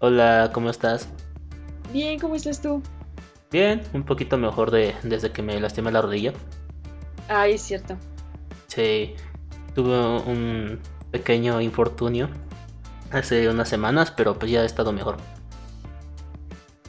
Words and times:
Hola, 0.00 0.50
¿cómo 0.54 0.70
estás? 0.70 1.08
Bien, 1.92 2.20
¿cómo 2.20 2.36
estás 2.36 2.62
tú? 2.62 2.80
Bien, 3.50 3.82
un 3.92 4.04
poquito 4.04 4.38
mejor 4.38 4.70
de 4.70 4.94
desde 5.02 5.32
que 5.32 5.42
me 5.42 5.58
lastimé 5.58 5.90
la 5.90 6.00
rodilla. 6.00 6.32
Ay, 7.26 7.54
es 7.54 7.62
cierto. 7.62 7.96
Sí, 8.68 9.16
tuve 9.74 9.98
un 9.98 10.78
pequeño 11.10 11.60
infortunio 11.60 12.28
hace 13.10 13.48
unas 13.48 13.68
semanas, 13.68 14.12
pero 14.12 14.38
pues 14.38 14.52
ya 14.52 14.62
he 14.62 14.66
estado 14.66 14.92
mejor. 14.92 15.16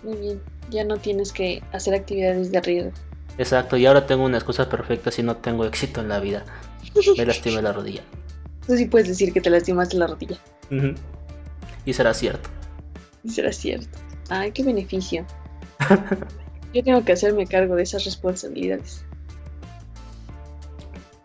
Muy 0.04 0.18
bien, 0.18 0.42
ya 0.70 0.84
no 0.84 0.98
tienes 0.98 1.34
que 1.34 1.64
hacer 1.72 1.96
actividades 1.96 2.52
de 2.52 2.62
riesgo. 2.62 2.92
Exacto, 3.40 3.76
y 3.76 3.88
ahora 3.88 4.06
tengo 4.06 4.24
una 4.24 4.38
excusa 4.38 4.70
perfecta 4.70 5.10
si 5.10 5.24
no 5.24 5.36
tengo 5.38 5.66
éxito 5.66 6.00
en 6.02 6.10
la 6.10 6.20
vida. 6.20 6.46
Me 7.18 7.26
lastimé 7.26 7.64
la 7.64 7.74
rodilla. 7.74 8.04
Tú 8.68 8.76
sí 8.76 8.86
puedes 8.86 9.08
decir 9.08 9.34
que 9.34 9.42
te 9.42 9.50
lastimaste 9.50 9.98
la 9.98 10.06
rodilla. 10.06 10.38
Y 11.86 11.94
será 11.94 12.14
cierto. 12.14 12.59
Será 13.28 13.52
cierto. 13.52 13.98
Ay, 14.30 14.52
qué 14.52 14.64
beneficio. 14.64 15.26
Yo 16.74 16.84
tengo 16.84 17.04
que 17.04 17.14
hacerme 17.14 17.48
cargo 17.48 17.76
de 17.76 17.84
esas 17.84 18.06
responsabilidades. 18.06 19.04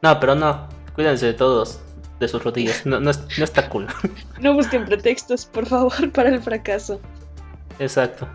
No, 0.02 0.18
pero 0.20 0.34
no. 0.34 0.68
Cuídense 0.94 1.26
de 1.26 1.34
todos, 1.34 1.80
de 2.20 2.28
sus 2.28 2.42
rodillas. 2.42 2.86
No, 2.86 3.00
no, 3.00 3.10
no 3.10 3.44
está 3.44 3.68
cool. 3.68 3.86
No 4.40 4.54
busquen 4.54 4.84
pretextos, 4.84 5.46
por 5.46 5.66
favor, 5.66 6.10
para 6.12 6.28
el 6.30 6.42
fracaso. 6.42 7.00
Exacto. 7.78 8.28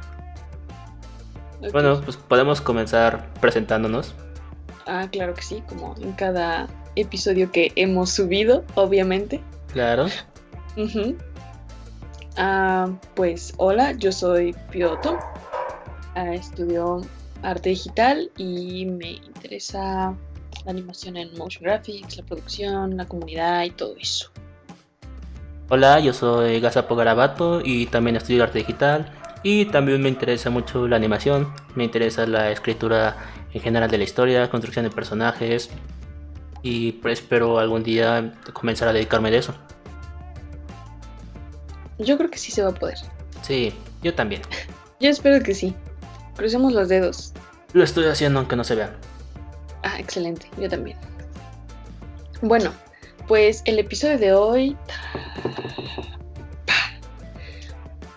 Bueno, 1.71 2.01
pues 2.01 2.17
podemos 2.17 2.61
comenzar 2.61 3.31
presentándonos. 3.41 4.15
Ah, 4.85 5.07
claro 5.11 5.33
que 5.33 5.41
sí, 5.41 5.61
como 5.67 5.95
en 6.01 6.13
cada 6.13 6.67
episodio 6.95 7.51
que 7.51 7.71
hemos 7.75 8.11
subido, 8.11 8.63
obviamente. 8.75 9.41
Claro. 9.71 10.07
Ah, 12.41 12.87
pues 13.15 13.53
hola, 13.57 13.91
yo 13.91 14.13
soy 14.13 14.55
Pioto. 14.71 15.19
Ah, 16.15 16.33
estudio 16.33 17.01
arte 17.41 17.71
digital 17.71 18.31
y 18.37 18.85
me 18.85 19.11
interesa 19.11 20.15
la 20.63 20.71
animación 20.71 21.17
en 21.17 21.37
motion 21.37 21.65
graphics, 21.65 22.15
la 22.15 22.23
producción, 22.23 22.95
la 22.95 23.05
comunidad 23.05 23.63
y 23.65 23.71
todo 23.71 23.93
eso. 23.99 24.31
Hola, 25.67 25.99
yo 25.99 26.13
soy 26.13 26.61
Gazapo 26.61 26.95
Garabato 26.95 27.59
y 27.61 27.87
también 27.87 28.15
estudio 28.15 28.43
arte 28.43 28.59
digital. 28.59 29.11
Y 29.43 29.65
también 29.65 30.01
me 30.01 30.07
interesa 30.07 30.49
mucho 30.49 30.87
la 30.87 30.95
animación, 30.95 31.53
me 31.75 31.83
interesa 31.83 32.25
la 32.25 32.51
escritura 32.51 33.17
en 33.53 33.61
general 33.61 33.91
de 33.91 33.97
la 33.97 34.05
historia, 34.05 34.49
construcción 34.49 34.85
de 34.85 34.91
personajes. 34.91 35.69
Y 36.63 36.93
pues 36.93 37.19
espero 37.19 37.59
algún 37.59 37.83
día 37.83 38.33
comenzar 38.53 38.87
a 38.87 38.93
dedicarme 38.93 39.29
de 39.29 39.39
eso. 39.39 39.53
Yo 42.00 42.17
creo 42.17 42.30
que 42.30 42.38
sí 42.38 42.52
se 42.52 42.64
va 42.64 42.69
a 42.69 42.73
poder. 42.73 42.97
Sí, 43.42 43.73
yo 44.02 44.14
también. 44.16 44.42
Yo 45.00 45.09
espero 45.09 45.44
que 45.44 45.53
sí. 45.53 45.75
Crucemos 46.36 46.73
los 46.73 46.88
dedos. 46.89 47.33
Lo 47.73 47.83
estoy 47.83 48.06
haciendo 48.06 48.39
aunque 48.39 48.56
no 48.56 48.64
se 48.64 48.75
vea. 48.75 48.95
Ah, 49.83 50.00
excelente, 50.00 50.47
yo 50.58 50.69
también. 50.69 50.97
Bueno, 52.41 52.72
pues 53.28 53.61
el 53.66 53.80
episodio 53.80 54.17
de 54.17 54.33
hoy 54.33 54.78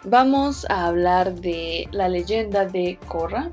vamos 0.05 0.65
a 0.69 0.87
hablar 0.87 1.35
de 1.35 1.89
la 1.93 2.09
leyenda 2.09 2.65
de 2.65 2.99
Korra 3.09 3.51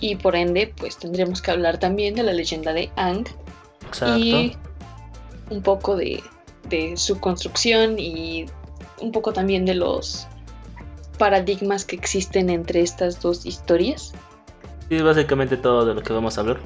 y 0.00 0.16
por 0.16 0.36
ende 0.36 0.72
pues 0.76 0.98
tendremos 0.98 1.40
que 1.40 1.50
hablar 1.50 1.78
también 1.78 2.14
de 2.14 2.22
la 2.22 2.32
leyenda 2.32 2.72
de 2.72 2.90
Ang 2.96 3.26
Exacto. 3.86 4.18
y 4.18 4.56
un 5.50 5.62
poco 5.62 5.96
de, 5.96 6.22
de 6.68 6.96
su 6.96 7.20
construcción 7.20 7.98
y 7.98 8.46
un 9.04 9.12
poco 9.12 9.32
también 9.32 9.64
de 9.64 9.74
los 9.74 10.26
paradigmas 11.18 11.84
que 11.84 11.94
existen 11.96 12.50
entre 12.50 12.80
estas 12.80 13.20
dos 13.20 13.46
historias. 13.46 14.12
Sí, 14.88 14.96
es 14.96 15.02
básicamente 15.02 15.56
todo 15.56 15.84
de 15.86 15.94
lo 15.94 16.02
que 16.02 16.12
vamos 16.12 16.36
a 16.36 16.40
hablar. 16.40 16.58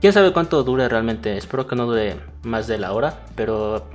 Quién 0.00 0.12
sabe 0.12 0.32
cuánto 0.32 0.62
dure 0.62 0.88
realmente. 0.88 1.36
Espero 1.36 1.66
que 1.66 1.76
no 1.76 1.86
dure 1.86 2.16
más 2.42 2.66
de 2.66 2.78
la 2.78 2.92
hora, 2.92 3.20
pero 3.34 3.86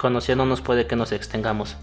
conociéndonos 0.00 0.60
puede 0.60 0.86
que 0.86 0.96
nos 0.96 1.12
extengamos. 1.12 1.76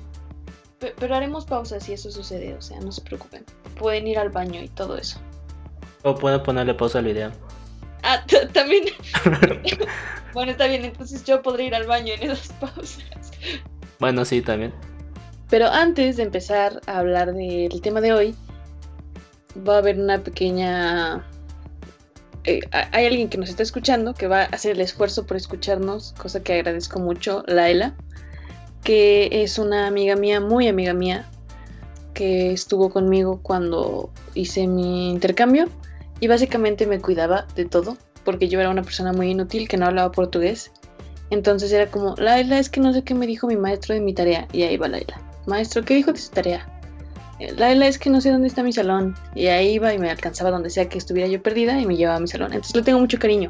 Pe- 0.79 0.93
Pero 0.99 1.15
haremos 1.15 1.45
pausas 1.45 1.83
si 1.83 1.93
eso 1.93 2.11
sucede, 2.11 2.53
o 2.55 2.61
sea, 2.61 2.79
no 2.81 2.91
se 2.91 3.01
preocupen. 3.01 3.45
Pueden 3.77 4.07
ir 4.07 4.17
al 4.19 4.29
baño 4.29 4.61
y 4.61 4.67
todo 4.67 4.97
eso. 4.97 5.19
O 6.03 6.15
pueden 6.15 6.41
ponerle 6.43 6.73
pausa 6.73 6.99
al 6.99 7.05
video. 7.05 7.31
Ah, 8.03 8.25
también. 8.51 8.85
bueno, 10.33 10.51
está 10.51 10.65
bien, 10.65 10.83
entonces 10.83 11.23
yo 11.23 11.41
podré 11.41 11.65
ir 11.65 11.75
al 11.75 11.85
baño 11.85 12.13
en 12.15 12.23
esas 12.31 12.51
pausas. 12.53 12.97
Bueno, 14.01 14.25
sí, 14.25 14.41
también. 14.41 14.73
Pero 15.49 15.67
antes 15.67 16.17
de 16.17 16.23
empezar 16.23 16.81
a 16.87 16.97
hablar 16.97 17.33
del 17.33 17.81
tema 17.81 18.01
de 18.01 18.13
hoy, 18.13 18.35
va 19.67 19.75
a 19.75 19.77
haber 19.77 19.99
una 19.99 20.17
pequeña... 20.23 21.23
eh, 22.45 22.61
ha- 22.71 22.89
hay 22.91 23.05
alguien 23.05 23.29
que 23.29 23.37
nos 23.37 23.49
está 23.49 23.61
escuchando 23.61 24.15
que 24.15 24.25
va 24.27 24.41
a 24.41 24.45
hacer 24.45 24.71
el 24.71 24.81
esfuerzo 24.81 25.27
por 25.27 25.37
escucharnos, 25.37 26.13
cosa 26.17 26.41
que 26.41 26.53
agradezco 26.53 26.99
mucho, 26.99 27.43
Laela, 27.45 27.93
que 28.83 29.29
es 29.31 29.59
una 29.59 29.85
amiga 29.85 30.15
mía, 30.15 30.41
muy 30.41 30.67
amiga 30.67 30.93
mía, 30.93 31.27
que 32.15 32.51
estuvo 32.53 32.89
conmigo 32.89 33.39
cuando 33.43 34.09
hice 34.33 34.65
mi 34.65 35.11
intercambio 35.11 35.69
y 36.19 36.27
básicamente 36.27 36.87
me 36.87 36.99
cuidaba 36.99 37.45
de 37.55 37.65
todo, 37.65 37.97
porque 38.25 38.47
yo 38.47 38.59
era 38.59 38.71
una 38.71 38.81
persona 38.81 39.13
muy 39.13 39.29
inútil 39.29 39.67
que 39.67 39.77
no 39.77 39.85
hablaba 39.85 40.11
portugués. 40.11 40.71
Entonces 41.31 41.71
era 41.71 41.89
como, 41.89 42.15
Laila, 42.17 42.59
es 42.59 42.69
que 42.69 42.79
no 42.81 42.93
sé 42.93 43.03
qué 43.03 43.15
me 43.15 43.25
dijo 43.25 43.47
mi 43.47 43.55
maestro 43.55 43.95
de 43.95 44.01
mi 44.01 44.13
tarea. 44.13 44.47
Y 44.51 44.63
ahí 44.63 44.77
va 44.77 44.87
Laila. 44.87 45.19
Maestro, 45.47 45.83
¿qué 45.83 45.95
dijo 45.95 46.11
de 46.13 46.19
su 46.19 46.29
tarea? 46.29 46.67
"Eh, 47.39 47.53
Laila, 47.57 47.87
es 47.87 47.97
que 47.97 48.09
no 48.09 48.21
sé 48.21 48.29
dónde 48.31 48.47
está 48.47 48.61
mi 48.63 48.73
salón. 48.73 49.15
Y 49.33 49.47
ahí 49.47 49.73
iba 49.73 49.93
y 49.93 49.97
me 49.97 50.11
alcanzaba 50.11 50.51
donde 50.51 50.69
sea 50.69 50.87
que 50.87 50.97
estuviera 50.97 51.27
yo 51.27 51.41
perdida 51.41 51.79
y 51.79 51.85
me 51.85 51.95
llevaba 51.95 52.17
a 52.17 52.21
mi 52.21 52.27
salón. 52.27 52.51
Entonces 52.53 52.75
le 52.75 52.83
tengo 52.83 52.99
mucho 52.99 53.17
cariño. 53.17 53.49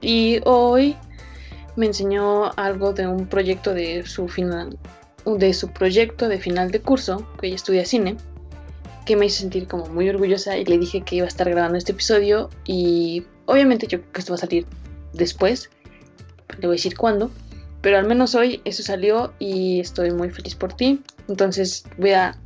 Y 0.00 0.40
hoy 0.44 0.96
me 1.76 1.86
enseñó 1.86 2.52
algo 2.56 2.92
de 2.92 3.06
un 3.06 3.26
proyecto 3.26 3.74
de 3.74 4.04
su 4.06 4.28
final, 4.28 4.78
de 5.24 5.54
su 5.54 5.68
proyecto 5.68 6.28
de 6.28 6.38
final 6.38 6.70
de 6.70 6.80
curso, 6.80 7.26
que 7.40 7.46
ella 7.46 7.56
estudia 7.56 7.84
cine, 7.84 8.16
que 9.06 9.16
me 9.16 9.26
hizo 9.26 9.40
sentir 9.40 9.66
como 9.66 9.86
muy 9.86 10.08
orgullosa 10.08 10.58
y 10.58 10.64
le 10.64 10.78
dije 10.78 11.00
que 11.00 11.16
iba 11.16 11.24
a 11.24 11.28
estar 11.28 11.48
grabando 11.48 11.78
este 11.78 11.92
episodio 11.92 12.50
y 12.66 13.24
obviamente 13.46 13.86
yo 13.86 14.00
creo 14.00 14.12
que 14.12 14.20
esto 14.20 14.32
va 14.32 14.36
a 14.36 14.40
salir 14.40 14.66
después, 15.14 15.70
le 16.58 16.66
voy 16.66 16.74
a 16.74 16.78
decir 16.78 16.96
cuándo, 16.96 17.30
pero 17.80 17.98
al 17.98 18.06
menos 18.06 18.34
hoy 18.34 18.60
eso 18.64 18.82
salió 18.82 19.32
y 19.38 19.80
estoy 19.80 20.10
muy 20.10 20.30
feliz 20.30 20.54
por 20.54 20.72
ti, 20.72 21.02
entonces 21.28 21.84
voy 21.96 22.12
a, 22.12 22.36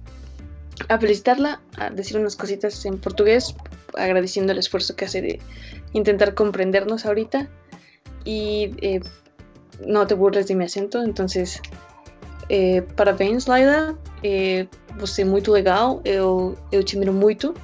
a 0.89 0.99
felicitarla, 0.99 1.61
a 1.77 1.91
decir 1.91 2.19
unas 2.19 2.37
cositas 2.37 2.85
en 2.85 2.99
portugués, 2.99 3.55
agradeciendo 3.97 4.53
el 4.53 4.59
esfuerzo 4.59 4.97
que 4.97 5.05
hace 5.05 5.23
de 5.23 5.41
intentar 5.93 6.35
comprendernos 6.35 7.07
ahorita 7.07 7.49
e 8.27 8.75
eh, 8.83 9.01
não 9.87 10.07
te 10.07 10.15
burles 10.15 10.47
de 10.47 10.55
meu 10.55 10.67
acento, 10.67 10.99
entonces 10.99 11.61
eh, 12.49 12.83
parabéns 12.97 13.47
Laila, 13.47 13.97
eh, 14.23 14.67
você 14.99 15.23
é 15.23 15.25
muito 15.25 15.51
legal, 15.51 16.01
eu, 16.05 16.57
eu 16.71 16.83
te 16.83 16.97
admiro 16.97 17.13
muito, 17.13 17.55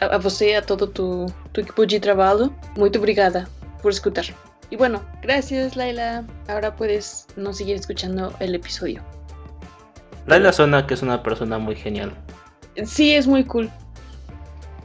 a, 0.00 0.16
a 0.16 0.18
você 0.18 0.54
a 0.54 0.62
todo 0.62 0.86
tu, 0.86 1.26
tu 1.52 1.60
equipo 1.60 1.86
de 1.86 2.00
trabalho, 2.00 2.54
muito 2.76 2.98
obrigada 2.98 3.48
por 3.82 3.90
escutar. 3.90 4.26
Y 4.70 4.76
bueno, 4.76 5.02
gracias 5.22 5.76
Laila, 5.76 6.24
ahora 6.48 6.74
puedes 6.74 7.26
no 7.36 7.52
seguir 7.52 7.76
escuchando 7.76 8.32
el 8.40 8.54
episodio. 8.54 9.02
Laila 10.26 10.52
suena 10.52 10.86
que 10.86 10.94
es 10.94 11.02
una 11.02 11.22
persona 11.22 11.58
muy 11.58 11.76
genial. 11.76 12.12
Sí, 12.84 13.14
es 13.14 13.26
muy 13.26 13.44
cool. 13.44 13.70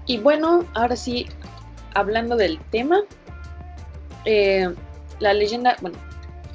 Y 0.06 0.18
bueno, 0.18 0.66
ahora 0.74 0.96
sí, 0.96 1.28
hablando 1.94 2.36
del 2.36 2.60
tema, 2.72 3.02
eh, 4.26 4.74
la 5.20 5.34
leyenda, 5.34 5.78
bueno, 5.82 5.98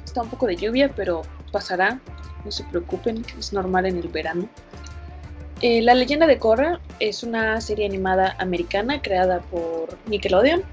está 0.03 0.21
un 0.21 0.29
poco 0.29 0.47
de 0.47 0.55
lluvia, 0.55 0.91
pero 0.95 1.23
pasará, 1.51 1.99
no 2.43 2.51
se 2.51 2.63
preocupen, 2.65 3.25
es 3.37 3.53
normal 3.53 3.85
en 3.85 3.97
el 3.97 4.07
verano. 4.07 4.47
Eh, 5.61 5.81
la 5.81 5.93
leyenda 5.93 6.27
de 6.27 6.37
Korra 6.37 6.79
es 6.99 7.23
una 7.23 7.59
serie 7.61 7.85
animada 7.85 8.35
americana 8.39 9.01
creada 9.01 9.39
por 9.39 9.97
Nickelodeon, 10.05 10.63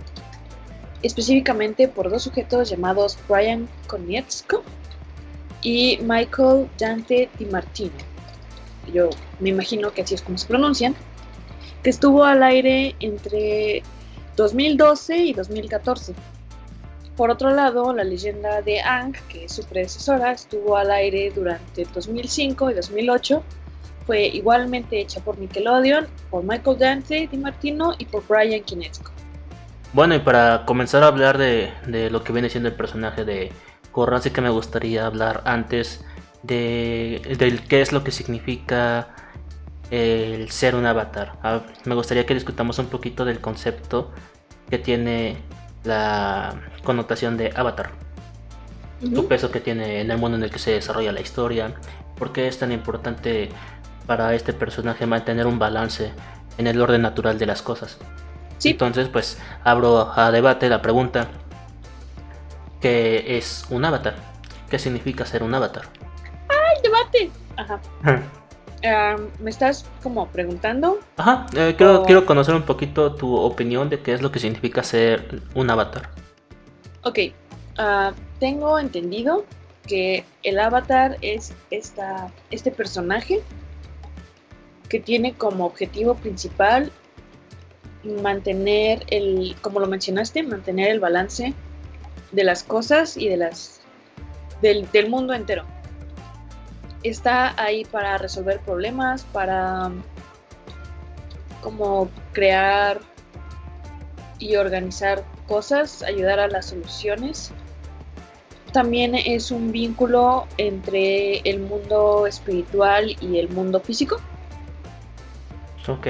específicamente 1.03 1.89
por 1.89 2.11
dos 2.11 2.23
sujetos 2.23 2.71
llamados 2.71 3.19
Brian 3.29 3.69
Konietzko 3.87 4.63
y 5.63 5.99
Michael 6.03 6.69
Dante 6.79 7.29
Di 7.39 7.47
Martino. 7.47 7.93
Yo 8.93 9.11
me 9.41 9.51
imagino 9.51 9.93
que 9.93 10.03
así 10.03 10.15
es 10.15 10.23
como 10.23 10.39
se 10.39 10.47
pronuncian, 10.47 10.95
que 11.83 11.91
estuvo 11.91 12.25
al 12.25 12.43
aire 12.43 12.95
entre 13.01 13.83
2012 14.37 15.17
y 15.19 15.33
2014. 15.33 16.15
Por 17.17 17.31
otro 17.31 17.51
lado, 17.51 17.93
la 17.93 18.05
leyenda 18.05 18.63
de 18.63 18.81
Ang, 18.81 19.15
que 19.29 19.45
es 19.45 19.53
su 19.53 19.65
predecesora, 19.65 20.33
estuvo 20.33 20.77
al 20.77 20.91
aire 20.91 21.31
durante 21.35 21.85
2005 21.85 22.71
y 22.71 22.75
2008. 22.75 23.43
Fue 24.07 24.27
igualmente 24.27 25.01
hecha 25.01 25.21
por 25.21 25.39
Nickelodeon, 25.39 26.09
por 26.31 26.43
Michael 26.43 26.79
Dante 26.79 27.29
Di 27.31 27.37
Martino 27.37 27.95
y 27.99 28.07
por 28.07 28.27
Brian 28.27 28.63
Kinesco. 28.63 29.13
Bueno, 29.93 30.15
y 30.15 30.21
para 30.21 30.65
comenzar 30.65 31.03
a 31.03 31.09
hablar 31.09 31.37
de, 31.37 31.71
de 31.87 32.11
lo 32.11 32.25
que 32.25 32.33
viene 32.33 32.49
siendo 32.49 32.69
el 32.69 32.75
personaje 32.75 33.25
de 33.25 33.53
Korra, 33.91 34.21
sí 34.21 34.31
que 34.31 34.41
me 34.41 34.49
gustaría 34.49 35.05
hablar 35.05 35.43
antes 35.45 36.05
de, 36.43 37.37
del 37.39 37.67
qué 37.67 37.83
es 37.83 37.93
lo 37.93 38.03
que 38.03 38.11
significa 38.11 39.09
el 39.91 40.51
ser 40.51 40.75
un 40.75 40.87
avatar. 40.87 41.35
me 41.85 41.95
gustaría 41.95 42.25
que 42.25 42.35
discutamos 42.35 42.79
un 42.79 42.87
poquito 42.87 43.25
del 43.27 43.41
concepto 43.41 44.11
que 44.71 44.79
tiene 44.79 45.37
la 45.85 46.55
connotación 46.83 47.37
de 47.37 47.53
avatar. 47.55 47.91
Tu 49.01 49.27
peso 49.27 49.51
que 49.51 49.61
tiene 49.61 50.01
en 50.01 50.11
el 50.11 50.17
mundo 50.17 50.39
en 50.39 50.45
el 50.45 50.51
que 50.51 50.61
se 50.61 50.71
desarrolla 50.71 51.13
la 51.13 51.21
historia. 51.21 51.75
¿Por 52.17 52.33
qué 52.33 52.47
es 52.47 52.59
tan 52.59 52.73
importante 52.73 53.51
para 54.07 54.33
este 54.35 54.53
personaje 54.53 55.07
mantener 55.07 55.47
un 55.47 55.59
balance 55.59 56.13
en 56.57 56.67
el 56.67 56.81
orden 56.81 57.03
natural 57.03 57.39
de 57.39 57.47
las 57.47 57.63
cosas? 57.63 57.99
Entonces, 58.71 59.09
pues 59.09 59.39
abro 59.65 60.13
a 60.15 60.31
debate 60.31 60.69
la 60.69 60.83
pregunta: 60.83 61.29
¿qué 62.81 63.37
es 63.39 63.65
un 63.71 63.85
avatar? 63.85 64.15
¿Qué 64.71 64.79
significa 64.79 65.27
ser 65.27 65.43
un 65.43 65.55
avatar? 65.55 65.85
¡Ay, 66.49 66.83
debate! 66.83 67.31
Ajá. 67.57 67.81
¿Me 69.39 69.51
estás 69.51 69.85
como 70.03 70.27
preguntando? 70.29 70.99
Ajá, 71.17 71.47
eh, 71.55 71.75
quiero, 71.77 72.03
quiero 72.03 72.27
conocer 72.27 72.55
un 72.55 72.63
poquito 72.63 73.15
tu 73.15 73.37
opinión 73.37 73.89
de 73.89 74.01
qué 74.01 74.13
es 74.13 74.23
lo 74.23 74.33
que 74.33 74.41
significa 74.41 74.83
ser 74.83 75.41
un 75.55 75.71
avatar. 75.71 76.11
Ok, 77.05 77.19
ah, 77.79 78.13
tengo 78.41 78.79
entendido 78.79 79.45
que 79.87 80.25
el 80.43 80.59
avatar 80.59 81.17
es 81.21 81.55
esta, 81.71 82.33
este 82.51 82.73
personaje 82.73 83.43
que 84.89 84.99
tiene 85.01 85.35
como 85.35 85.65
objetivo 85.65 86.15
principal 86.15 86.91
mantener 88.05 89.05
el, 89.09 89.57
como 89.63 89.81
lo 89.81 89.87
mencionaste, 89.87 90.43
mantener 90.43 90.91
el 90.91 91.01
balance 91.01 91.55
de 92.33 92.45
las 92.45 92.63
cosas 92.63 93.17
y 93.17 93.29
de 93.29 93.37
las 93.37 93.81
del, 94.61 94.91
del 94.91 95.11
mundo 95.11 95.35
entero 95.35 95.65
está 97.03 97.61
ahí 97.63 97.85
para 97.85 98.19
resolver 98.19 98.61
problemas, 98.61 99.25
para 99.25 99.91
como 101.61 102.09
crear 102.33 103.01
y 104.39 104.57
organizar 104.57 105.25
cosas, 105.47 106.03
ayudar 106.03 106.41
a 106.41 106.49
las 106.49 106.67
soluciones. 106.67 107.53
También 108.73 109.15
es 109.15 109.51
un 109.51 109.71
vínculo 109.71 110.47
entre 110.57 111.39
el 111.41 111.61
mundo 111.61 112.27
espiritual 112.27 113.17
y 113.21 113.39
el 113.39 113.49
mundo 113.51 113.81
físico. 113.81 114.17
Ok. 115.87 116.07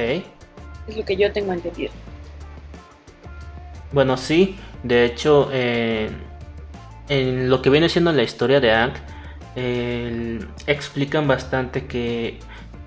Es 0.86 0.96
lo 0.96 1.04
que 1.04 1.16
yo 1.16 1.32
tengo 1.32 1.52
entendido. 1.52 1.92
Bueno, 3.92 4.16
sí. 4.16 4.56
De 4.82 5.04
hecho, 5.04 5.48
eh, 5.52 6.10
en 7.08 7.48
lo 7.48 7.62
que 7.62 7.70
viene 7.70 7.88
siendo 7.88 8.12
la 8.12 8.22
historia 8.22 8.60
de 8.60 8.72
Aang, 8.72 8.94
explican 10.66 11.28
bastante 11.28 11.86
que 11.86 12.38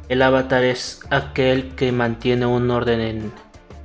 el 0.09 0.21
avatar 0.21 0.63
es 0.63 1.01
aquel 1.09 1.75
que 1.75 1.91
mantiene 1.91 2.45
un 2.45 2.69
orden 2.71 2.99
en, 2.99 3.31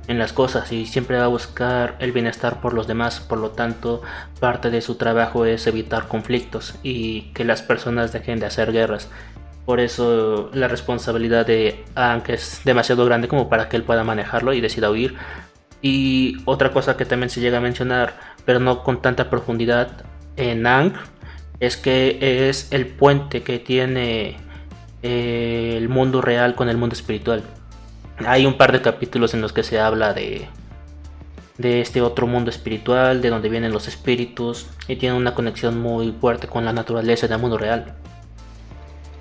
en, 0.07 0.19
las 0.19 0.33
cosas 0.33 0.71
y 0.71 0.85
siempre 0.85 1.17
va 1.17 1.25
a 1.25 1.27
buscar 1.27 1.95
el 1.99 2.11
bienestar 2.11 2.59
por 2.59 2.73
los 2.73 2.87
demás. 2.87 3.19
Por 3.19 3.37
lo 3.37 3.51
tanto, 3.51 4.01
parte 4.39 4.69
de 4.69 4.81
su 4.81 4.95
trabajo 4.95 5.45
es 5.45 5.67
evitar 5.67 6.07
conflictos 6.07 6.75
y 6.83 7.31
que 7.33 7.45
las 7.45 7.61
personas 7.61 8.11
dejen 8.11 8.39
de 8.39 8.47
hacer 8.47 8.71
guerras. 8.71 9.09
Por 9.65 9.79
eso 9.79 10.49
la 10.53 10.67
responsabilidad 10.67 11.45
de 11.45 11.83
Aang 11.95 12.23
es 12.27 12.61
demasiado 12.65 13.05
grande 13.05 13.27
como 13.27 13.49
para 13.49 13.69
que 13.69 13.77
él 13.77 13.83
pueda 13.83 14.03
manejarlo 14.03 14.53
y 14.53 14.61
decida 14.61 14.89
huir. 14.89 15.15
Y 15.81 16.37
otra 16.45 16.71
cosa 16.71 16.97
que 16.97 17.05
también 17.05 17.29
se 17.29 17.41
llega 17.41 17.57
a 17.57 17.61
mencionar, 17.61 18.13
pero 18.45 18.59
no 18.59 18.83
con 18.83 19.01
tanta 19.01 19.29
profundidad, 19.29 20.03
en 20.35 20.65
Aang 20.65 20.93
es 21.59 21.77
que 21.77 22.49
es 22.49 22.71
el 22.71 22.87
puente 22.87 23.43
que 23.43 23.59
tiene 23.59 24.37
eh, 25.03 25.75
el 25.77 25.89
mundo 25.89 26.21
real 26.21 26.55
con 26.55 26.69
el 26.69 26.77
mundo 26.77 26.93
espiritual. 26.93 27.43
Hay 28.25 28.45
un 28.45 28.57
par 28.57 28.71
de 28.71 28.81
capítulos 28.81 29.33
en 29.33 29.41
los 29.41 29.53
que 29.53 29.63
se 29.63 29.79
habla 29.79 30.13
de, 30.13 30.47
de 31.57 31.81
este 31.81 32.01
otro 32.01 32.27
mundo 32.27 32.49
espiritual, 32.49 33.21
de 33.21 33.29
donde 33.29 33.49
vienen 33.49 33.71
los 33.71 33.87
espíritus, 33.87 34.67
y 34.87 34.95
tiene 34.95 35.15
una 35.15 35.35
conexión 35.35 35.79
muy 35.79 36.11
fuerte 36.11 36.47
con 36.47 36.65
la 36.65 36.73
naturaleza 36.73 37.27
del 37.27 37.39
mundo 37.39 37.57
real. 37.57 37.95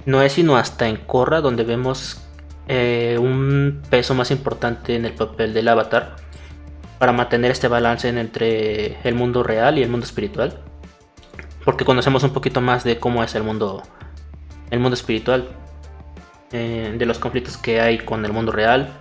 No 0.07 0.23
es 0.23 0.33
sino 0.33 0.57
hasta 0.57 0.89
en 0.89 0.97
Korra 0.97 1.41
donde 1.41 1.65
vemos 1.65 2.23
eh, 2.69 3.19
un 3.21 3.83
peso 3.91 4.15
más 4.15 4.31
importante 4.31 4.97
en 4.97 5.05
el 5.05 5.13
papel 5.13 5.55
del 5.55 5.69
avatar 5.69 6.17
para 6.99 7.13
mantener 7.13 7.51
este 7.51 7.69
balance 7.69 8.09
entre 8.09 8.99
el 9.03 9.15
mundo 9.15 9.43
real 9.43 9.79
y 9.79 9.83
el 9.83 9.89
mundo 9.89 10.07
espiritual 10.07 10.59
porque 11.65 11.85
conocemos 11.85 12.23
un 12.23 12.33
poquito 12.33 12.61
más 12.61 12.85
de 12.85 12.99
cómo 12.99 13.23
es 13.23 13.35
el 13.35 13.43
mundo, 13.43 13.83
el 14.71 14.81
mundo 14.81 14.95
espiritual, 14.95 15.49
eh, 16.53 16.95
de 16.97 17.07
los 17.07 17.19
conflictos 17.19 17.57
que 17.57 17.81
hay 17.81 17.99
con 17.99 18.25
el 18.25 18.33
mundo 18.33 18.53
real 18.53 18.93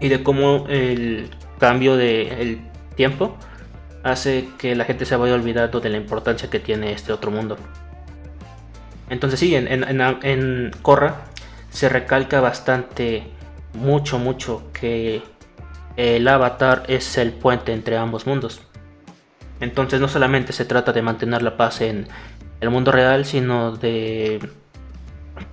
y 0.00 0.08
de 0.08 0.22
cómo 0.22 0.66
el 0.68 1.30
cambio 1.58 1.96
del 1.96 2.60
tiempo 2.96 3.36
hace 4.02 4.48
que 4.58 4.74
la 4.74 4.84
gente 4.84 5.04
se 5.04 5.16
vaya 5.16 5.34
olvidando 5.34 5.80
de 5.80 5.88
la 5.88 5.96
importancia 5.96 6.50
que 6.50 6.58
tiene 6.58 6.92
este 6.92 7.12
otro 7.12 7.30
mundo. 7.30 7.56
Entonces 9.10 9.40
sí, 9.40 9.54
en, 9.54 10.70
Korra 10.82 11.26
se 11.70 11.88
recalca 11.88 12.40
bastante, 12.40 13.24
mucho, 13.74 14.18
mucho 14.18 14.70
que 14.72 15.22
el 15.96 16.26
avatar 16.26 16.84
es 16.88 17.18
el 17.18 17.32
puente 17.32 17.72
entre 17.72 17.96
ambos 17.96 18.26
mundos. 18.26 18.62
Entonces 19.60 20.00
no 20.00 20.08
solamente 20.08 20.52
se 20.52 20.64
trata 20.64 20.92
de 20.92 21.02
mantener 21.02 21.42
la 21.42 21.56
paz 21.56 21.80
en 21.80 22.08
el 22.60 22.70
mundo 22.70 22.92
real, 22.92 23.24
sino 23.24 23.72
de 23.76 24.40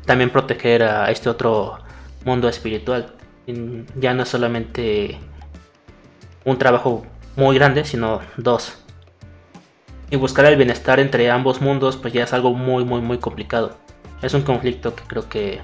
también 0.06 0.30
proteger 0.30 0.84
a 0.84 1.12
este 1.12 1.30
otro 1.30 1.80
mundo 2.26 2.48
espiritual. 2.48 3.14
Ya 3.98 4.14
no 4.14 4.24
es 4.24 4.30
solamente 4.30 5.20
un 6.46 6.58
trabajo 6.58 7.06
muy 7.36 7.56
grande, 7.56 7.86
sino 7.86 8.22
dos. 8.38 8.81
Y 10.12 10.18
buscar 10.18 10.46
el 10.46 10.58
bienestar 10.58 11.00
entre 11.00 11.32
ambos 11.32 11.62
mundos, 11.62 11.98
pues 11.98 12.14
ya 12.14 12.24
es 12.24 12.34
algo 12.34 12.54
muy, 12.54 12.86
muy, 12.86 13.02
muy 13.02 13.18
complicado. 13.18 13.78
Es 14.22 14.36
un 14.36 14.44
conflicto 14.44 14.94
que 14.94 15.04
creo 15.06 15.28
que, 15.28 15.62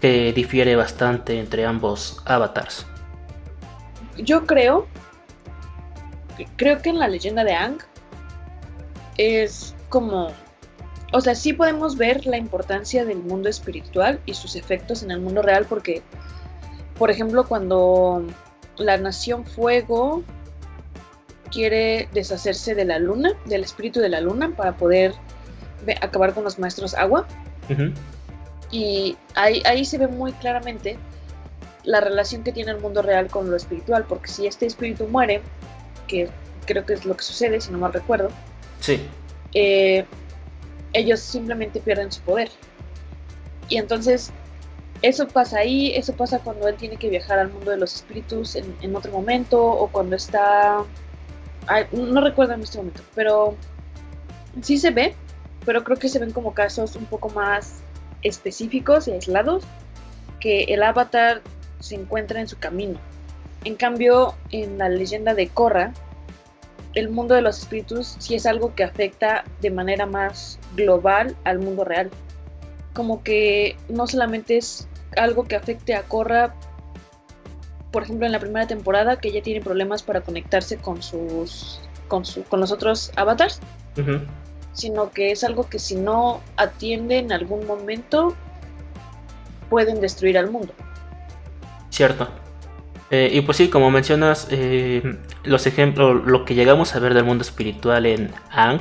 que 0.00 0.32
difiere 0.32 0.74
bastante 0.74 1.38
entre 1.38 1.64
ambos 1.64 2.20
avatars. 2.24 2.86
Yo 4.16 4.46
creo 4.46 4.88
creo 6.56 6.80
que 6.80 6.90
en 6.90 6.98
la 6.98 7.08
leyenda 7.08 7.44
de 7.44 7.52
Ang 7.52 7.78
es 9.18 9.74
como, 9.88 10.30
o 11.12 11.20
sea, 11.20 11.34
sí 11.34 11.52
podemos 11.52 11.96
ver 11.96 12.26
la 12.26 12.38
importancia 12.38 13.04
del 13.04 13.18
mundo 13.18 13.48
espiritual 13.48 14.20
y 14.26 14.34
sus 14.34 14.56
efectos 14.56 15.02
en 15.02 15.10
el 15.10 15.20
mundo 15.20 15.42
real 15.42 15.66
porque, 15.68 16.02
por 16.98 17.10
ejemplo, 17.10 17.46
cuando 17.46 18.24
la 18.76 18.96
nación 18.96 19.44
fuego 19.44 20.22
quiere 21.52 22.08
deshacerse 22.12 22.74
de 22.74 22.84
la 22.84 22.98
luna, 22.98 23.32
del 23.44 23.62
espíritu 23.62 24.00
de 24.00 24.08
la 24.08 24.20
luna 24.20 24.50
para 24.56 24.76
poder 24.76 25.14
acabar 26.00 26.34
con 26.34 26.44
los 26.44 26.58
maestros 26.58 26.94
agua. 26.94 27.26
Y 28.70 29.16
ahí, 29.34 29.62
ahí 29.66 29.84
se 29.84 29.98
ve 29.98 30.08
muy 30.08 30.32
claramente 30.32 30.96
la 31.84 32.00
relación 32.00 32.42
que 32.42 32.52
tiene 32.52 32.70
el 32.70 32.80
mundo 32.80 33.02
real 33.02 33.28
con 33.28 33.50
lo 33.50 33.56
espiritual, 33.56 34.04
porque 34.08 34.28
si 34.28 34.46
este 34.46 34.66
espíritu 34.66 35.06
muere, 35.08 35.42
que 36.06 36.28
creo 36.66 36.86
que 36.86 36.94
es 36.94 37.04
lo 37.04 37.16
que 37.16 37.24
sucede, 37.24 37.60
si 37.60 37.70
no 37.70 37.78
mal 37.78 37.92
recuerdo. 37.92 38.30
Sí. 38.80 39.00
Eh, 39.54 40.04
ellos 40.92 41.20
simplemente 41.20 41.80
pierden 41.80 42.12
su 42.12 42.20
poder. 42.22 42.50
Y 43.68 43.78
entonces, 43.78 44.30
eso 45.02 45.26
pasa 45.28 45.58
ahí, 45.58 45.92
eso 45.94 46.12
pasa 46.14 46.38
cuando 46.38 46.68
él 46.68 46.76
tiene 46.76 46.96
que 46.96 47.08
viajar 47.08 47.38
al 47.38 47.50
mundo 47.50 47.70
de 47.70 47.76
los 47.76 47.94
espíritus 47.94 48.56
en, 48.56 48.96
otro 48.96 49.12
momento, 49.12 49.64
o 49.64 49.88
cuando 49.88 50.16
está... 50.16 50.84
no 51.92 52.20
recuerdo 52.20 52.54
en 52.54 52.62
este 52.62 52.78
momento, 52.78 53.02
pero 53.14 53.56
sí 54.62 54.78
se 54.78 54.90
ve, 54.90 55.14
pero 55.64 55.84
creo 55.84 55.98
que 55.98 56.08
se 56.08 56.18
ven 56.18 56.32
como 56.32 56.54
casos 56.54 56.96
un 56.96 57.06
poco 57.06 57.30
más 57.30 57.80
específicos 58.22 59.08
y 59.08 59.12
aislados, 59.12 59.64
que 60.40 60.64
el 60.64 60.82
avatar 60.82 61.40
se 61.80 61.94
encuentra 61.94 62.40
en 62.40 62.48
su 62.48 62.58
camino 62.58 62.98
en 63.64 63.76
cambio, 63.76 64.34
en 64.50 64.78
la 64.78 64.88
leyenda 64.88 65.34
de 65.34 65.48
Korra, 65.48 65.92
el 66.94 67.10
mundo 67.10 67.34
de 67.34 67.42
los 67.42 67.60
espíritus 67.60 68.16
sí 68.18 68.34
es 68.34 68.44
algo 68.44 68.74
que 68.74 68.84
afecta 68.84 69.44
de 69.60 69.70
manera 69.70 70.04
más 70.04 70.58
global 70.74 71.36
al 71.44 71.60
mundo 71.60 71.84
real. 71.84 72.10
Como 72.92 73.22
que 73.22 73.76
no 73.88 74.06
solamente 74.06 74.56
es 74.56 74.88
algo 75.16 75.44
que 75.44 75.56
afecte 75.56 75.94
a 75.94 76.02
Korra, 76.02 76.54
por 77.92 78.02
ejemplo, 78.02 78.26
en 78.26 78.32
la 78.32 78.40
primera 78.40 78.66
temporada, 78.66 79.16
que 79.16 79.28
ella 79.28 79.42
tiene 79.42 79.60
problemas 79.60 80.02
para 80.02 80.22
conectarse 80.22 80.78
con 80.78 81.02
sus 81.02 81.80
con, 82.08 82.24
con 82.48 82.60
los 82.60 82.72
otros 82.72 83.12
avatars, 83.16 83.60
sino 84.72 85.10
que 85.10 85.30
es 85.30 85.44
algo 85.44 85.68
que 85.68 85.78
si 85.78 85.96
no 85.96 86.40
atiende 86.56 87.18
en 87.18 87.32
algún 87.32 87.66
momento 87.66 88.34
pueden 89.70 90.00
destruir 90.00 90.36
al 90.36 90.50
mundo. 90.50 90.72
Cierto. 91.90 92.28
Eh, 93.10 93.30
y 93.32 93.42
pues 93.42 93.58
sí, 93.58 93.68
como 93.68 93.90
mencionas, 93.90 94.48
eh, 94.50 95.18
los 95.44 95.66
ejemplos, 95.66 96.24
lo 96.24 96.44
que 96.46 96.54
llegamos 96.54 96.94
a 96.94 96.98
ver 96.98 97.12
del 97.12 97.24
mundo 97.24 97.42
espiritual 97.42 98.06
en 98.06 98.32
Ang 98.50 98.80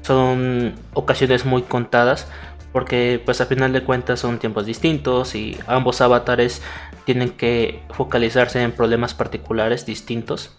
son 0.00 0.74
ocasiones 0.94 1.44
muy 1.44 1.62
contadas, 1.62 2.26
porque 2.72 3.20
pues 3.24 3.40
a 3.40 3.46
final 3.46 3.72
de 3.72 3.82
cuentas 3.82 4.20
son 4.20 4.38
tiempos 4.38 4.64
distintos 4.64 5.34
y 5.34 5.58
ambos 5.66 6.00
avatares 6.00 6.62
tienen 7.06 7.30
que 7.30 7.82
focalizarse 7.90 8.60
en 8.60 8.72
problemas 8.72 9.14
particulares 9.14 9.86
distintos. 9.86 10.54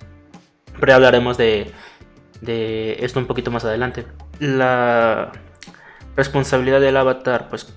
Pero 0.79 0.95
hablaremos 0.95 1.37
de, 1.37 1.71
de 2.41 2.97
esto 3.01 3.19
un 3.19 3.27
poquito 3.27 3.51
más 3.51 3.65
adelante. 3.65 4.07
La 4.39 5.33
responsabilidad 6.15 6.79
del 6.79 6.95
avatar 6.95 7.49
pues 7.49 7.73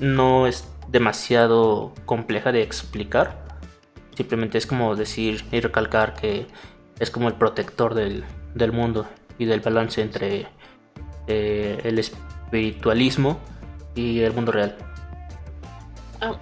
no 0.00 0.46
es 0.46 0.66
demasiado 0.88 1.92
compleja 2.06 2.50
de 2.50 2.62
explicar. 2.62 3.44
Simplemente 4.16 4.56
es 4.56 4.66
como 4.66 4.96
decir 4.96 5.44
y 5.52 5.60
recalcar 5.60 6.14
que 6.14 6.46
es 6.98 7.10
como 7.10 7.28
el 7.28 7.34
protector 7.34 7.92
del, 7.94 8.24
del 8.54 8.72
mundo 8.72 9.06
y 9.38 9.44
del 9.44 9.60
balance 9.60 10.00
entre 10.00 10.46
eh, 11.26 11.78
el 11.84 11.98
espiritualismo 11.98 13.38
y 13.94 14.20
el 14.20 14.32
mundo 14.32 14.52
real. 14.52 14.76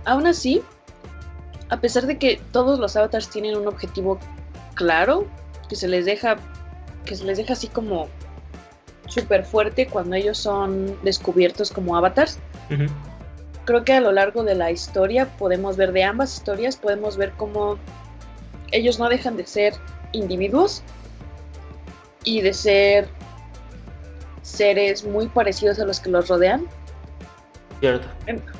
aún 0.05 0.29
así, 0.29 0.63
a 1.75 1.81
pesar 1.81 2.07
de 2.07 2.19
que 2.19 2.41
todos 2.53 2.79
los 2.79 2.95
avatars 2.95 3.29
tienen 3.29 3.57
un 3.57 3.67
objetivo 3.67 4.21
claro, 4.75 5.27
que 5.69 5.75
se 5.75 5.89
les 5.89 6.05
deja, 6.05 6.37
que 7.05 7.17
se 7.17 7.25
les 7.25 7.37
deja 7.37 7.55
así 7.55 7.67
como 7.67 8.07
súper 9.09 9.45
fuerte 9.45 9.89
cuando 9.89 10.15
ellos 10.15 10.39
son 10.39 10.97
descubiertos 11.03 11.73
como 11.73 11.97
avatars. 11.97 12.39
Creo 13.65 13.85
que 13.85 13.93
a 13.93 14.01
lo 14.01 14.13
largo 14.13 14.45
de 14.45 14.55
la 14.55 14.71
historia 14.71 15.27
podemos 15.37 15.77
ver 15.77 15.91
de 15.93 16.05
ambas 16.05 16.37
historias, 16.37 16.77
podemos 16.77 17.17
ver 17.17 17.33
cómo 17.33 17.77
ellos 18.71 19.01
no 19.01 19.09
dejan 19.09 19.37
de 19.37 19.45
ser 19.45 19.75
individuos 20.13 20.85
y 22.23 22.41
de 22.41 22.55
ser 22.55 23.09
seres 24.43 25.03
muy 25.03 25.27
parecidos 25.27 25.81
a 25.81 25.85
los 25.85 25.99
que 25.99 26.11
los 26.11 26.29
rodean. 26.29 26.69
Cierto. 27.81 28.07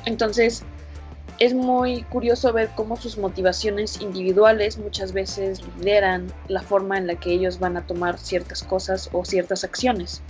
Entonces, 0.05 0.65
es 1.39 1.53
muy 1.53 2.03
curioso 2.03 2.53
ver 2.53 2.69
cómo 2.75 2.95
sus 2.95 3.17
motivaciones 3.17 4.01
individuales 4.01 4.77
muchas 4.77 5.11
veces 5.11 5.61
lideran 5.77 6.27
la 6.47 6.61
forma 6.61 6.97
en 6.97 7.07
la 7.07 7.15
que 7.15 7.31
ellos 7.31 7.59
van 7.59 7.75
a 7.77 7.85
tomar 7.85 8.17
ciertas 8.17 8.63
cosas 8.63 9.09
o 9.11 9.25
ciertas 9.25 9.63
acciones. 9.63 10.21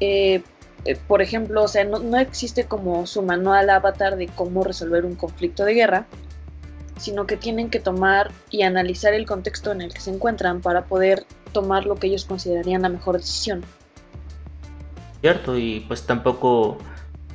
Eh, 0.00 0.42
eh, 0.84 0.96
por 1.06 1.20
ejemplo, 1.20 1.64
o 1.64 1.68
sea, 1.68 1.84
no, 1.84 1.98
no, 1.98 2.18
existe 2.18 2.64
como 2.64 3.06
su 3.06 3.22
manual 3.22 3.68
avatar 3.68 4.16
de 4.16 4.28
cómo 4.28 4.64
resolver 4.64 5.04
un 5.04 5.16
conflicto 5.16 5.64
de 5.64 5.74
guerra, 5.74 6.06
sino 6.96 7.26
que 7.26 7.36
tienen 7.36 7.68
que 7.68 7.80
tomar 7.80 8.30
y 8.50 8.62
analizar 8.62 9.12
el 9.12 9.26
contexto 9.26 9.72
en 9.72 9.82
el 9.82 9.92
que 9.92 10.00
se 10.00 10.10
encuentran 10.10 10.60
para 10.60 10.84
poder 10.86 11.26
tomar 11.52 11.84
lo 11.84 11.96
que 11.96 12.06
ellos 12.06 12.24
considerarían 12.24 12.82
la 12.82 12.88
mejor 12.88 13.18
decisión. 13.18 13.64
Cierto, 15.20 15.58
y 15.58 15.80
pues 15.80 16.06
tampoco 16.06 16.78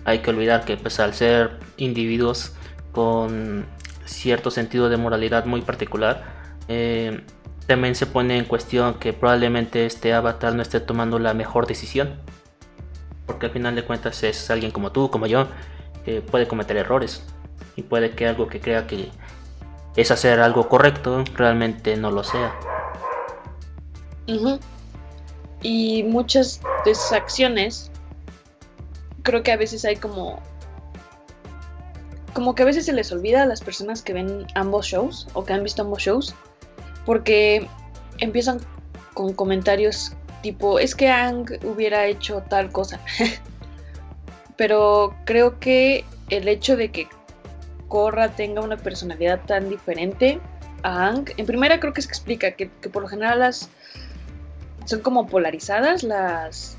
hay 0.06 0.20
que 0.20 0.30
olvidar 0.30 0.66
que 0.66 0.78
pues 0.78 1.00
al 1.00 1.14
ser 1.14 1.60
individuos 1.78 2.54
con 2.92 3.66
cierto 4.06 4.52
sentido 4.52 4.90
de 4.90 4.98
moralidad 4.98 5.46
muy 5.46 5.62
particular, 5.62 6.24
eh, 6.68 7.24
también 7.68 7.96
se 7.96 8.06
pone 8.06 8.38
en 8.38 8.46
cuestión 8.46 8.96
que 8.96 9.14
probablemente 9.14 9.86
este 9.86 10.14
avatar 10.14 10.54
no 10.54 10.62
esté 10.62 10.80
tomando 10.80 11.20
la 11.20 11.34
mejor 11.34 11.68
decisión. 11.68 12.20
Porque 13.26 13.46
al 13.46 13.52
final 13.54 13.76
de 13.76 13.86
cuentas 13.86 14.22
es 14.24 14.50
alguien 14.50 14.72
como 14.72 14.92
tú, 14.92 15.10
como 15.10 15.28
yo, 15.28 15.48
que 16.04 16.22
puede 16.22 16.48
cometer 16.48 16.76
errores. 16.78 17.24
Y 17.76 17.84
puede 17.84 18.12
que 18.12 18.28
algo 18.28 18.48
que 18.48 18.60
crea 18.60 18.86
que 18.86 19.10
es 19.96 20.12
hacer 20.12 20.40
algo 20.40 20.68
correcto, 20.68 21.24
realmente 21.36 21.96
no 21.96 22.12
lo 22.12 22.24
sea. 22.24 22.54
Y 25.62 26.04
muchas 26.04 26.62
de 26.84 26.92
esas 26.92 27.14
acciones, 27.14 27.92
creo 29.24 29.44
que 29.44 29.52
a 29.52 29.58
veces 29.58 29.86
hay 29.86 29.96
como... 29.96 30.40
Como 32.34 32.56
que 32.56 32.64
a 32.64 32.66
veces 32.66 32.86
se 32.86 32.94
les 32.94 33.12
olvida 33.12 33.44
a 33.44 33.46
las 33.46 33.62
personas 33.62 34.02
que 34.02 34.14
ven 34.14 34.48
ambos 34.56 34.88
shows 34.88 35.28
o 35.34 35.46
que 35.46 35.54
han 35.54 35.64
visto 35.64 35.84
ambos 35.84 36.02
shows, 36.02 36.36
porque 37.06 37.68
empiezan 38.20 38.60
con 39.14 39.34
comentarios 39.34 40.14
tipo, 40.42 40.78
es 40.78 40.94
que 40.94 41.10
Ang 41.10 41.46
hubiera 41.64 42.06
hecho 42.06 42.44
tal 42.50 42.72
cosa. 42.72 43.00
Pero 44.58 45.16
creo 45.26 45.60
que 45.60 46.06
el 46.30 46.48
hecho 46.48 46.76
de 46.76 46.92
que 46.92 47.08
Korra 47.88 48.30
tenga 48.36 48.62
una 48.62 48.78
personalidad 48.78 49.42
tan 49.46 49.70
diferente 49.70 50.40
a 50.84 51.08
Ang. 51.08 51.30
En 51.38 51.46
primera 51.46 51.80
creo 51.80 51.94
que 51.94 52.02
se 52.02 52.08
explica 52.08 52.52
que, 52.52 52.68
por 52.68 53.04
lo 53.04 53.08
general 53.08 53.40
las 53.40 53.70
son 54.86 55.00
como 55.00 55.28
polarizadas 55.28 56.04
las 56.04 56.76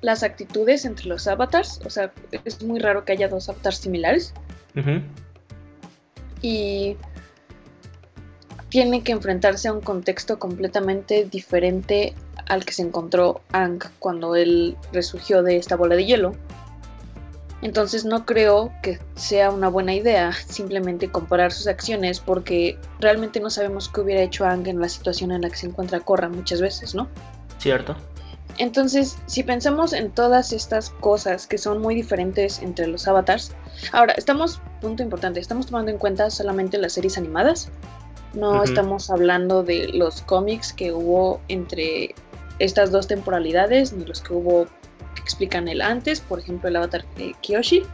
las 0.00 0.22
actitudes 0.22 0.84
entre 0.84 1.06
los 1.06 1.26
avatars. 1.26 1.80
O 1.84 1.90
sea, 1.90 2.12
es 2.44 2.62
muy 2.62 2.78
raro 2.78 3.04
que 3.04 3.12
haya 3.12 3.28
dos 3.28 3.48
avatars 3.48 3.78
similares. 3.78 4.34
Y 6.40 6.96
tiene 8.68 9.02
que 9.02 9.12
enfrentarse 9.12 9.68
a 9.68 9.72
un 9.72 9.80
contexto 9.80 10.38
completamente 10.38 11.24
diferente 11.24 12.14
al 12.46 12.64
que 12.64 12.72
se 12.72 12.82
encontró 12.82 13.40
Ang 13.52 13.80
cuando 13.98 14.36
él 14.36 14.76
resurgió 14.92 15.42
de 15.42 15.56
esta 15.56 15.76
bola 15.76 15.96
de 15.96 16.04
hielo. 16.04 16.34
Entonces 17.60 18.04
no 18.04 18.24
creo 18.24 18.72
que 18.82 19.00
sea 19.16 19.50
una 19.50 19.68
buena 19.68 19.92
idea 19.92 20.32
simplemente 20.32 21.10
comparar 21.10 21.50
sus 21.50 21.66
acciones 21.66 22.20
porque 22.20 22.78
realmente 23.00 23.40
no 23.40 23.50
sabemos 23.50 23.88
qué 23.88 24.00
hubiera 24.00 24.22
hecho 24.22 24.44
Ang 24.44 24.68
en 24.68 24.80
la 24.80 24.88
situación 24.88 25.32
en 25.32 25.42
la 25.42 25.50
que 25.50 25.56
se 25.56 25.66
encuentra 25.66 25.98
Korra 26.00 26.28
muchas 26.28 26.60
veces, 26.60 26.94
¿no? 26.94 27.08
Cierto. 27.58 27.96
Entonces, 28.56 29.18
si 29.26 29.42
pensamos 29.42 29.92
en 29.92 30.10
todas 30.10 30.52
estas 30.52 30.90
cosas 30.90 31.46
que 31.46 31.58
son 31.58 31.80
muy 31.80 31.94
diferentes 31.94 32.60
entre 32.60 32.86
los 32.86 33.06
avatars, 33.06 33.52
ahora 33.92 34.14
estamos, 34.14 34.60
punto 34.80 35.02
importante, 35.02 35.38
estamos 35.38 35.66
tomando 35.66 35.90
en 35.90 35.98
cuenta 35.98 36.30
solamente 36.30 36.78
las 36.78 36.94
series 36.94 37.18
animadas, 37.18 37.70
no 38.34 38.62
estamos 38.62 39.10
hablando 39.10 39.62
de 39.62 39.88
los 39.88 40.22
cómics 40.22 40.72
que 40.72 40.92
hubo 40.92 41.40
entre 41.48 42.14
estas 42.58 42.90
dos 42.90 43.06
temporalidades, 43.06 43.92
ni 43.92 44.04
los 44.04 44.20
que 44.20 44.34
hubo 44.34 44.66
explican 45.16 45.68
el 45.68 45.80
antes, 45.80 46.20
por 46.20 46.38
ejemplo 46.38 46.68
el 46.68 46.76
avatar 46.76 47.04
de 47.16 47.34
Kiyoshi, 47.40 47.84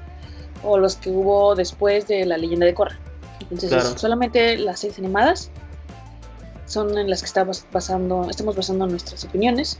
o 0.62 0.78
los 0.78 0.96
que 0.96 1.10
hubo 1.10 1.54
después 1.54 2.06
de 2.08 2.24
la 2.24 2.38
leyenda 2.38 2.66
de 2.66 2.74
Korra. 2.74 2.98
Entonces 3.50 3.94
solamente 3.96 4.56
las 4.56 4.80
seis 4.80 4.98
animadas 4.98 5.50
son 6.66 6.96
en 6.96 7.10
las 7.10 7.20
que 7.20 7.26
estamos 7.26 7.64
basando, 7.72 8.28
estamos 8.30 8.56
basando 8.56 8.86
nuestras 8.86 9.24
opiniones. 9.24 9.78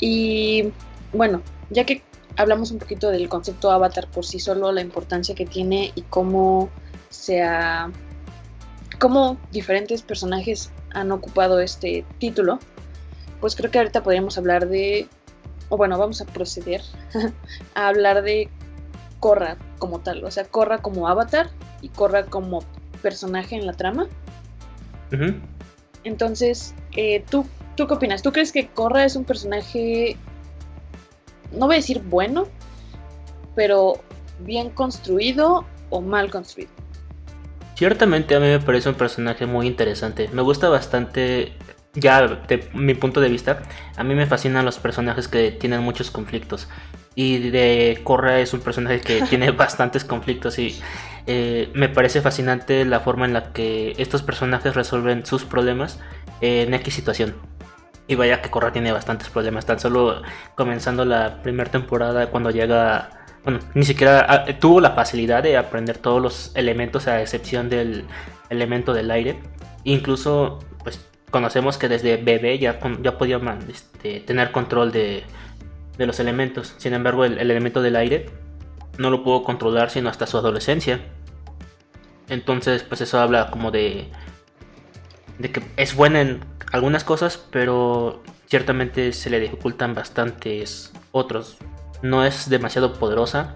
Y 0.00 0.72
bueno, 1.12 1.42
ya 1.70 1.84
que 1.84 2.02
hablamos 2.36 2.70
un 2.70 2.78
poquito 2.78 3.10
del 3.10 3.28
concepto 3.28 3.70
avatar 3.70 4.08
por 4.08 4.24
sí 4.24 4.38
solo, 4.38 4.72
la 4.72 4.80
importancia 4.80 5.34
que 5.34 5.46
tiene 5.46 5.92
y 5.94 6.02
cómo 6.02 6.70
se 7.10 7.42
ha, 7.42 7.90
cómo 8.98 9.38
diferentes 9.50 10.02
personajes 10.02 10.70
han 10.92 11.10
ocupado 11.12 11.60
este 11.60 12.04
título, 12.18 12.58
pues 13.40 13.56
creo 13.56 13.70
que 13.70 13.78
ahorita 13.78 14.02
podríamos 14.02 14.38
hablar 14.38 14.68
de 14.68 15.08
o 15.68 15.76
bueno, 15.76 15.98
vamos 15.98 16.20
a 16.20 16.24
proceder 16.24 16.80
a 17.74 17.88
hablar 17.88 18.22
de 18.22 18.48
Korra 19.20 19.56
como 19.78 20.00
tal, 20.00 20.24
o 20.24 20.30
sea, 20.30 20.44
Korra 20.44 20.78
como 20.78 21.08
avatar 21.08 21.50
y 21.82 21.88
Korra 21.88 22.26
como 22.26 22.60
personaje 23.02 23.56
en 23.56 23.66
la 23.66 23.72
trama. 23.72 24.06
Entonces, 26.04 26.74
eh, 26.96 27.24
¿tú, 27.30 27.46
¿tú 27.78 27.86
qué 27.86 27.94
opinas? 27.94 28.22
¿Tú 28.22 28.32
crees 28.32 28.50
que 28.50 28.66
Korra 28.66 29.04
es 29.04 29.14
un 29.14 29.24
personaje, 29.24 30.16
no 31.52 31.66
voy 31.66 31.76
a 31.76 31.78
decir 31.78 32.02
bueno, 32.04 32.48
pero 33.54 34.02
bien 34.40 34.70
construido 34.70 35.64
o 35.88 36.00
mal 36.00 36.28
construido? 36.28 36.70
Ciertamente 37.76 38.34
a 38.34 38.40
mí 38.40 38.48
me 38.48 38.58
parece 38.58 38.88
un 38.88 38.96
personaje 38.96 39.46
muy 39.46 39.68
interesante. 39.68 40.28
Me 40.32 40.42
gusta 40.42 40.68
bastante 40.68 41.52
ya 41.94 42.26
de 42.26 42.68
mi 42.74 42.94
punto 42.94 43.20
de 43.20 43.28
vista, 43.28 43.62
a 43.96 44.02
mí 44.02 44.14
me 44.16 44.26
fascinan 44.26 44.64
los 44.64 44.78
personajes 44.78 45.28
que 45.28 45.52
tienen 45.52 45.80
muchos 45.82 46.10
conflictos. 46.10 46.68
Y 47.14 47.50
de 47.50 48.00
Korra 48.02 48.40
es 48.40 48.52
un 48.54 48.60
personaje 48.60 49.00
que 49.00 49.22
tiene 49.30 49.52
bastantes 49.52 50.04
conflictos 50.04 50.58
y 50.58 50.80
eh, 51.28 51.70
me 51.74 51.88
parece 51.88 52.22
fascinante 52.22 52.84
la 52.84 52.98
forma 52.98 53.24
en 53.24 53.34
la 53.34 53.52
que 53.52 53.94
estos 53.98 54.22
personajes 54.22 54.74
resuelven 54.74 55.24
sus 55.24 55.44
problemas 55.44 56.00
en 56.40 56.74
X 56.74 56.94
situación. 56.94 57.36
Y 58.08 58.14
vaya 58.16 58.42
que 58.42 58.50
Korra 58.50 58.72
tiene 58.72 58.90
bastantes 58.90 59.28
problemas, 59.28 59.66
tan 59.66 59.78
solo 59.78 60.22
comenzando 60.54 61.04
la 61.04 61.42
primera 61.42 61.70
temporada 61.70 62.28
cuando 62.28 62.50
llega... 62.50 63.10
Bueno, 63.44 63.60
ni 63.74 63.84
siquiera 63.84 64.26
ah, 64.28 64.46
tuvo 64.58 64.80
la 64.80 64.90
facilidad 64.90 65.42
de 65.42 65.56
aprender 65.56 65.98
todos 65.98 66.20
los 66.20 66.52
elementos 66.56 67.06
a 67.06 67.22
excepción 67.22 67.68
del 67.68 68.04
elemento 68.50 68.92
del 68.92 69.10
aire. 69.10 69.38
Incluso 69.84 70.58
conocemos 71.30 71.78
que 71.78 71.88
desde 71.88 72.16
bebé 72.16 72.58
ya, 72.58 72.78
ya 73.02 73.18
podía 73.18 73.40
este, 73.68 74.20
tener 74.20 74.52
control 74.52 74.92
de, 74.92 75.24
los 75.98 76.20
elementos. 76.20 76.74
Sin 76.78 76.94
embargo, 76.94 77.24
el, 77.24 77.38
elemento 77.38 77.82
del 77.82 77.96
aire 77.96 78.26
no 78.98 79.10
lo 79.10 79.22
pudo 79.22 79.44
controlar 79.44 79.90
sino 79.90 80.08
hasta 80.08 80.26
su 80.26 80.38
adolescencia. 80.38 81.00
Entonces, 82.28 82.82
pues 82.82 83.00
eso 83.00 83.20
habla 83.20 83.50
como 83.50 83.70
de, 83.70 84.08
de 85.38 85.52
que 85.52 85.62
es 85.76 85.94
buena 85.94 86.20
en 86.20 86.40
algunas 86.72 87.04
cosas, 87.04 87.42
pero 87.50 88.22
ciertamente 88.46 89.12
se 89.12 89.30
le 89.30 89.40
dificultan 89.40 89.94
bastantes 89.94 90.92
otros 91.12 91.58
no 92.02 92.24
es 92.24 92.48
demasiado 92.48 92.94
poderosa. 92.94 93.54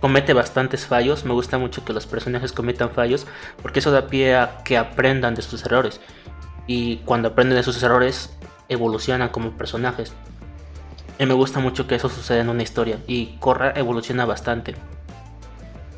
Comete 0.00 0.32
bastantes 0.32 0.86
fallos. 0.86 1.24
Me 1.24 1.32
gusta 1.32 1.58
mucho 1.58 1.84
que 1.84 1.92
los 1.92 2.06
personajes 2.06 2.52
cometan 2.52 2.90
fallos. 2.90 3.26
Porque 3.62 3.78
eso 3.78 3.90
da 3.90 4.08
pie 4.08 4.36
a 4.36 4.62
que 4.64 4.76
aprendan 4.76 5.34
de 5.34 5.42
sus 5.42 5.64
errores. 5.64 6.00
Y 6.66 6.98
cuando 6.98 7.28
aprenden 7.28 7.56
de 7.56 7.62
sus 7.62 7.82
errores, 7.82 8.36
evolucionan 8.68 9.28
como 9.28 9.52
personajes. 9.52 10.12
Y 11.18 11.26
me 11.26 11.34
gusta 11.34 11.60
mucho 11.60 11.86
que 11.86 11.94
eso 11.94 12.08
suceda 12.08 12.40
en 12.40 12.48
una 12.48 12.62
historia. 12.62 12.98
Y 13.06 13.36
Korra 13.38 13.72
evoluciona 13.76 14.24
bastante. 14.24 14.74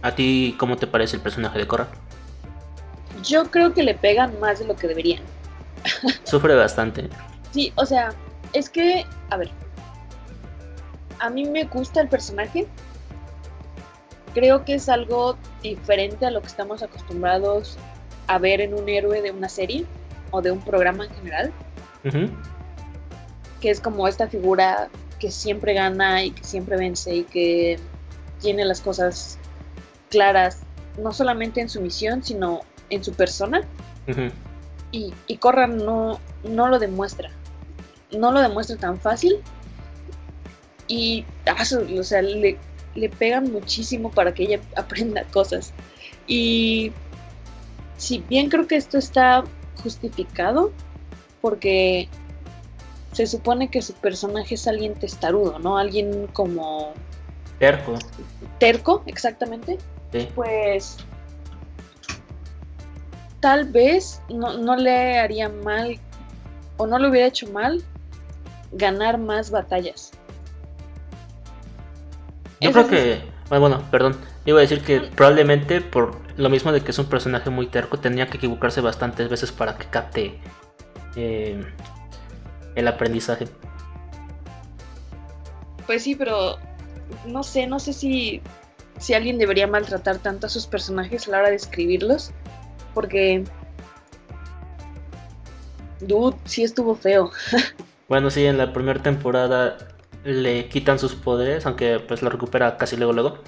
¿A 0.03 0.13
ti 0.13 0.55
cómo 0.59 0.77
te 0.77 0.87
parece 0.87 1.17
el 1.17 1.23
personaje 1.23 1.59
de 1.59 1.67
Korra? 1.67 1.89
Yo 3.23 3.51
creo 3.51 3.75
que 3.75 3.83
le 3.83 3.95
pegan 3.95 4.39
más 4.41 4.59
de 4.59 4.67
lo 4.67 4.77
que 4.77 4.89
deberían. 4.89 5.23
Sufre 6.25 6.55
bastante. 6.55 7.09
Sí, 7.53 7.73
o 7.77 7.87
sea, 7.87 8.11
es 8.53 8.69
que, 8.69 9.05
a 9.31 9.37
ver, 9.37 9.51
a 11.19 11.31
mí 11.31 11.45
me 11.47 11.65
gusta 11.65 12.01
el 12.01 12.09
personaje. 12.09 12.67
Creo 14.35 14.65
que 14.65 14.75
es 14.75 14.89
algo 14.89 15.37
diferente 15.63 16.27
a 16.27 16.31
lo 16.31 16.41
que 16.41 16.49
estamos 16.49 16.83
acostumbrados 16.83 17.77
a 18.27 18.39
ver 18.39 18.61
en 18.61 18.75
un 18.75 18.89
héroe 18.89 19.23
de 19.23 19.31
una 19.31 19.49
serie 19.49 19.85
o 20.31 20.43
de 20.43 20.53
un 20.53 20.61
programa 20.61 21.05
en 21.05 21.11
general. 21.11 21.53
Que 23.61 23.71
es 23.71 23.81
como 23.81 24.07
esta 24.07 24.29
figura 24.29 24.89
que 25.19 25.31
siempre 25.31 25.75
gana 25.75 26.23
y 26.23 26.31
que 26.31 26.45
siempre 26.45 26.77
vence 26.77 27.15
y 27.17 27.25
que 27.25 27.81
tiene 28.41 28.65
las 28.65 28.81
cosas 28.81 29.39
claras, 30.11 30.61
no 31.03 31.13
solamente 31.13 31.61
en 31.61 31.69
su 31.69 31.81
misión, 31.81 32.23
sino 32.23 32.61
en 32.91 33.05
su 33.05 33.13
persona. 33.13 33.63
y, 34.93 35.13
y 35.27 35.37
Corra 35.37 35.67
no, 35.67 36.21
no 36.45 36.69
lo 36.69 36.79
demuestra. 36.79 37.31
No 38.13 38.33
lo 38.33 38.41
demuestra 38.41 38.77
tan 38.77 38.99
fácil. 38.99 39.37
Y 40.87 41.25
ah, 41.47 41.65
o 41.99 42.03
sea, 42.03 42.23
le, 42.23 42.59
le 42.95 43.09
pegan 43.09 43.53
muchísimo 43.53 44.11
para 44.11 44.33
que 44.33 44.45
ella 44.45 44.61
aprenda 44.77 45.25
cosas. 45.25 45.73
Y 46.27 46.93
si 47.97 48.19
bien 48.29 48.49
creo 48.49 48.67
que 48.67 48.77
esto 48.77 48.99
está 48.99 49.45
justificado, 49.83 50.73
porque 51.41 52.09
se 53.13 53.27
supone 53.27 53.69
que 53.69 53.83
su 53.83 53.95
personaje 53.95 54.55
es 54.55 54.67
alguien 54.67 54.95
testarudo, 54.95 55.59
¿no? 55.59 55.79
Alguien 55.79 56.29
como... 56.33 56.93
Terco. 57.59 57.99
Terco, 58.59 59.03
exactamente. 59.07 59.79
Pues 60.35 60.99
tal 63.41 63.67
vez 63.67 64.23
no, 64.29 64.77
le 64.77 65.19
haría 65.19 65.49
mal 65.49 65.99
o 66.77 66.87
no 66.87 66.99
le 66.99 67.09
hubiera 67.09 67.27
hecho 67.27 67.51
mal 67.53 67.83
ganar 68.73 69.19
más 69.19 69.51
batallas. 69.51 70.13
Yo 72.61 72.73
creo 72.73 72.89
que, 72.89 73.23
bueno, 73.49 73.83
perdón, 73.91 74.17
iba 74.45 74.59
a 74.59 74.63
decir 74.63 74.83
que 74.83 75.01
probablemente 75.01 75.81
por 75.81 76.17
lo 76.37 76.49
mismo 76.51 76.73
de 76.73 76.81
que 76.81 76.91
es 76.91 76.99
un 76.99 77.07
personaje 77.07 77.51
muy 77.51 77.67
terco, 77.67 77.99
tenía 77.99 78.27
que 78.29 78.37
equivocarse 78.39 78.81
bastantes 78.81 79.29
veces 79.29 79.53
para 79.53 79.77
que 79.77 79.87
capte 79.87 80.39
eh, 81.17 81.65
el 82.75 82.89
aprendizaje. 82.89 83.47
Pues 85.87 86.03
sí, 86.03 86.15
pero 86.15 86.59
no 87.27 87.43
sé, 87.43 87.67
no 87.67 87.79
sé 87.79 87.93
si, 87.93 88.43
si 88.99 89.15
alguien 89.15 89.39
debería 89.39 89.67
maltratar 89.67 90.19
tanto 90.19 90.47
a 90.47 90.51
sus 90.51 90.67
personajes 90.67 91.27
a 91.27 91.31
la 91.31 91.39
hora 91.39 91.51
de 91.51 91.57
escribirlos, 91.57 92.33
porque... 92.99 93.45
Dude, 96.01 96.37
sí 96.47 96.65
estuvo 96.65 96.97
feo. 96.97 97.31
bueno, 98.09 98.29
sí, 98.29 98.45
en 98.45 98.59
la 98.59 98.73
primera 98.73 99.01
temporada 99.01 99.79
le 100.25 100.69
quitan 100.69 100.99
sus 100.99 101.15
poderes, 101.15 101.65
aunque 101.65 102.01
pues 102.01 102.23
lo 102.23 102.29
recupera 102.29 102.77
casi 102.77 102.97
luego 102.97 103.13
luego. 103.13 103.39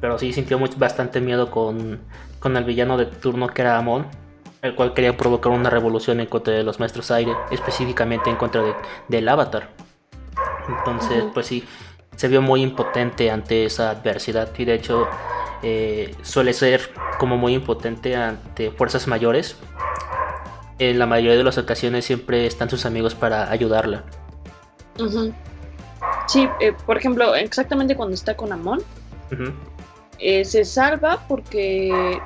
Pero 0.00 0.18
sí 0.18 0.32
sintió 0.32 0.58
mucho, 0.58 0.78
bastante 0.78 1.20
miedo 1.20 1.48
con, 1.48 2.00
con 2.40 2.56
el 2.56 2.64
villano 2.64 2.96
de 2.96 3.06
turno 3.06 3.46
que 3.46 3.62
era 3.62 3.78
Amon, 3.78 4.04
el 4.62 4.74
cual 4.74 4.94
quería 4.94 5.16
provocar 5.16 5.52
una 5.52 5.70
revolución 5.70 6.18
en 6.18 6.26
contra 6.26 6.54
de 6.54 6.64
los 6.64 6.80
maestros 6.80 7.12
aire, 7.12 7.30
específicamente 7.52 8.30
en 8.30 8.34
contra 8.34 8.64
de, 8.64 8.74
del 9.06 9.28
avatar. 9.28 9.68
Entonces, 10.68 11.22
pues 11.32 11.46
sí, 11.46 11.62
se 12.16 12.26
vio 12.26 12.42
muy 12.42 12.62
impotente 12.62 13.30
ante 13.30 13.64
esa 13.64 13.90
adversidad 13.90 14.48
y 14.58 14.64
de 14.64 14.74
hecho 14.74 15.06
eh, 15.62 16.14
suele 16.22 16.52
ser 16.52 16.90
como 17.18 17.36
muy 17.36 17.54
impotente 17.54 18.16
ante 18.16 18.70
fuerzas 18.70 19.06
mayores. 19.06 19.56
En 20.78 20.98
la 20.98 21.06
mayoría 21.06 21.36
de 21.36 21.44
las 21.44 21.58
ocasiones 21.58 22.04
siempre 22.04 22.46
están 22.46 22.70
sus 22.70 22.86
amigos 22.86 23.14
para 23.14 23.50
ayudarla. 23.50 24.04
Sí, 26.28 26.48
eh, 26.60 26.72
por 26.86 26.96
ejemplo, 26.96 27.34
exactamente 27.34 27.96
cuando 27.96 28.14
está 28.14 28.36
con 28.36 28.52
Amon, 28.52 28.80
eh, 30.18 30.44
se 30.44 30.64
salva 30.64 31.24
porque 31.26 32.20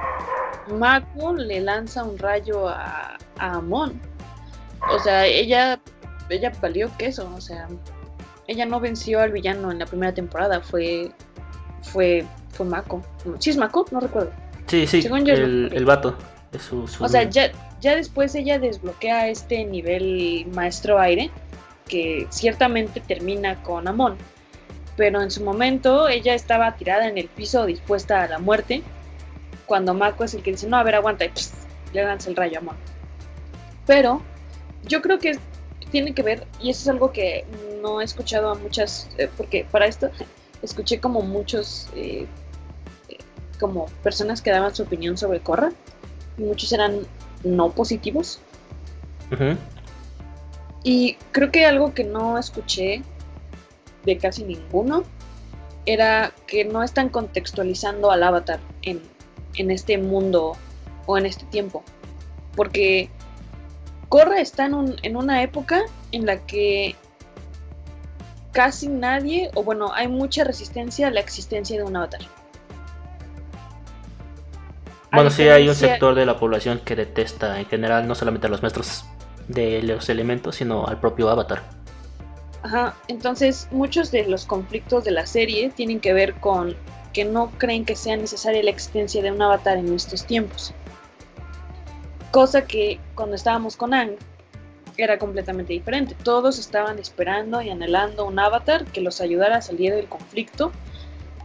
Mako 0.69 1.35
le 1.35 1.61
lanza 1.61 2.05
un 2.05 2.19
rayo 2.19 2.69
a, 2.69 3.17
Amon. 3.39 4.01
O 4.91 4.99
sea, 4.99 5.27
ella, 5.27 5.81
ella 6.29 6.53
valió 6.61 6.91
queso, 6.99 7.31
o 7.35 7.41
sea, 7.41 7.69
ella 8.49 8.67
no 8.67 8.81
venció 8.81 9.21
al 9.21 9.33
villano 9.33 9.71
en 9.71 9.79
la 9.79 9.87
primera 9.87 10.13
temporada, 10.13 10.61
fue, 10.61 11.13
fue, 11.83 12.25
fue 12.53 12.67
Mako. 12.67 13.03
¿Sí 13.39 13.51
es 13.51 13.57
Mako? 13.57 13.87
No 13.91 14.01
recuerdo. 14.01 14.31
Sí, 14.67 14.87
sí, 14.87 15.05
el, 15.07 15.71
el, 15.73 15.85
vato. 15.85 16.17
O 17.01 17.09
sea, 17.09 17.25
ya, 17.25 17.51
ya 17.81 17.97
después 17.97 18.35
ella 18.35 18.59
desbloquea 18.59 19.29
este 19.29 19.65
nivel 19.65 20.47
maestro 20.55 21.01
aire, 21.01 21.31
que 21.89 22.27
ciertamente 22.31 23.01
termina 23.01 23.63
con 23.63 23.89
Amon. 23.89 24.17
Pero 24.97 25.23
en 25.23 25.31
su 25.31 25.43
momento 25.43 26.09
ella 26.09 26.35
estaba 26.35 26.77
tirada 26.77 27.09
en 27.09 27.19
el 27.19 27.29
piso 27.29 27.67
dispuesta 27.67 28.23
a 28.23 28.29
la 28.29 28.39
muerte 28.39 28.83
cuando 29.67 29.95
Mako 29.95 30.25
es 30.25 30.35
el 30.35 30.43
que 30.43 30.53
dice, 30.53 30.69
no, 30.69 30.77
a 30.77 30.83
ver, 30.83 30.97
aguanta, 30.97 31.25
y 31.25 31.31
le 31.95 32.05
lanza 32.05 32.29
el 32.29 32.37
rayo 32.37 32.59
amor. 32.59 32.75
Pero 33.87 34.21
yo 34.85 35.01
creo 35.01 35.19
que 35.19 35.39
tiene 35.91 36.15
que 36.15 36.23
ver, 36.23 36.47
y 36.61 36.71
eso 36.71 36.83
es 36.83 36.89
algo 36.89 37.13
que 37.13 37.47
no 37.81 38.01
he 38.01 38.05
escuchado 38.05 38.51
a 38.51 38.55
muchas, 38.55 39.09
eh, 39.17 39.31
porque 39.35 39.67
para 39.71 39.87
esto 39.87 40.11
escuché 40.63 41.01
como 41.01 41.23
muchos, 41.23 41.89
eh, 41.95 42.27
como 43.61 43.87
personas 44.03 44.43
que 44.43 44.51
daban 44.51 44.75
su 44.75 44.85
opinión 44.85 45.17
sobre 45.17 45.41
Korra, 45.41 45.73
y 46.39 46.43
muchos 46.43 46.73
eran 46.73 47.01
no 47.45 47.71
positivos. 47.71 48.41
Y 50.85 51.15
creo 51.33 51.51
que 51.51 51.65
algo 51.65 51.95
que 51.95 52.05
no 52.05 52.39
escuché 52.39 53.03
de 54.05 54.19
casi 54.19 54.45
ninguno 54.45 55.05
era 55.87 56.33
que 56.47 56.65
no 56.65 56.83
están 56.83 57.09
contextualizando 57.09 58.11
al 58.11 58.23
avatar 58.23 58.61
en, 58.83 59.01
en 59.55 59.71
este 59.71 59.99
mundo 59.99 60.57
o 61.07 61.19
en 61.19 61.27
este 61.27 61.45
tiempo. 61.47 61.83
Porque 62.55 63.09
Korra 64.09 64.41
está 64.41 64.67
en, 64.67 64.97
en 65.03 65.17
una 65.17 65.43
época 65.43 65.83
en 66.13 66.27
la 66.27 66.45
que 66.47 66.97
casi 68.53 68.89
nadie, 68.89 69.51
o 69.55 69.63
bueno, 69.63 69.93
hay 69.93 70.09
mucha 70.09 70.45
resistencia 70.45 71.09
a 71.09 71.11
la 71.11 71.21
existencia 71.21 71.77
de 71.77 71.85
un 71.85 71.97
avatar. 71.97 72.21
Bueno, 75.13 75.31
sí 75.31 75.43
hay 75.43 75.69
un 75.69 75.75
sector 75.75 76.15
de 76.15 76.25
la 76.25 76.39
población 76.39 76.81
que 76.85 76.97
detesta 76.97 77.61
en 77.61 77.67
general 77.67 78.09
no 78.09 78.15
solamente 78.15 78.47
a 78.47 78.51
los 78.51 78.63
maestros 78.63 79.05
de 79.49 79.83
los 79.83 80.09
elementos, 80.09 80.57
sino 80.57 80.87
al 80.87 81.01
propio 81.01 81.29
avatar. 81.29 81.63
Ajá, 82.63 82.95
entonces 83.09 83.69
muchos 83.73 84.11
de 84.11 84.27
los 84.27 84.47
conflictos 84.47 85.05
de 85.05 85.11
la 85.11 85.27
serie 85.27 85.71
tienen 85.71 86.01
que 86.01 86.13
ver 86.13 86.35
con 86.35 86.77
que 87.13 87.25
no 87.25 87.51
creen 87.59 87.85
que 87.85 87.97
sea 87.97 88.17
necesaria 88.17 88.63
la 88.63 88.71
existencia 88.71 89.23
de 89.23 89.33
un 89.33 89.43
avatar 89.43 89.77
en 89.77 89.93
estos 89.93 90.25
tiempos. 90.25 90.73
Cosa 92.31 92.67
que 92.67 92.99
cuando 93.15 93.37
estábamos 93.37 93.77
con 93.77 93.93
Ang 93.93 94.17
era 94.97 95.19
completamente 95.19 95.73
diferente. 95.73 96.15
Todos 96.23 96.59
estaban 96.59 96.99
esperando 96.99 97.63
y 97.63 97.71
anhelando 97.71 98.27
un 98.27 98.39
avatar 98.39 98.85
que 98.87 99.01
los 99.01 99.21
ayudara 99.21 99.57
a 99.57 99.63
salir 99.63 99.95
del 99.95 100.07
conflicto 100.07 100.73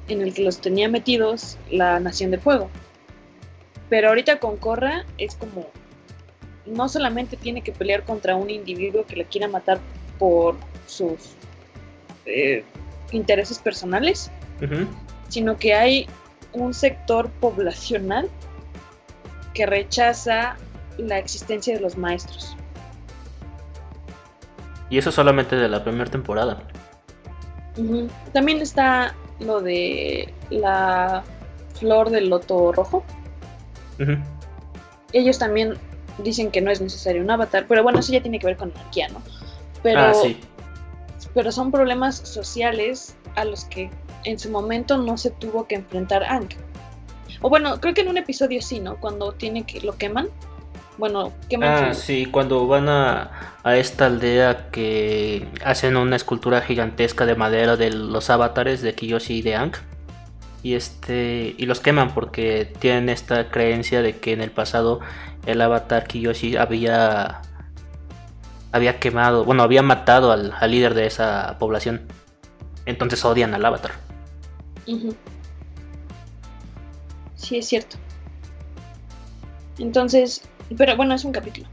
en 0.07 0.21
el 0.21 0.33
que 0.33 0.43
los 0.43 0.59
tenía 0.59 0.89
metidos 0.89 1.57
la 1.69 1.99
Nación 1.99 2.31
de 2.31 2.37
Fuego. 2.37 2.69
Pero 3.89 4.09
ahorita 4.09 4.39
con 4.39 4.57
Korra 4.57 5.05
es 5.17 5.35
como 5.35 5.67
no 6.65 6.89
solamente 6.89 7.37
tiene 7.37 7.61
que 7.61 7.71
pelear 7.71 8.03
contra 8.03 8.35
un 8.35 8.49
individuo 8.49 9.05
que 9.05 9.15
le 9.15 9.25
quiera 9.25 9.47
matar 9.47 9.79
por 10.19 10.57
sus 10.85 11.35
eh, 12.25 12.63
intereses 13.11 13.59
personales, 13.59 14.31
sino 15.29 15.57
que 15.57 15.73
hay 15.73 16.07
un 16.51 16.73
sector 16.73 17.29
poblacional 17.39 18.29
que 19.53 19.65
rechaza 19.65 20.57
la 20.97 21.17
existencia 21.17 21.73
de 21.73 21.79
los 21.79 21.97
maestros. 21.97 22.57
Y 24.89 24.97
eso 24.97 25.11
solamente 25.11 25.55
de 25.55 25.67
la 25.67 25.83
primera 25.83 26.09
temporada. 26.09 26.63
También 28.33 28.61
está 28.61 29.13
lo 29.39 29.61
de 29.61 30.33
la 30.49 31.23
flor 31.75 32.09
del 32.09 32.29
loto 32.29 32.71
rojo. 32.71 33.03
Ellos 35.13 35.37
también 35.39 35.75
dicen 36.19 36.51
que 36.51 36.61
no 36.61 36.71
es 36.71 36.81
necesario 36.81 37.21
un 37.21 37.29
avatar, 37.29 37.65
pero 37.67 37.83
bueno, 37.83 37.99
eso 37.99 38.11
ya 38.11 38.21
tiene 38.21 38.39
que 38.39 38.47
ver 38.47 38.57
con 38.57 38.71
anarquía, 38.71 39.09
¿no? 39.09 39.21
Pero, 39.83 39.99
ah, 39.99 40.13
pero 41.33 41.51
son 41.51 41.71
problemas 41.71 42.15
sociales 42.15 43.15
a 43.35 43.45
los 43.45 43.65
que 43.65 43.89
en 44.23 44.39
su 44.39 44.49
momento 44.49 44.97
no 44.97 45.17
se 45.17 45.31
tuvo 45.31 45.67
que 45.67 45.75
enfrentar 45.75 46.23
Ang. 46.23 46.49
O 47.41 47.49
bueno, 47.49 47.79
creo 47.79 47.93
que 47.93 48.01
en 48.01 48.09
un 48.09 48.17
episodio 48.17 48.61
sí, 48.61 48.79
¿no? 48.79 48.99
Cuando 48.99 49.33
tiene 49.33 49.63
que 49.63 49.81
lo 49.81 49.95
queman. 49.97 50.29
Bueno, 50.97 51.31
queman 51.47 51.69
Ah, 51.69 51.93
sí, 51.93 52.25
cuando 52.25 52.65
van 52.67 52.89
a, 52.89 53.29
a 53.63 53.77
esta 53.77 54.07
aldea 54.07 54.69
que 54.71 55.47
hacen 55.63 55.95
una 55.95 56.15
escultura 56.15 56.61
gigantesca 56.61 57.25
de 57.25 57.35
madera 57.35 57.77
de 57.77 57.91
los 57.91 58.29
avatares 58.29 58.81
de 58.81 58.95
Kiyoshi 58.95 59.35
y 59.35 59.41
de 59.43 59.55
Ang. 59.55 59.73
Y 60.63 60.73
este. 60.73 61.53
Y 61.57 61.65
los 61.67 61.79
queman 61.79 62.13
porque 62.13 62.73
tienen 62.79 63.09
esta 63.09 63.49
creencia 63.51 64.01
de 64.01 64.17
que 64.17 64.33
en 64.33 64.41
el 64.41 64.49
pasado 64.51 64.99
el 65.45 65.61
avatar 65.61 66.07
Kiyoshi 66.07 66.57
había. 66.57 67.41
había 68.71 68.99
quemado. 68.99 69.45
Bueno, 69.45 69.61
había 69.63 69.83
matado 69.83 70.31
al, 70.31 70.53
al 70.59 70.71
líder 70.71 70.95
de 70.95 71.05
esa 71.05 71.57
población. 71.59 72.01
Entonces 72.87 73.23
odian 73.23 73.53
al 73.53 73.63
avatar. 73.63 73.91
Sí, 77.35 77.57
es 77.57 77.67
cierto. 77.67 77.97
Entonces, 79.77 80.41
pero 80.75 80.95
bueno, 80.95 81.13
es 81.13 81.23
un 81.23 81.31
capítulo. 81.31 81.67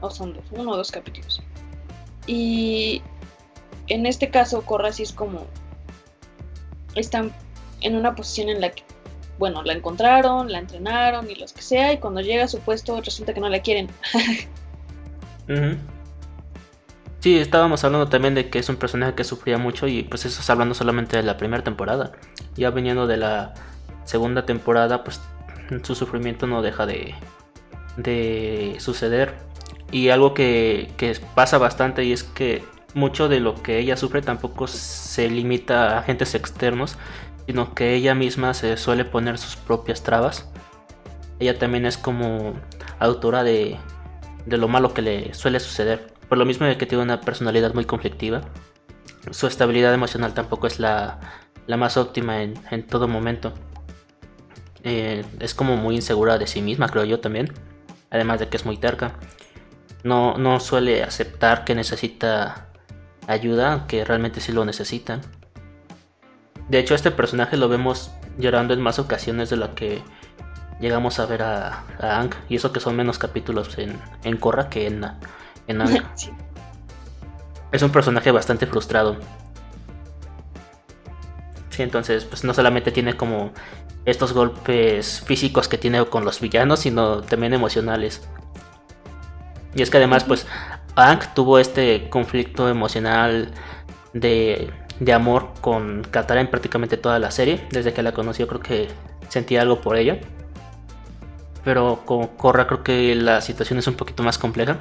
O 0.00 0.10
son 0.10 0.34
dos, 0.34 0.44
uno 0.50 0.72
o 0.72 0.76
dos 0.76 0.90
capítulos. 0.90 1.42
Y 2.26 3.02
en 3.88 4.06
este 4.06 4.30
caso, 4.30 4.62
Korra 4.62 4.92
sí 4.92 5.02
es 5.02 5.12
como. 5.12 5.46
Están 6.94 7.32
en 7.80 7.96
una 7.96 8.14
posición 8.14 8.48
en 8.48 8.60
la 8.60 8.70
que, 8.70 8.82
bueno, 9.38 9.62
la 9.62 9.74
encontraron, 9.74 10.50
la 10.50 10.58
entrenaron 10.58 11.30
y 11.30 11.34
los 11.34 11.52
que 11.52 11.62
sea, 11.62 11.92
y 11.92 11.98
cuando 11.98 12.20
llega 12.20 12.44
a 12.44 12.48
su 12.48 12.58
puesto 12.60 13.00
resulta 13.00 13.34
que 13.34 13.40
no 13.40 13.48
la 13.48 13.60
quieren. 13.60 13.88
Ujú. 15.48 15.76
Sí, 17.20 17.38
estábamos 17.38 17.82
hablando 17.82 18.08
también 18.08 18.34
de 18.34 18.50
que 18.50 18.58
es 18.58 18.68
un 18.68 18.76
personaje 18.76 19.14
que 19.14 19.24
sufría 19.24 19.58
mucho 19.58 19.88
y 19.88 20.04
pues 20.04 20.24
eso 20.24 20.40
es 20.40 20.48
hablando 20.48 20.74
solamente 20.74 21.16
de 21.16 21.22
la 21.22 21.36
primera 21.36 21.64
temporada. 21.64 22.12
Ya 22.54 22.70
viniendo 22.70 23.06
de 23.06 23.16
la 23.16 23.52
segunda 24.04 24.46
temporada, 24.46 25.02
pues 25.02 25.20
su 25.82 25.94
sufrimiento 25.94 26.46
no 26.46 26.62
deja 26.62 26.86
de, 26.86 27.14
de 27.96 28.76
suceder. 28.78 29.34
Y 29.90 30.08
algo 30.08 30.34
que, 30.34 30.90
pasa 31.34 31.58
bastante 31.58 32.04
y 32.04 32.12
es 32.12 32.24
que 32.24 32.64
mucho 32.94 33.28
de 33.28 33.40
lo 33.40 33.62
que 33.62 33.78
ella 33.78 33.96
sufre 33.96 34.22
tampoco 34.22 34.66
se 34.66 35.28
limita 35.28 35.90
a 35.90 35.98
agentes 36.00 36.34
externos, 36.34 36.96
sino 37.46 37.74
que 37.74 37.94
ella 37.94 38.14
misma 38.14 38.54
se 38.54 38.76
suele 38.76 39.04
poner 39.04 39.38
sus 39.38 39.56
propias 39.56 40.02
trabas. 40.02 40.48
Ella 41.38 41.58
también 41.58 41.86
es 41.86 41.98
como 41.98 42.54
autora 42.98 43.44
de, 43.44 43.78
lo 44.46 44.68
malo 44.68 44.94
que 44.94 45.02
le 45.02 45.34
suele 45.34 45.60
suceder. 45.60 46.12
Por 46.28 46.38
lo 46.38 46.44
mismo 46.44 46.66
de 46.66 46.76
que 46.76 46.86
tiene 46.86 47.04
una 47.04 47.20
personalidad 47.20 47.74
muy 47.74 47.84
conflictiva. 47.84 48.40
Su 49.30 49.46
estabilidad 49.46 49.94
emocional 49.94 50.34
tampoco 50.34 50.66
es 50.66 50.80
la, 50.80 51.20
más 51.68 51.96
óptima 51.96 52.42
en, 52.42 52.54
en 52.70 52.84
todo 52.86 53.06
momento. 53.06 53.52
Eh, 54.82 55.24
es 55.40 55.54
como 55.54 55.76
muy 55.76 55.96
insegura 55.96 56.38
de 56.38 56.46
sí 56.46 56.62
misma, 56.62 56.88
creo 56.88 57.04
yo 57.04 57.20
también. 57.20 57.52
Además 58.16 58.40
de 58.40 58.48
que 58.48 58.56
es 58.56 58.64
muy 58.64 58.78
terca. 58.78 59.12
No, 60.02 60.38
no 60.38 60.58
suele 60.58 61.02
aceptar 61.02 61.64
que 61.64 61.74
necesita 61.74 62.68
ayuda, 63.26 63.74
aunque 63.74 64.04
realmente 64.04 64.40
sí 64.40 64.52
lo 64.52 64.64
necesita. 64.64 65.20
De 66.70 66.78
hecho, 66.78 66.94
este 66.94 67.10
personaje 67.10 67.58
lo 67.58 67.68
vemos 67.68 68.10
llorando 68.38 68.72
en 68.72 68.80
más 68.80 68.98
ocasiones 68.98 69.50
de 69.50 69.56
lo 69.56 69.74
que 69.74 70.02
llegamos 70.80 71.18
a 71.18 71.26
ver 71.26 71.42
a, 71.42 71.84
a 72.00 72.20
Ang. 72.20 72.34
Y 72.48 72.56
eso 72.56 72.72
que 72.72 72.80
son 72.80 72.96
menos 72.96 73.18
capítulos 73.18 73.76
en, 73.76 74.00
en 74.24 74.36
Korra 74.38 74.70
que 74.70 74.86
en, 74.86 75.04
en 75.66 75.80
Ang. 75.82 76.02
Sí. 76.14 76.30
Es 77.70 77.82
un 77.82 77.90
personaje 77.90 78.30
bastante 78.30 78.66
frustrado. 78.66 79.18
Sí, 81.68 81.82
entonces, 81.82 82.24
pues 82.24 82.44
no 82.44 82.54
solamente 82.54 82.90
tiene 82.90 83.14
como 83.14 83.52
estos 84.06 84.32
golpes 84.32 85.20
físicos 85.20 85.68
que 85.68 85.78
tiene 85.78 86.04
con 86.06 86.24
los 86.24 86.40
villanos, 86.40 86.80
sino 86.80 87.22
también 87.22 87.52
emocionales. 87.52 88.22
Y 89.74 89.82
es 89.82 89.90
que 89.90 89.98
además, 89.98 90.24
pues, 90.24 90.46
Ang 90.94 91.34
tuvo 91.34 91.58
este 91.58 92.08
conflicto 92.08 92.70
emocional 92.70 93.50
de, 94.14 94.70
de 95.00 95.12
amor 95.12 95.52
con 95.60 96.02
Katara 96.10 96.40
en 96.40 96.48
prácticamente 96.48 96.96
toda 96.96 97.18
la 97.18 97.30
serie. 97.30 97.66
Desde 97.70 97.92
que 97.92 98.02
la 98.02 98.12
conoció, 98.12 98.46
creo 98.46 98.60
que 98.60 98.88
sentía 99.28 99.60
algo 99.62 99.80
por 99.80 99.96
ella. 99.96 100.18
Pero 101.64 102.02
con 102.06 102.28
Korra, 102.28 102.66
creo 102.66 102.82
que 102.82 103.14
la 103.16 103.40
situación 103.40 103.78
es 103.80 103.88
un 103.88 103.94
poquito 103.94 104.22
más 104.22 104.38
compleja. 104.38 104.78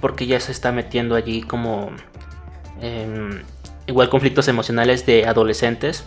Porque 0.00 0.26
ya 0.26 0.40
se 0.40 0.52
está 0.52 0.72
metiendo 0.72 1.14
allí 1.14 1.42
como. 1.42 1.90
em, 2.80 3.42
igual 3.86 4.08
conflictos 4.08 4.48
emocionales 4.48 5.06
de 5.06 5.26
adolescentes. 5.26 6.04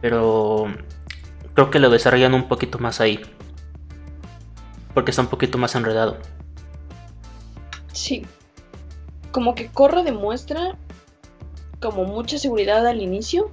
Pero 0.00 0.68
creo 1.54 1.70
que 1.70 1.78
lo 1.78 1.90
desarrollan 1.90 2.34
un 2.34 2.48
poquito 2.48 2.78
más 2.78 3.00
ahí. 3.00 3.20
Porque 4.92 5.10
está 5.10 5.22
un 5.22 5.28
poquito 5.28 5.58
más 5.58 5.74
enredado. 5.74 6.18
Sí. 7.92 8.24
Como 9.32 9.54
que 9.54 9.68
Korra 9.68 10.02
demuestra 10.02 10.76
como 11.80 12.04
mucha 12.04 12.38
seguridad 12.38 12.86
al 12.86 13.00
inicio, 13.02 13.50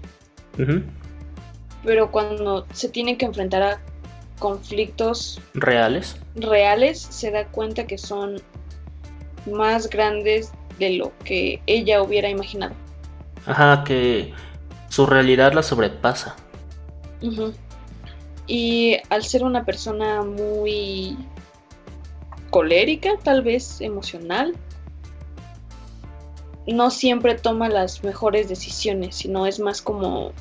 pero 1.84 2.12
cuando 2.12 2.66
se 2.72 2.88
tiene 2.90 3.18
que 3.18 3.26
enfrentar 3.26 3.62
a 3.64 3.80
conflictos 4.40 5.42
Reales. 5.54 6.18
reales, 6.36 7.00
se 7.02 7.32
da 7.32 7.46
cuenta 7.48 7.88
que 7.88 7.98
son 7.98 8.42
más 9.52 9.90
grandes 9.90 10.52
de 10.80 10.92
lo 10.92 11.12
que 11.26 11.62
ella 11.66 12.02
hubiera 12.02 12.30
imaginado. 12.30 12.74
Ajá, 13.46 13.84
que 13.84 14.34
su 14.90 15.06
realidad 15.06 15.54
la 15.54 15.64
sobrepasa. 15.64 16.36
Ujú. 17.22 17.54
Y 18.54 18.98
al 19.08 19.24
ser 19.24 19.46
una 19.46 19.64
persona 19.64 20.24
muy 20.24 21.18
colérica, 22.50 23.12
tal 23.24 23.44
vez 23.44 23.80
emocional, 23.80 24.58
no 26.68 26.90
siempre 26.90 27.36
toma 27.36 27.70
las 27.70 28.04
mejores 28.04 28.50
decisiones, 28.50 29.16
sino 29.16 29.48
es 29.48 29.62
más 29.62 29.82
como, 29.82 30.34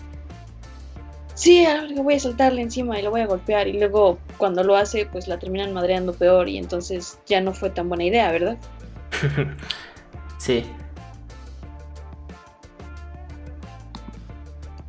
sí, 1.35 1.65
ahora 1.65 1.87
voy 2.03 2.15
a 2.15 2.19
saltarle 2.19 2.63
encima 2.63 2.99
y 2.99 3.03
lo 3.03 3.13
voy 3.13 3.21
a 3.21 3.29
golpear 3.29 3.69
y 3.69 3.75
luego 3.75 4.19
cuando 4.39 4.65
lo 4.65 4.75
hace, 4.75 5.07
pues 5.07 5.29
la 5.29 5.39
terminan 5.39 5.73
madreando 5.73 6.13
peor 6.13 6.49
y 6.49 6.59
entonces 6.59 7.17
ya 7.27 7.41
no 7.41 7.55
fue 7.55 7.71
tan 7.71 7.89
buena 7.89 8.03
idea, 8.03 8.33
¿verdad? 8.33 8.59
sí. 10.39 10.65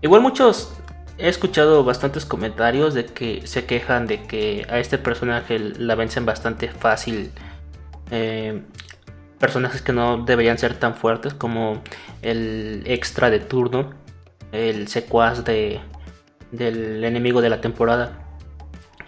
Igual 0.01 0.21
muchos 0.21 0.73
he 1.21 1.29
escuchado 1.29 1.83
bastantes 1.83 2.25
comentarios 2.25 2.93
de 2.93 3.05
que 3.05 3.45
se 3.45 3.65
quejan 3.65 4.07
de 4.07 4.23
que 4.23 4.65
a 4.69 4.79
este 4.79 4.97
personaje 4.97 5.59
la 5.59 5.95
vencen 5.95 6.25
bastante 6.25 6.69
fácil. 6.69 7.31
eh, 8.11 8.61
personajes 9.39 9.81
que 9.81 9.91
no 9.91 10.23
deberían 10.23 10.57
ser 10.59 10.75
tan 10.75 10.93
fuertes 10.95 11.33
como 11.33 11.81
el 12.21 12.83
extra 12.85 13.29
de 13.31 13.39
turno, 13.39 13.91
el 14.51 14.87
secuaz 14.87 15.43
de, 15.43 15.79
del 16.51 17.03
enemigo 17.03 17.41
de 17.41 17.49
la 17.49 17.59
temporada, 17.59 18.19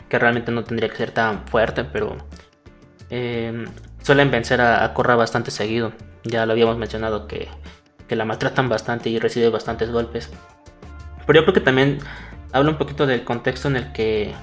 que 0.09 0.17
realmente 0.17 0.51
no 0.51 0.63
tendría 0.63 0.89
que 0.89 0.97
ser 0.97 1.11
tan 1.11 1.47
fuerte, 1.47 1.83
pero 1.83 2.17
eh, 3.11 3.65
suelen 4.01 4.31
vencer 4.31 4.59
a, 4.61 4.83
a 4.83 4.93
Korra 4.93 5.15
bastante 5.15 5.51
seguido. 5.51 5.93
Ya 6.23 6.45
lo 6.45 6.53
habíamos 6.53 6.77
mencionado 6.77 7.27
que, 7.27 7.47
que 8.07 8.15
la 8.15 8.25
maltratan 8.25 8.69
bastante 8.69 9.09
y 9.09 9.19
recibe 9.19 9.49
bastantes 9.49 9.91
golpes. 9.91 10.31
Pero 11.25 11.39
yo 11.39 11.45
creo 11.45 11.53
que 11.53 11.61
también 11.61 11.99
habla 12.51 12.71
un 12.71 12.77
poquito 12.77 13.05
del 13.05 13.23
contexto 13.23 13.67
en 13.67 13.75
el 13.75 13.91
que 13.91 14.33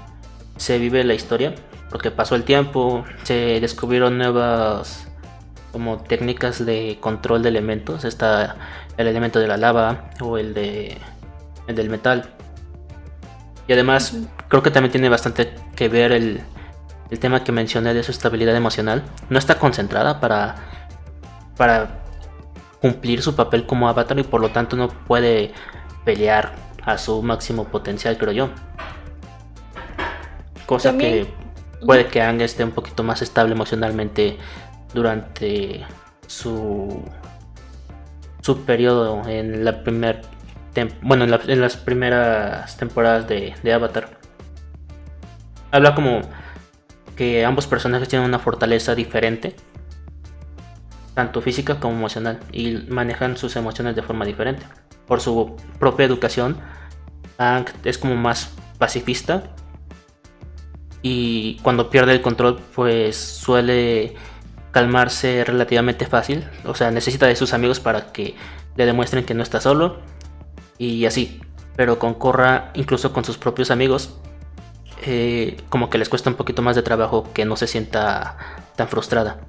se 0.57 0.79
vive 0.79 1.05
la 1.05 1.14
historia, 1.14 1.55
porque 1.90 2.11
pasó 2.11 2.35
el 2.35 2.45
tiempo, 2.45 3.05
se 3.23 3.61
descubrieron 3.61 4.19
nuevas 4.19 5.09
como 5.73 5.99
técnicas 5.99 6.64
de 6.64 6.99
control 7.01 7.43
de 7.43 7.49
elementos, 7.49 8.05
está 8.05 8.57
el 8.97 9.07
elemento 9.07 9.38
de 9.38 9.47
la 9.47 9.57
lava 9.57 10.11
o 10.21 10.37
el 10.37 10.53
de 10.55 10.99
el 11.66 11.77
del 11.77 11.88
metal. 11.88 12.31
Y 13.69 13.73
además 13.73 14.16
creo 14.49 14.62
que 14.62 14.71
también 14.71 14.90
tiene 14.90 15.09
bastante 15.09 15.55
que 15.77 15.88
ver 15.88 16.11
el, 16.12 16.40
el 17.11 17.19
tema 17.21 17.45
que 17.45 17.53
mencioné 17.53 17.95
de 17.95 18.03
su 18.03 18.11
estabilidad 18.11 18.57
emocional. 18.57 19.05
No 19.29 19.38
está 19.38 19.59
concentrada 19.59 20.21
para 20.21 20.57
para 21.57 22.01
cumplir 22.81 23.23
su 23.23 23.37
papel 23.37 23.66
como 23.66 23.88
avatar 23.88 24.19
y 24.19 24.23
por 24.23 24.40
lo 24.40 24.51
tanto 24.51 24.77
no 24.77 24.88
puede 24.88 25.53
pelear 26.05 26.55
a 26.85 26.99
su 26.99 27.23
máximo 27.23 27.64
potencial, 27.64 28.16
creo 28.19 28.33
yo. 28.33 28.49
Cosa 30.66 30.90
También- 30.90 31.27
que 31.27 31.35
puede 31.85 32.07
que 32.07 32.23
Ang 32.23 32.40
esté 32.43 32.62
un 32.64 32.73
poquito 32.73 33.03
más 33.03 33.23
estable 33.23 33.53
emocionalmente 33.55 34.38
durante 34.95 35.85
su 36.27 37.03
su 38.43 38.62
periodo 38.64 39.29
en 39.29 39.64
la 39.64 39.83
primer 39.85 40.23
tem- 40.75 40.95
bueno 41.03 41.25
en, 41.25 41.31
la- 41.31 41.40
en 41.47 41.61
las 41.61 41.77
primeras 41.77 42.77
temporadas 42.77 43.29
de, 43.29 43.55
de 43.62 43.73
Avatar. 43.73 44.19
Habla 45.73 45.95
como 45.95 46.21
que 47.16 47.45
ambos 47.45 47.66
personajes 47.66 48.09
tienen 48.09 48.27
una 48.27 48.38
fortaleza 48.38 48.95
diferente, 48.95 49.55
tanto 51.14 51.43
física 51.43 51.79
como 51.79 51.95
emocional, 51.95 52.40
y 52.51 52.79
manejan 52.88 53.37
sus 53.37 53.55
emociones 53.57 53.95
de 53.95 54.03
forma 54.03 54.25
diferente. 54.25 54.64
Por 55.11 55.20
su 55.20 55.57
propia 55.81 56.07
educación, 56.07 56.57
Ang 57.37 57.66
es 57.83 57.99
como 57.99 58.14
más 58.14 58.55
pacifista 58.79 59.42
y 61.03 61.57
cuando 61.62 61.90
pierde 61.90 62.12
el 62.12 62.23
control 62.23 62.61
pues 62.77 63.16
suele 63.16 64.14
calmarse 64.70 65.42
relativamente 65.44 66.07
fácil, 66.07 66.49
o 66.64 66.77
sea, 66.77 66.92
necesita 66.92 67.27
de 67.27 67.35
sus 67.35 67.55
amigos 67.55 67.81
para 67.81 68.12
que 68.12 68.37
le 68.77 68.87
demuestren 68.87 69.25
que 69.25 69.35
no 69.35 69.42
está 69.42 69.61
solo 69.61 69.99
y 70.79 71.07
así, 71.07 71.40
pero 71.75 71.99
con 71.99 72.14
Korra, 72.14 72.70
incluso 72.75 73.12
con 73.12 73.25
sus 73.25 73.37
propios 73.37 73.73
amigos, 73.73 74.16
eh, 75.07 75.57
como 75.70 75.90
que 75.90 75.99
les 75.99 76.09
cuesta 76.09 76.31
un 76.31 76.37
poquito 76.37 76.62
más 76.62 76.77
de 76.77 76.83
trabajo 76.83 77.33
que 77.35 77.44
no 77.44 77.57
se 77.57 77.66
sienta 77.66 78.37
tan 78.77 78.87
frustrada. 78.87 79.40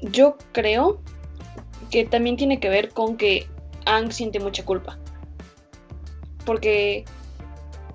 Yo 0.00 0.38
creo 0.52 1.02
que 1.90 2.06
también 2.06 2.38
tiene 2.38 2.58
que 2.58 2.70
ver 2.70 2.88
con 2.88 3.18
que 3.18 3.51
Ang 3.86 4.12
siente 4.12 4.40
mucha 4.40 4.64
culpa. 4.64 4.98
Porque 6.44 7.04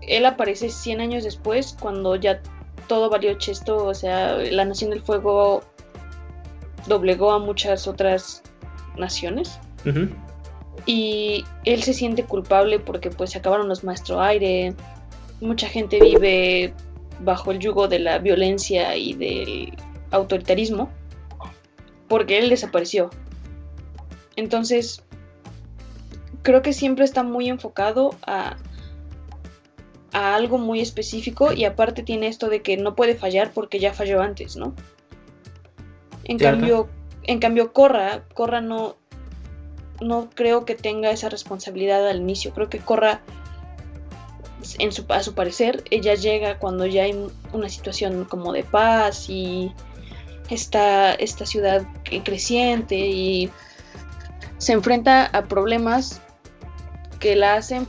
él 0.02 0.26
aparece 0.26 0.70
100 0.70 1.02
años 1.02 1.24
después, 1.24 1.76
cuando 1.80 2.16
ya 2.16 2.42
todo 2.88 3.10
valió 3.10 3.34
chesto, 3.36 3.86
o 3.86 3.94
sea, 3.94 4.38
la 4.38 4.66
Nación 4.66 4.92
del 4.92 5.02
Fuego 5.02 5.64
doblegó 6.88 7.32
a 7.32 7.40
muchas 7.40 7.88
otras 7.88 8.42
naciones. 8.98 9.60
Y 10.86 11.46
él 11.66 11.84
se 11.84 11.94
siente 11.94 12.24
culpable 12.24 12.80
porque 12.80 13.10
pues 13.10 13.32
se 13.32 13.40
acabaron 13.40 13.68
los 13.68 13.84
maestros 13.84 14.20
aire, 14.22 14.74
mucha 15.42 15.68
gente 15.68 16.00
vive 16.00 16.74
bajo 17.20 17.52
el 17.52 17.60
yugo 17.60 17.88
de 17.88 18.00
la 18.00 18.20
violencia 18.20 18.96
y 18.96 19.14
del 19.14 19.74
autoritarismo, 20.12 20.90
porque 22.08 22.38
él 22.38 22.50
desapareció. 22.50 23.10
Entonces, 24.36 25.04
creo 26.48 26.62
que 26.62 26.72
siempre 26.72 27.04
está 27.04 27.24
muy 27.24 27.50
enfocado 27.50 28.16
a, 28.26 28.56
a 30.14 30.34
algo 30.34 30.58
muy 30.58 30.80
específico 30.80 31.52
y 31.52 31.66
aparte 31.66 32.04
tiene 32.04 32.28
esto 32.28 32.48
de 32.48 32.62
que 32.62 32.78
no 32.78 32.96
puede 32.96 33.16
fallar 33.16 33.52
porque 33.52 33.80
ya 33.80 33.94
falló 33.94 34.22
antes, 34.22 34.56
¿no? 34.56 34.74
En 36.24 36.40
cambio, 36.40 36.88
en 37.24 37.40
cambio 37.40 37.74
Corra, 37.74 38.24
Corra 38.34 38.62
no 38.62 38.96
no 40.00 40.30
creo 40.34 40.64
que 40.64 40.76
tenga 40.76 41.12
esa 41.12 41.28
responsabilidad 41.28 42.08
al 42.08 42.22
inicio. 42.22 42.54
Creo 42.54 42.70
que 42.70 42.80
Corra 42.80 43.20
en 44.80 44.94
su, 44.94 45.04
a 45.10 45.24
su 45.24 45.34
parecer, 45.34 45.84
ella 45.92 46.16
llega 46.16 46.60
cuando 46.60 46.86
ya 46.86 47.04
hay 47.04 47.28
una 47.52 47.68
situación 47.68 48.24
como 48.24 48.54
de 48.54 48.64
paz 48.64 49.30
y 49.30 49.74
está 50.50 51.14
esta 51.14 51.46
ciudad 51.46 51.86
creciente 52.24 52.96
y 52.96 53.50
se 54.60 54.72
enfrenta 54.72 55.26
a 55.26 55.44
problemas 55.44 56.22
que 57.20 57.36
la 57.36 57.56
hacen 57.56 57.88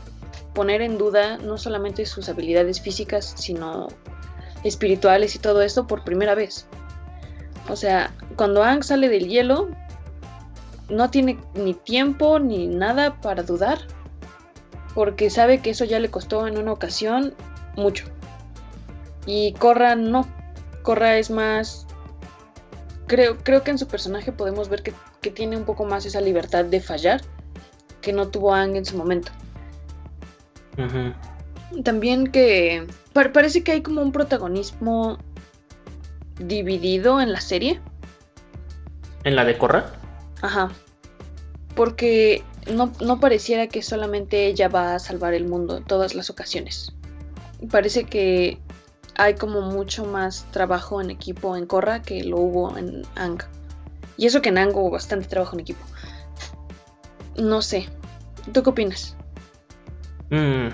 poner 0.54 0.82
en 0.82 0.98
duda 0.98 1.38
no 1.38 1.58
solamente 1.58 2.04
sus 2.06 2.28
habilidades 2.28 2.80
físicas, 2.80 3.34
sino 3.36 3.88
espirituales 4.64 5.34
y 5.34 5.38
todo 5.38 5.62
esto 5.62 5.86
por 5.86 6.04
primera 6.04 6.34
vez. 6.34 6.66
O 7.68 7.76
sea, 7.76 8.12
cuando 8.36 8.64
Ang 8.64 8.82
sale 8.82 9.08
del 9.08 9.28
hielo, 9.28 9.68
no 10.88 11.10
tiene 11.10 11.38
ni 11.54 11.74
tiempo 11.74 12.38
ni 12.38 12.66
nada 12.66 13.20
para 13.20 13.42
dudar, 13.42 13.78
porque 14.94 15.30
sabe 15.30 15.60
que 15.60 15.70
eso 15.70 15.84
ya 15.84 16.00
le 16.00 16.10
costó 16.10 16.46
en 16.46 16.58
una 16.58 16.72
ocasión 16.72 17.34
mucho. 17.76 18.06
Y 19.26 19.52
Corra 19.52 19.94
no, 19.94 20.26
Corra 20.82 21.18
es 21.18 21.30
más... 21.30 21.86
Creo, 23.06 23.38
creo 23.38 23.62
que 23.62 23.70
en 23.70 23.78
su 23.78 23.86
personaje 23.86 24.32
podemos 24.32 24.68
ver 24.68 24.82
que, 24.82 24.92
que 25.22 25.30
tiene 25.30 25.56
un 25.56 25.64
poco 25.64 25.84
más 25.84 26.04
esa 26.04 26.20
libertad 26.20 26.64
de 26.64 26.80
fallar 26.80 27.22
que 28.08 28.14
no 28.14 28.28
tuvo 28.28 28.54
Ang 28.54 28.74
en 28.74 28.86
su 28.86 28.96
momento. 28.96 29.30
También 31.84 32.28
que 32.28 32.86
parece 33.12 33.62
que 33.62 33.72
hay 33.72 33.82
como 33.82 34.00
un 34.00 34.12
protagonismo 34.12 35.18
dividido 36.40 37.20
en 37.20 37.32
la 37.32 37.42
serie. 37.42 37.82
¿En 39.24 39.36
la 39.36 39.44
de 39.44 39.58
Corra? 39.58 39.92
Ajá. 40.40 40.70
Porque 41.74 42.42
no, 42.72 42.94
no, 43.02 43.20
pareciera 43.20 43.66
que 43.66 43.82
solamente 43.82 44.46
ella 44.46 44.68
va 44.68 44.94
a 44.94 44.98
salvar 44.98 45.34
el 45.34 45.46
mundo 45.46 45.76
en 45.76 45.84
todas 45.84 46.14
las 46.14 46.30
ocasiones. 46.30 46.94
Parece 47.70 48.04
que 48.04 48.58
hay 49.16 49.34
como 49.34 49.60
mucho 49.60 50.06
más 50.06 50.46
trabajo 50.50 51.02
en 51.02 51.10
equipo 51.10 51.58
en 51.58 51.66
Corra 51.66 52.00
que 52.00 52.24
lo 52.24 52.38
hubo 52.38 52.78
en 52.78 53.02
Ang. 53.16 53.42
Y 54.16 54.24
eso 54.24 54.40
que 54.40 54.48
en 54.48 54.56
Ang 54.56 54.74
hubo 54.74 54.92
bastante 54.92 55.28
trabajo 55.28 55.56
en 55.56 55.60
equipo. 55.60 55.84
No 57.36 57.62
sé. 57.62 57.88
¿Tú 58.52 58.62
qué 58.62 58.70
opinas? 58.70 59.16
Mm. 60.30 60.68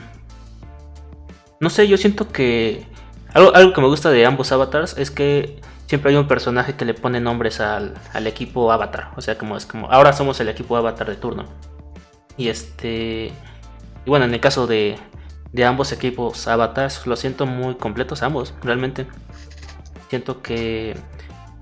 No 1.61 1.71
sé, 1.71 1.89
yo 1.89 1.97
siento 1.97 2.29
que 2.29 2.87
algo, 3.33 3.55
algo, 3.55 3.73
que 3.73 3.81
me 3.81 3.89
gusta 3.89 4.11
de 4.11 4.27
ambos 4.27 4.53
avatars 4.53 4.97
es 4.99 5.11
que 5.11 5.61
siempre 5.87 6.11
hay 6.11 6.17
un 6.17 6.29
personaje 6.29 6.75
que 6.75 6.85
le 6.85 6.95
pone 6.95 7.21
nombres 7.21 7.61
al, 7.61 7.95
equipo 8.27 8.73
avatar. 8.73 9.13
O 9.17 9.21
sea, 9.21 9.39
como 9.39 9.57
es 9.57 9.67
como, 9.67 9.91
ahora 9.91 10.13
somos 10.13 10.41
el 10.41 10.49
equipo 10.49 10.77
avatar 10.77 11.09
de 11.09 11.17
turno. 11.17 11.47
Y 12.37 12.49
este... 12.49 13.33
Y 14.07 14.11
bueno, 14.11 14.27
en 14.27 14.35
el 14.35 14.41
caso 14.41 14.67
de, 14.67 14.97
de 15.53 15.65
ambos 15.65 15.93
equipos 15.93 16.47
avatars, 16.47 17.07
lo 17.07 17.17
siento 17.17 17.47
muy 17.47 17.77
completos 17.77 18.23
ambos, 18.23 18.55
realmente. 18.63 19.07
Siento 20.11 20.43
que 20.43 20.97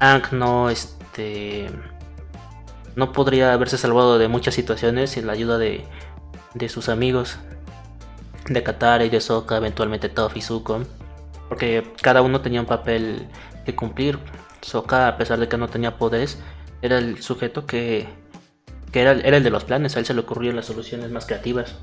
Ang 0.00 0.22
no, 0.32 0.68
este... 0.70 1.70
No 2.96 3.12
podría 3.12 3.52
haberse 3.52 3.78
salvado 3.78 4.18
de 4.18 4.28
muchas 4.28 4.54
situaciones 4.54 5.10
sin 5.10 5.26
la 5.26 5.32
ayuda 5.32 5.58
de, 5.58 5.84
de 6.54 6.68
sus 6.68 6.88
amigos 6.88 7.38
de 8.48 8.62
Katara 8.62 9.04
y 9.04 9.08
de 9.08 9.20
Sokka, 9.20 9.56
eventualmente 9.56 10.08
Toph 10.08 10.36
y 10.36 10.42
Zuko, 10.42 10.82
porque 11.48 11.92
cada 12.02 12.22
uno 12.22 12.40
tenía 12.40 12.60
un 12.60 12.66
papel 12.66 13.26
que 13.64 13.74
cumplir. 13.74 14.18
Sokka, 14.60 15.08
a 15.08 15.16
pesar 15.16 15.38
de 15.38 15.48
que 15.48 15.56
no 15.56 15.68
tenía 15.68 15.96
poderes, 15.96 16.38
era 16.82 16.98
el 16.98 17.22
sujeto 17.22 17.66
que, 17.66 18.08
que 18.92 19.00
era, 19.00 19.12
era, 19.12 19.36
el 19.36 19.42
de 19.42 19.50
los 19.50 19.64
planes, 19.64 19.96
a 19.96 19.98
él 19.98 20.06
se 20.06 20.14
le 20.14 20.20
ocurrieron 20.20 20.56
las 20.56 20.66
soluciones 20.66 21.10
más 21.10 21.26
creativas. 21.26 21.76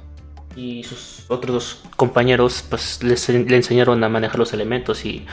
Y 0.55 0.83
sus 0.83 1.25
otros 1.27 1.83
compañeros 1.95 2.63
pues 2.69 3.03
les, 3.03 3.29
le 3.29 3.55
enseñaron 3.55 4.03
a 4.03 4.09
manejar 4.09 4.39
los 4.39 4.53
elementos 4.53 5.05
y 5.05 5.25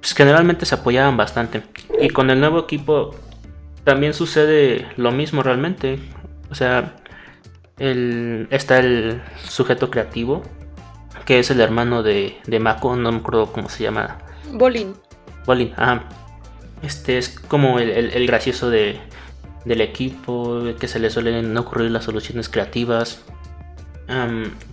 pues, 0.00 0.14
generalmente 0.14 0.66
se 0.66 0.74
apoyaban 0.74 1.16
bastante. 1.16 1.62
Y 2.00 2.10
con 2.10 2.30
el 2.30 2.40
nuevo 2.40 2.60
equipo 2.60 3.14
también 3.84 4.14
sucede 4.14 4.86
lo 4.96 5.12
mismo 5.12 5.42
realmente. 5.42 5.98
O 6.50 6.54
sea, 6.54 6.94
el, 7.78 8.46
está 8.50 8.78
el 8.78 9.22
sujeto 9.48 9.90
creativo, 9.90 10.42
que 11.24 11.38
es 11.38 11.50
el 11.50 11.60
hermano 11.60 12.02
de, 12.02 12.36
de 12.46 12.60
Mako, 12.60 12.96
no 12.96 13.12
me 13.12 13.18
acuerdo 13.18 13.52
cómo 13.52 13.68
se 13.68 13.84
llama. 13.84 14.18
Bolin. 14.52 14.94
Bolin, 15.46 15.72
ajá. 15.76 16.04
Este 16.82 17.18
es 17.18 17.28
como 17.28 17.78
el, 17.78 18.26
gracioso 18.26 18.68
de, 18.68 19.00
del 19.64 19.80
equipo, 19.80 20.62
que 20.78 20.88
se 20.88 20.98
le 20.98 21.10
suelen 21.10 21.56
ocurrir 21.56 21.90
las 21.90 22.04
soluciones 22.04 22.48
creativas. 22.48 23.22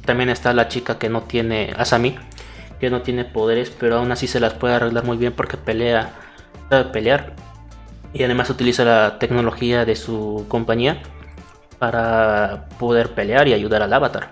también 0.06 0.30
está 0.30 0.54
la 0.54 0.68
chica 0.68 0.98
que 0.98 1.10
no 1.10 1.22
tiene, 1.24 1.74
Asami, 1.78 2.18
que 2.80 2.90
no 2.90 3.04
tiene 3.04 3.26
poderes, 3.26 3.70
pero 3.70 3.98
aún 3.98 4.12
así 4.12 4.26
se 4.26 4.40
las 4.40 4.54
puede 4.54 4.74
arreglar 4.74 5.04
muy 5.04 5.18
bien 5.18 5.34
porque 5.34 5.58
pelea, 5.58 6.14
sabe 6.70 6.86
pelear. 6.86 7.36
Y 8.14 8.24
además 8.24 8.50
utiliza 8.50 8.84
la 8.84 9.20
tecnología 9.20 9.86
de 9.86 9.96
su 9.96 10.46
compañía 10.48 11.02
para 11.78 12.68
poder 12.80 13.14
pelear 13.14 13.48
y 13.48 13.54
ayudar 13.54 13.82
al 13.82 13.94
avatar. 13.94 14.32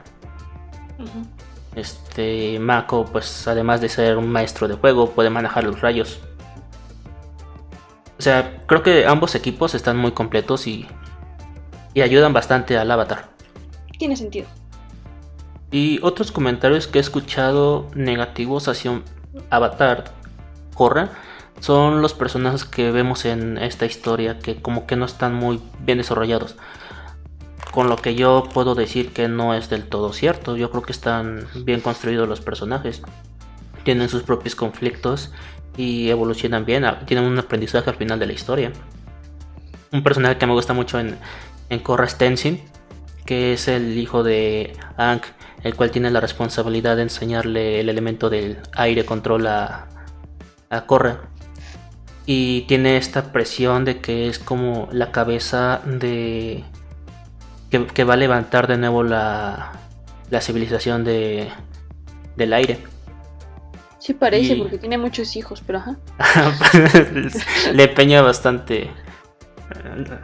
Este 1.75 2.59
Mako, 2.59 3.05
pues 3.05 3.47
además 3.47 3.81
de 3.81 3.89
ser 3.89 4.17
un 4.17 4.29
maestro 4.29 4.67
de 4.67 4.75
juego, 4.75 5.11
puede 5.11 5.29
manejar 5.29 5.63
los 5.63 5.79
rayos. 5.79 6.19
O 8.17 8.21
sea, 8.21 8.63
creo 8.65 8.81
que 8.81 9.05
ambos 9.05 9.35
equipos 9.35 9.75
están 9.75 9.95
muy 9.95 10.11
completos 10.11 10.65
y, 10.65 10.87
y 11.93 12.01
ayudan 12.01 12.33
bastante 12.33 12.77
al 12.77 12.89
avatar. 12.89 13.29
Tiene 13.99 14.15
sentido. 14.15 14.47
Y 15.71 15.99
otros 16.01 16.31
comentarios 16.31 16.87
que 16.87 16.97
he 16.97 17.01
escuchado 17.01 17.89
negativos 17.93 18.67
hacia 18.67 18.91
un 18.91 19.03
avatar 19.49 20.05
Corra 20.73 21.09
son 21.59 22.01
los 22.01 22.13
personajes 22.13 22.65
que 22.65 22.91
vemos 22.91 23.25
en 23.25 23.57
esta 23.57 23.85
historia 23.85 24.39
que 24.39 24.61
como 24.61 24.85
que 24.85 24.95
no 24.95 25.05
están 25.05 25.33
muy 25.33 25.61
bien 25.79 25.97
desarrollados 25.97 26.55
con 27.77 27.89
lo 27.89 27.95
que 27.97 28.15
yo 28.15 28.49
puedo 28.53 28.73
decir 28.73 29.13
que 29.13 29.27
no 29.27 29.53
es 29.53 29.69
del 29.69 29.83
todo 29.83 30.11
cierto. 30.11 30.57
Yo 30.57 30.71
creo 30.71 30.81
que 30.81 30.91
están 30.91 31.45
bien 31.63 31.79
construidos 31.79 32.27
los 32.27 32.41
personajes. 32.41 33.03
Tienen 33.83 34.09
sus 34.09 34.23
propios 34.23 34.55
conflictos 34.55 35.31
y 35.77 36.09
evolucionan 36.09 36.65
bien. 36.65 36.85
Tienen 37.05 37.25
un 37.25 37.37
aprendizaje 37.37 37.87
al 37.87 37.95
final 37.95 38.17
de 38.17 38.25
la 38.25 38.33
historia. 38.33 38.71
Un 39.91 40.01
personaje 40.01 40.39
que 40.39 40.47
me 40.47 40.53
gusta 40.53 40.73
mucho 40.73 40.99
en, 40.99 41.19
en 41.69 41.79
Korra 41.79 42.07
Stenzin, 42.07 42.61
que 43.27 43.53
es 43.53 43.67
el 43.67 43.95
hijo 43.95 44.23
de 44.23 44.75
Ankh, 44.97 45.25
el 45.61 45.75
cual 45.75 45.91
tiene 45.91 46.09
la 46.09 46.19
responsabilidad 46.19 46.95
de 46.95 47.03
enseñarle 47.03 47.79
el 47.79 47.89
elemento 47.89 48.31
del 48.31 48.57
aire 48.73 49.05
control 49.05 49.45
a, 49.45 49.87
a 50.71 50.85
Korra. 50.87 51.29
Y 52.27 52.61
tiene 52.63 52.97
esta 52.97 53.31
presión 53.31 53.85
de 53.85 53.99
que 53.99 54.27
es 54.27 54.37
como 54.37 54.89
la 54.91 55.11
cabeza 55.11 55.81
de 55.85 56.63
que, 57.69 58.03
va 58.03 58.13
a 58.13 58.17
levantar 58.17 58.67
de 58.67 58.77
nuevo 58.77 59.01
la, 59.01 59.71
la 60.29 60.41
civilización 60.41 61.03
de, 61.03 61.47
del 62.35 62.53
aire. 62.53 62.79
Sí 63.99 64.13
parece, 64.13 64.55
porque 64.55 64.77
tiene 64.77 64.97
muchos 64.97 65.35
hijos, 65.35 65.61
pero 65.65 65.79
ajá. 65.79 65.97
Le 67.73 67.87
peña 67.89 68.21
bastante. 68.21 68.89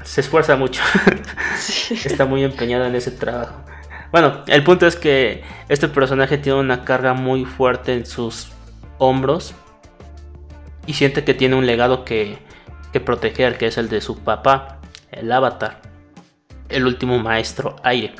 Se 0.04 0.22
esfuerza 0.22 0.56
mucho. 0.56 0.82
Está 2.06 2.26
muy 2.26 2.44
empeñado 2.44 2.86
en 2.86 2.96
ese 2.96 3.12
trabajo. 3.12 3.56
Bueno, 4.12 4.44
el 4.48 4.63
punto 4.63 4.86
es 4.86 4.96
que 4.96 5.44
este 5.70 5.88
personaje 5.88 6.38
tiene 6.38 6.60
una 6.60 6.86
carga 6.86 7.13
muy 7.13 7.46
fuerte 7.46 7.94
en 7.94 8.06
sus 8.06 8.52
hombros. 9.00 9.56
Y 10.86 10.93
siente 10.93 11.24
que 11.24 11.34
tiene 11.34 11.56
un 11.56 11.65
legado 11.65 12.04
que, 12.06 12.38
que 12.91 13.00
proteger, 13.00 13.58
que 13.58 13.67
es 13.67 13.78
el 13.78 13.89
de 13.89 14.02
su 14.02 14.19
papá, 14.19 14.80
el 15.12 15.32
avatar. 15.32 15.82
El 16.69 16.86
último 16.86 17.19
maestro 17.19 17.76
aire. 17.84 18.13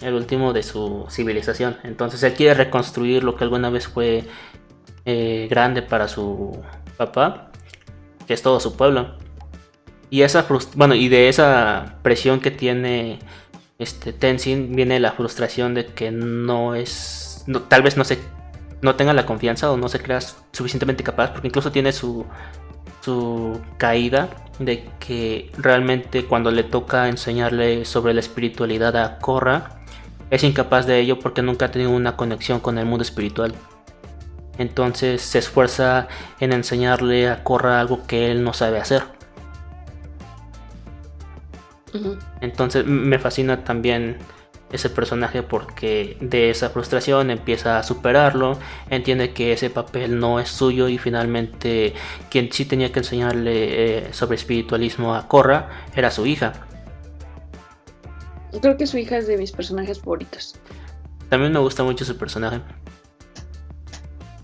El 0.00 0.14
último 0.14 0.52
de 0.52 0.62
su 0.62 1.06
civilización. 1.10 1.76
Entonces 1.84 2.22
él 2.22 2.34
quiere 2.34 2.54
reconstruir 2.54 3.22
lo 3.22 3.36
que 3.36 3.44
alguna 3.44 3.70
vez 3.70 3.86
fue 3.88 4.24
eh, 5.04 5.46
grande 5.50 5.82
para 5.82 6.08
su 6.08 6.58
papá, 6.96 7.50
que 8.26 8.34
es 8.34 8.42
todo 8.42 8.60
su 8.60 8.76
pueblo. 8.76 9.16
Y 10.10 10.22
esa 10.22 10.46
bueno, 10.74 10.94
y 10.94 11.08
de 11.08 11.28
esa 11.28 11.98
presión 12.02 12.40
que 12.40 12.50
tiene 12.50 13.18
este 13.78 14.12
Tenzin 14.12 14.74
viene 14.74 15.00
la 15.00 15.12
frustración 15.12 15.74
de 15.74 15.86
que 15.86 16.10
no 16.10 16.74
es 16.74 17.44
tal 17.68 17.82
vez 17.82 17.96
no 17.96 18.04
se 18.04 18.18
no 18.82 18.96
tenga 18.96 19.12
la 19.12 19.26
confianza 19.26 19.70
o 19.70 19.76
no 19.76 19.88
se 19.88 20.00
crea 20.00 20.20
suficientemente 20.52 21.04
capaz, 21.04 21.30
porque 21.32 21.48
incluso 21.48 21.70
tiene 21.72 21.92
su 21.92 22.26
su 23.00 23.60
caída 23.78 24.28
de 24.58 24.88
que 24.98 25.50
realmente 25.56 26.26
cuando 26.26 26.50
le 26.50 26.64
toca 26.64 27.08
enseñarle 27.08 27.84
sobre 27.84 28.14
la 28.14 28.20
espiritualidad 28.20 28.96
a 28.96 29.18
Korra 29.18 29.80
es 30.30 30.44
incapaz 30.44 30.86
de 30.86 31.00
ello 31.00 31.18
porque 31.18 31.42
nunca 31.42 31.66
ha 31.66 31.70
tenido 31.70 31.90
una 31.90 32.16
conexión 32.16 32.60
con 32.60 32.78
el 32.78 32.86
mundo 32.86 33.02
espiritual. 33.02 33.54
Entonces 34.58 35.22
se 35.22 35.38
esfuerza 35.38 36.08
en 36.38 36.52
enseñarle 36.52 37.28
a 37.28 37.42
Korra 37.42 37.80
algo 37.80 38.06
que 38.06 38.30
él 38.30 38.44
no 38.44 38.52
sabe 38.52 38.78
hacer. 38.78 39.02
Entonces 42.40 42.84
me 42.86 43.18
fascina 43.18 43.64
también 43.64 44.18
ese 44.72 44.90
personaje 44.90 45.42
porque 45.42 46.16
de 46.20 46.50
esa 46.50 46.70
frustración 46.70 47.30
empieza 47.30 47.78
a 47.78 47.82
superarlo, 47.82 48.58
entiende 48.88 49.32
que 49.32 49.52
ese 49.52 49.70
papel 49.70 50.18
no 50.18 50.40
es 50.40 50.48
suyo 50.48 50.88
y 50.88 50.98
finalmente 50.98 51.94
quien 52.30 52.52
sí 52.52 52.64
tenía 52.64 52.92
que 52.92 53.00
enseñarle 53.00 54.08
eh, 54.08 54.12
sobre 54.12 54.36
espiritualismo 54.36 55.14
a 55.14 55.28
Korra 55.28 55.68
era 55.94 56.10
su 56.10 56.26
hija. 56.26 56.52
Creo 58.60 58.76
que 58.76 58.86
su 58.86 58.98
hija 58.98 59.18
es 59.18 59.26
de 59.26 59.36
mis 59.36 59.52
personajes 59.52 60.00
favoritos. 60.00 60.56
También 61.28 61.52
me 61.52 61.60
gusta 61.60 61.84
mucho 61.84 62.04
su 62.04 62.16
personaje. 62.16 62.60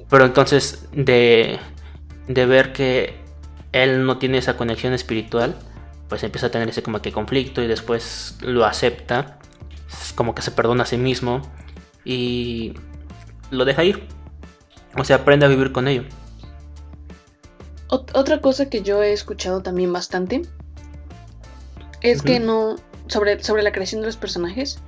Pero 0.09 0.25
entonces 0.25 0.89
de, 0.93 1.59
de 2.29 2.47
ver 2.47 2.73
que 2.73 3.17
él 3.73 4.07
no 4.07 4.19
tiene 4.19 4.39
esa 4.39 4.57
conexión 4.57 4.93
espiritual, 4.93 5.57
pues 6.09 6.23
empieza 6.23 6.47
a 6.47 6.51
tener 6.51 6.69
ese 6.69 6.83
como 6.83 7.03
que 7.03 7.13
conflicto 7.13 7.63
y 7.63 7.67
después 7.67 8.39
lo 8.41 8.65
acepta, 8.65 9.39
como 10.15 10.35
que 10.35 10.43
se 10.43 10.51
perdona 10.51 10.85
a 10.85 10.87
sí 10.87 10.97
mismo 10.97 11.43
y 12.05 12.75
lo 13.51 13.65
deja 13.65 13.85
ir. 13.85 14.07
O 14.97 15.05
sea, 15.05 15.17
aprende 15.17 15.47
a 15.47 15.49
vivir 15.49 15.73
con 15.73 15.89
ello. 15.89 16.05
Otra 17.89 18.41
cosa 18.41 18.69
que 18.69 18.83
yo 18.83 19.03
he 19.03 19.13
escuchado 19.13 19.63
también 19.63 19.93
bastante 19.93 20.43
es 22.03 22.23
que 22.23 22.41
no, 22.41 22.77
sobre, 23.07 23.43
sobre 23.43 23.63
la 23.63 23.73
creación 23.73 24.01
de 24.01 24.09
los 24.09 24.17
personajes, 24.17 24.81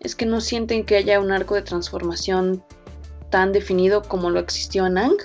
es 0.00 0.14
que 0.14 0.26
no 0.26 0.40
sienten 0.40 0.84
que 0.84 0.96
haya 0.96 1.20
un 1.20 1.32
arco 1.32 1.54
de 1.54 1.62
transformación 1.62 2.62
tan 3.30 3.52
definido 3.52 4.02
como 4.02 4.30
lo 4.30 4.40
existió 4.40 4.86
en 4.86 4.98
Ang. 4.98 5.16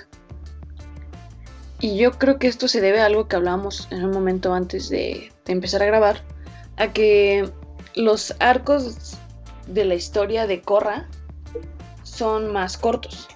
Y 1.80 1.96
yo 1.96 2.12
creo 2.12 2.38
que 2.38 2.46
esto 2.46 2.68
se 2.68 2.80
debe 2.80 3.00
a 3.00 3.06
algo 3.06 3.28
que 3.28 3.36
hablábamos 3.36 3.88
en 3.90 4.04
un 4.04 4.12
momento 4.12 4.54
antes 4.54 4.88
de, 4.88 5.32
empezar 5.46 5.82
a 5.82 5.86
grabar, 5.86 6.22
a 6.76 6.92
que 6.92 7.50
los 7.94 8.34
arcos 8.38 9.16
de 9.66 9.84
la 9.84 9.94
historia 9.94 10.46
de 10.46 10.62
Korra 10.62 11.06
son 12.02 12.52
más 12.52 12.76
cortos. 12.76 13.28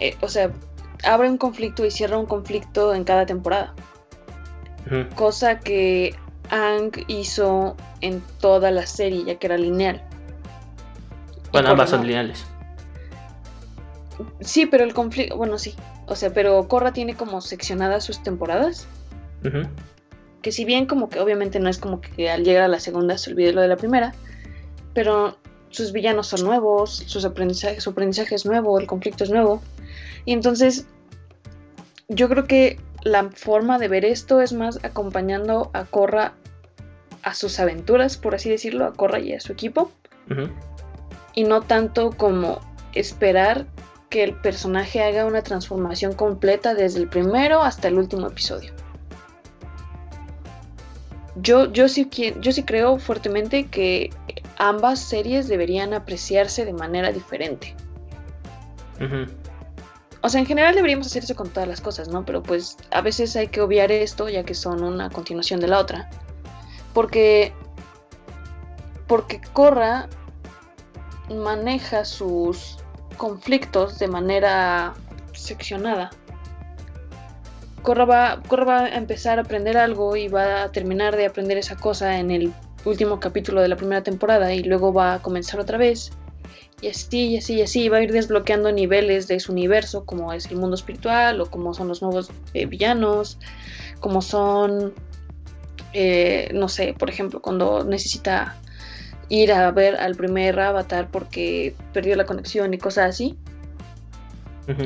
Eh, 0.00 0.16
o 0.20 0.28
sea, 0.28 0.52
abre 1.04 1.28
un 1.28 1.38
conflicto 1.38 1.84
y 1.84 1.90
cierra 1.90 2.18
un 2.18 2.26
conflicto 2.26 2.94
en 2.94 3.04
cada 3.04 3.26
temporada. 3.26 3.74
Cosa 5.14 5.60
que 5.60 6.14
Ang 6.50 6.92
hizo 7.08 7.74
en 8.02 8.22
toda 8.40 8.70
la 8.70 8.86
serie, 8.86 9.24
ya 9.24 9.36
que 9.36 9.46
era 9.46 9.56
lineal. 9.56 10.02
Bueno, 11.52 11.70
ambas 11.70 11.90
son 11.90 12.06
lineales. 12.06 12.44
Sí, 14.40 14.66
pero 14.66 14.84
el 14.84 14.92
conflicto, 14.92 15.36
bueno, 15.36 15.56
sí. 15.58 15.74
O 16.06 16.16
sea, 16.16 16.34
pero 16.34 16.68
Korra 16.68 16.92
tiene 16.92 17.16
como 17.16 17.40
seccionadas 17.40 18.04
sus 18.04 18.22
temporadas. 18.22 18.86
Que 20.42 20.52
si 20.52 20.64
bien 20.64 20.86
como 20.86 21.08
que 21.08 21.20
obviamente 21.20 21.60
no 21.60 21.70
es 21.70 21.78
como 21.78 22.00
que 22.00 22.30
al 22.30 22.44
llegar 22.44 22.64
a 22.64 22.68
la 22.68 22.80
segunda 22.80 23.16
se 23.16 23.30
olvide 23.30 23.52
lo 23.52 23.62
de 23.62 23.68
la 23.68 23.76
primera, 23.76 24.14
pero 24.94 25.36
sus 25.70 25.92
villanos 25.92 26.28
son 26.28 26.44
nuevos, 26.44 26.94
sus 27.06 27.22
su 27.22 27.28
aprendizaje 27.90 28.34
es 28.34 28.46
nuevo, 28.46 28.78
el 28.78 28.86
conflicto 28.86 29.24
es 29.24 29.30
nuevo. 29.30 29.60
Y 30.24 30.32
entonces 30.32 30.86
yo 32.08 32.28
creo 32.28 32.44
que 32.44 32.78
la 33.02 33.30
forma 33.30 33.78
de 33.78 33.88
ver 33.88 34.04
esto 34.04 34.40
es 34.40 34.52
más 34.52 34.78
acompañando 34.84 35.70
a 35.74 35.84
Korra 35.84 36.34
a 37.22 37.34
sus 37.34 37.58
aventuras, 37.58 38.16
por 38.16 38.34
así 38.34 38.50
decirlo, 38.50 38.84
a 38.84 38.92
Korra 38.92 39.18
y 39.18 39.32
a 39.32 39.40
su 39.40 39.52
equipo. 39.52 39.90
Y 41.34 41.44
no 41.44 41.62
tanto 41.62 42.10
como 42.10 42.60
esperar 42.94 43.66
que 44.10 44.22
el 44.22 44.34
personaje 44.34 45.02
haga 45.02 45.24
una 45.24 45.42
transformación 45.42 46.12
completa 46.12 46.74
desde 46.74 47.00
el 47.00 47.08
primero 47.08 47.62
hasta 47.62 47.88
el 47.88 47.98
último 47.98 48.28
episodio. 48.28 48.72
Yo, 51.36 51.72
yo, 51.72 51.88
sí, 51.88 52.08
yo 52.40 52.52
sí 52.52 52.62
creo 52.62 52.98
fuertemente 52.98 53.66
que 53.66 54.10
ambas 54.58 55.00
series 55.00 55.48
deberían 55.48 55.94
apreciarse 55.94 56.64
de 56.64 56.72
manera 56.72 57.12
diferente. 57.12 57.74
O 60.20 60.28
sea, 60.28 60.40
en 60.40 60.46
general 60.46 60.74
deberíamos 60.74 61.06
hacer 61.06 61.24
eso 61.24 61.34
con 61.34 61.50
todas 61.50 61.68
las 61.68 61.80
cosas, 61.80 62.08
¿no? 62.08 62.24
Pero 62.24 62.42
pues 62.42 62.78
a 62.90 63.02
veces 63.02 63.36
hay 63.36 63.48
que 63.48 63.60
obviar 63.60 63.92
esto 63.92 64.28
ya 64.28 64.42
que 64.44 64.54
son 64.54 64.82
una 64.82 65.10
continuación 65.10 65.60
de 65.60 65.68
la 65.68 65.78
otra. 65.78 66.08
Porque. 66.94 67.52
Porque 69.06 69.40
Korra 69.52 70.08
maneja 71.28 72.06
sus 72.06 72.78
conflictos 73.18 73.98
de 73.98 74.08
manera 74.08 74.94
seccionada. 75.34 76.10
Korra 77.82 78.06
va, 78.06 78.42
va 78.50 78.84
a 78.84 78.96
empezar 78.96 79.38
a 79.38 79.42
aprender 79.42 79.76
algo 79.76 80.16
y 80.16 80.28
va 80.28 80.62
a 80.62 80.72
terminar 80.72 81.16
de 81.16 81.26
aprender 81.26 81.58
esa 81.58 81.76
cosa 81.76 82.18
en 82.18 82.30
el 82.30 82.52
último 82.84 83.20
capítulo 83.20 83.60
de 83.60 83.68
la 83.68 83.76
primera 83.76 84.02
temporada 84.02 84.52
y 84.52 84.62
luego 84.62 84.92
va 84.92 85.14
a 85.14 85.22
comenzar 85.22 85.60
otra 85.60 85.78
vez. 85.78 86.12
Y 86.80 86.88
así, 86.88 87.28
y 87.28 87.36
así, 87.38 87.54
y 87.54 87.62
así, 87.62 87.88
va 87.88 87.98
a 87.98 88.02
ir 88.02 88.12
desbloqueando 88.12 88.70
niveles 88.72 89.26
de 89.26 89.40
su 89.40 89.52
universo, 89.52 90.04
como 90.04 90.32
es 90.32 90.46
el 90.46 90.56
mundo 90.56 90.74
espiritual, 90.74 91.40
o 91.40 91.46
como 91.46 91.72
son 91.72 91.88
los 91.88 92.02
nuevos 92.02 92.30
eh, 92.52 92.66
villanos, 92.66 93.38
como 94.00 94.20
son, 94.20 94.92
eh, 95.92 96.50
no 96.52 96.68
sé, 96.68 96.94
por 96.98 97.08
ejemplo, 97.08 97.40
cuando 97.40 97.84
necesita 97.84 98.56
ir 99.28 99.52
a 99.52 99.70
ver 99.70 99.96
al 99.96 100.14
primer 100.14 100.60
avatar 100.60 101.08
porque 101.10 101.74
perdió 101.92 102.16
la 102.16 102.26
conexión 102.26 102.74
y 102.74 102.78
cosas 102.78 103.10
así. 103.10 103.36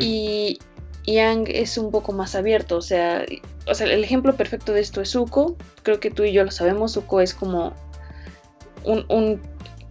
Y 0.00 0.58
Yang 1.06 1.48
es 1.50 1.78
un 1.78 1.90
poco 1.90 2.12
más 2.12 2.34
abierto, 2.34 2.76
o 2.76 2.82
sea, 2.82 3.24
o 3.66 3.74
sea, 3.74 3.86
el 3.86 4.02
ejemplo 4.02 4.34
perfecto 4.34 4.72
de 4.72 4.80
esto 4.80 5.00
es 5.00 5.10
Zuko. 5.10 5.56
Creo 5.82 6.00
que 6.00 6.10
tú 6.10 6.24
y 6.24 6.32
yo 6.32 6.44
lo 6.44 6.50
sabemos, 6.50 6.92
Zuko 6.92 7.20
es 7.20 7.34
como 7.34 7.74
un, 8.84 9.40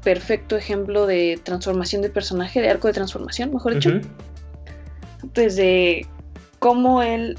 perfecto 0.03 0.55
ejemplo 0.55 1.05
de 1.05 1.37
transformación 1.43 2.01
de 2.01 2.09
personaje, 2.09 2.61
de 2.61 2.69
arco 2.69 2.87
de 2.87 2.93
transformación, 2.93 3.51
mejor 3.51 3.73
dicho. 3.73 3.91
Desde 5.33 6.05
cómo 6.59 7.01
él 7.01 7.37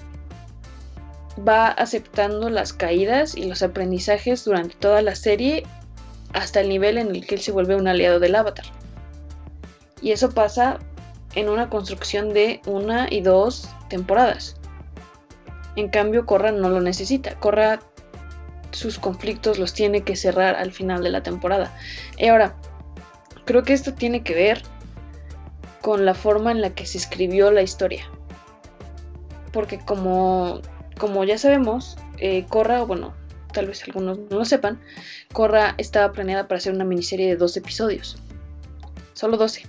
va 1.47 1.69
aceptando 1.69 2.51
las 2.51 2.73
caídas 2.73 3.37
y 3.37 3.45
los 3.45 3.63
aprendizajes 3.63 4.45
durante 4.45 4.75
toda 4.77 5.03
la 5.03 5.15
serie 5.15 5.65
hasta 6.33 6.61
el 6.61 6.69
nivel 6.69 6.99
en 6.99 7.15
el 7.15 7.27
que 7.27 7.37
él 7.37 7.41
se 7.41 7.53
vuelve 7.53 7.77
un 7.77 7.89
aliado 7.89 8.21
del 8.21 8.35
avatar. 8.35 8.67
Y 10.03 10.13
eso 10.13 10.31
pasa 10.31 10.79
en 11.35 11.49
una 11.49 11.69
construcción 11.71 12.33
de 12.33 12.61
una 12.67 13.07
y 13.11 13.21
dos 13.21 13.69
temporadas. 13.89 14.57
En 15.77 15.89
cambio, 15.89 16.27
Korra 16.27 16.53
no 16.53 16.69
lo 16.69 16.81
necesita. 16.81 17.39
Korra 17.39 17.81
sus 18.73 18.99
conflictos 18.99 19.59
los 19.59 19.75
tiene 19.75 20.03
que 20.03 20.17
cerrar 20.17 20.57
al 20.57 20.73
final 20.73 21.03
de 21.03 21.11
la 21.11 21.23
temporada. 21.23 21.75
Y 22.17 22.27
ahora, 22.27 22.57
creo 23.45 23.63
que 23.63 23.73
esto 23.73 23.95
tiene 23.95 24.23
que 24.23 24.35
ver 24.35 24.63
con 25.81 26.05
la 26.05 26.15
forma 26.15 26.51
en 26.51 26.61
la 26.61 26.71
que 26.71 26.87
se 26.87 26.99
escribió 26.99 27.51
la 27.51 27.63
historia. 27.63 28.05
Porque 29.53 29.79
como, 29.79 30.61
como 30.99 31.25
ya 31.25 31.39
sabemos, 31.39 31.97
eh, 32.19 32.45
Korra, 32.49 32.83
bueno, 32.83 33.15
tal 33.53 33.67
vez 33.67 33.83
algunos 33.85 34.19
no 34.19 34.39
lo 34.39 34.45
sepan, 34.45 34.81
Korra 35.33 35.75
estaba 35.79 36.13
planeada 36.13 36.47
para 36.49 36.59
hacer 36.59 36.75
una 36.75 36.85
miniserie 36.85 37.29
de 37.29 37.37
12 37.37 37.61
episodios. 37.61 38.17
Solo 39.15 39.37
12. 39.37 39.67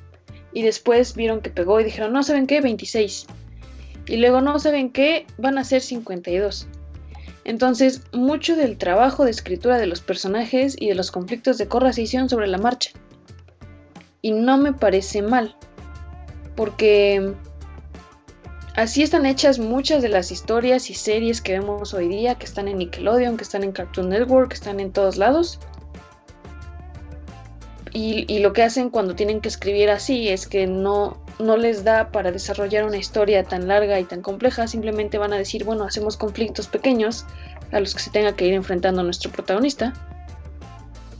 Y 0.51 0.63
después 0.63 1.15
vieron 1.15 1.41
que 1.41 1.49
pegó 1.49 1.79
y 1.79 1.83
dijeron, 1.83 2.11
no 2.11 2.23
saben 2.23 2.47
qué, 2.47 2.61
26. 2.61 3.27
Y 4.07 4.17
luego 4.17 4.41
no 4.41 4.59
saben 4.59 4.91
qué, 4.91 5.25
van 5.37 5.57
a 5.57 5.63
ser 5.63 5.81
52. 5.81 6.67
Entonces, 7.49 8.03
mucho 8.13 8.55
del 8.55 8.77
trabajo 8.77 9.25
de 9.25 9.31
escritura 9.31 9.79
de 9.79 9.87
los 9.87 10.01
personajes 10.01 10.75
y 10.79 10.89
de 10.89 10.93
los 10.93 11.09
conflictos 11.09 11.57
de 11.57 11.67
Korra 11.67 11.91
se 11.93 12.03
hicieron 12.03 12.29
sobre 12.29 12.45
la 12.45 12.59
marcha. 12.59 12.91
Y 14.21 14.33
no 14.33 14.59
me 14.59 14.71
parece 14.71 15.23
mal, 15.23 15.55
porque 16.55 17.33
así 18.75 19.01
están 19.01 19.25
hechas 19.25 19.57
muchas 19.57 20.03
de 20.03 20.09
las 20.09 20.29
historias 20.29 20.91
y 20.91 20.93
series 20.93 21.41
que 21.41 21.53
vemos 21.57 21.95
hoy 21.95 22.07
día, 22.07 22.35
que 22.35 22.45
están 22.45 22.67
en 22.67 22.77
Nickelodeon, 22.77 23.35
que 23.35 23.45
están 23.45 23.63
en 23.63 23.71
Cartoon 23.71 24.09
Network, 24.09 24.49
que 24.49 24.55
están 24.55 24.79
en 24.79 24.91
todos 24.91 25.17
lados. 25.17 25.59
Y, 27.91 28.37
lo 28.41 28.53
que 28.53 28.61
hacen 28.61 28.91
cuando 28.91 29.15
tienen 29.15 29.41
que 29.41 29.49
escribir 29.49 29.89
así 29.89 30.29
es 30.29 30.45
que 30.45 30.67
no, 30.67 31.17
no 31.39 31.55
les 31.55 31.83
da 31.83 32.11
para 32.11 32.31
desarrollar 32.31 32.83
una 32.83 32.97
historia 32.97 33.43
tan 33.43 33.67
larga 33.67 33.99
y 33.99 34.03
tan 34.03 34.21
compleja, 34.21 34.67
simplemente 34.67 35.17
van 35.17 35.33
a 35.33 35.37
decir, 35.37 35.63
bueno, 35.63 35.85
hacemos 35.85 36.17
conflictos 36.17 36.67
pequeños 36.67 37.25
a 37.71 37.79
los 37.79 37.93
que 37.93 38.01
se 38.01 38.11
tenga 38.11 38.33
que 38.33 38.45
ir 38.45 38.53
enfrentando 38.53 39.03
nuestro 39.03 39.31
protagonista 39.31 39.93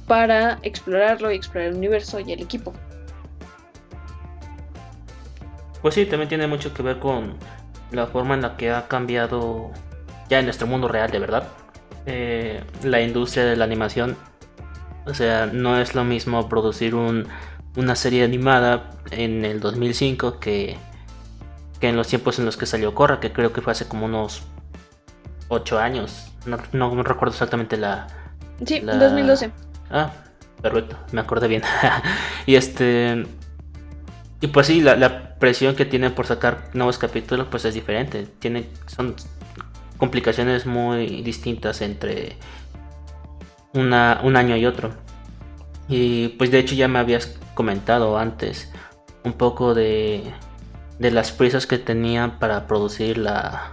para 0.07 0.59
explorarlo 0.63 1.31
y 1.31 1.35
explorar 1.35 1.69
el 1.69 1.77
universo 1.77 2.19
y 2.19 2.33
el 2.33 2.41
equipo. 2.41 2.73
Pues 5.81 5.95
sí, 5.95 6.05
también 6.05 6.27
tiene 6.27 6.47
mucho 6.47 6.73
que 6.73 6.83
ver 6.83 6.99
con 6.99 7.37
la 7.91 8.07
forma 8.07 8.33
en 8.33 8.41
la 8.41 8.57
que 8.57 8.71
ha 8.71 8.87
cambiado 8.87 9.71
ya 10.29 10.39
en 10.39 10.45
nuestro 10.45 10.67
mundo 10.67 10.87
real, 10.87 11.09
de 11.09 11.19
verdad, 11.19 11.47
eh, 12.05 12.63
la 12.83 13.01
industria 13.01 13.45
de 13.45 13.55
la 13.55 13.63
animación. 13.63 14.17
O 15.05 15.13
sea, 15.13 15.45
no 15.45 15.79
es 15.79 15.95
lo 15.95 16.03
mismo 16.03 16.49
producir 16.49 16.93
una 17.79 17.95
serie 17.95 18.23
animada 18.23 18.91
en 19.11 19.45
el 19.45 19.61
2005 19.61 20.39
que, 20.39 20.75
que 21.79 21.87
en 21.87 21.95
los 21.95 22.07
tiempos 22.07 22.37
en 22.37 22.45
los 22.45 22.57
que 22.57 22.65
salió 22.65 22.93
Corra, 22.93 23.21
que 23.21 23.31
creo 23.31 23.53
que 23.53 23.61
fue 23.61 23.71
hace 23.71 23.87
como 23.87 24.05
unos 24.05 24.43
8 25.47 25.79
años. 25.79 26.27
No, 26.45 26.57
no, 26.73 27.03
recuerdo 27.03 27.33
exactamente 27.33 27.77
la... 27.77 28.07
Sí, 28.65 28.81
2012. 28.81 29.51
Ah, 29.89 30.11
perfecto, 30.61 30.97
me 31.13 31.21
acordé 31.21 31.47
bien. 31.47 31.63
y 32.45 32.55
este... 32.55 33.25
Y 34.41 34.47
pues 34.47 34.67
sí, 34.67 34.81
la, 34.81 35.37
presión 35.39 35.73
que 35.73 35.85
tienen 35.85 36.13
por 36.13 36.27
sacar 36.27 36.69
nuevos 36.73 36.97
capítulos 36.97 37.47
pues 37.49 37.63
es 37.63 37.73
diferente. 37.73 38.27
Tiene, 38.39 38.67
son 38.87 39.15
complicaciones 39.97 40.65
muy 40.65 41.21
distintas 41.21 41.79
entre 41.79 42.35
una, 43.73 44.19
un 44.21 44.35
año 44.35 44.57
y 44.57 44.65
otro. 44.65 44.91
Y 45.89 46.29
pues 46.29 46.51
de 46.51 46.59
hecho 46.59 46.75
ya 46.75 46.87
me 46.87 46.99
habías 46.99 47.37
comentado 47.55 48.17
antes 48.17 48.71
un 49.23 49.33
poco 49.33 49.73
de, 49.73 50.23
de 50.99 51.11
las 51.11 51.31
prisas 51.31 51.67
que 51.67 51.77
tenían 51.77 52.39
para 52.39 52.67
producir 52.67 53.17
la, 53.17 53.71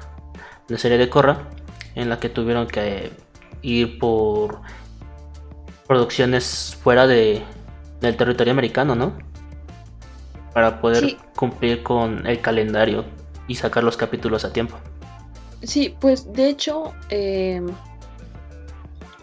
la 0.68 0.78
serie 0.78 0.98
de 0.98 1.08
Corra, 1.08 1.48
en 1.94 2.08
la 2.08 2.18
que 2.18 2.28
tuvieron 2.28 2.66
que 2.66 3.12
ir 3.62 3.98
por 3.98 4.60
producciones 5.86 6.76
fuera 6.82 7.06
de, 7.06 7.42
del 8.00 8.16
territorio 8.16 8.52
americano, 8.52 8.96
¿no? 8.96 9.12
para 10.56 10.80
poder 10.80 11.18
cumplir 11.34 11.82
con 11.82 12.26
el 12.26 12.40
calendario 12.40 13.04
y 13.46 13.56
sacar 13.56 13.84
los 13.84 13.98
capítulos 13.98 14.42
a 14.46 14.54
tiempo. 14.54 14.78
Sí, 15.62 15.94
pues 16.00 16.32
de 16.32 16.48
hecho, 16.48 16.94
eh, 17.10 17.60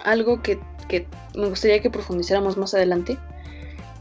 algo 0.04 0.44
que, 0.44 0.60
me 1.36 1.48
gustaría 1.48 1.82
que 1.82 1.90
profundizáramos 1.90 2.58
más 2.58 2.74
adelante 2.74 3.18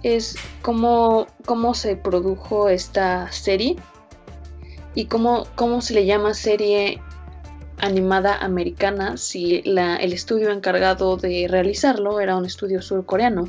es 0.03 0.37
cómo, 0.63 1.27
cómo 1.45 1.75
se 1.75 1.97
produjo 1.97 2.69
esta 2.69 3.31
serie 3.31 3.77
y 4.95 5.07
cómo, 5.07 5.47
cómo 5.55 5.81
se 5.81 5.95
le 5.95 6.07
llama 6.07 6.35
serie 6.35 7.01
animada 7.79 8.37
americana 8.37 9.17
si 9.17 9.63
el 9.65 10.13
estudio 10.13 10.51
encargado 10.51 11.17
de 11.17 11.47
realizarlo 11.49 12.21
era 12.21 12.37
un 12.37 12.45
estudio 12.45 12.83
surcoreano. 12.83 13.49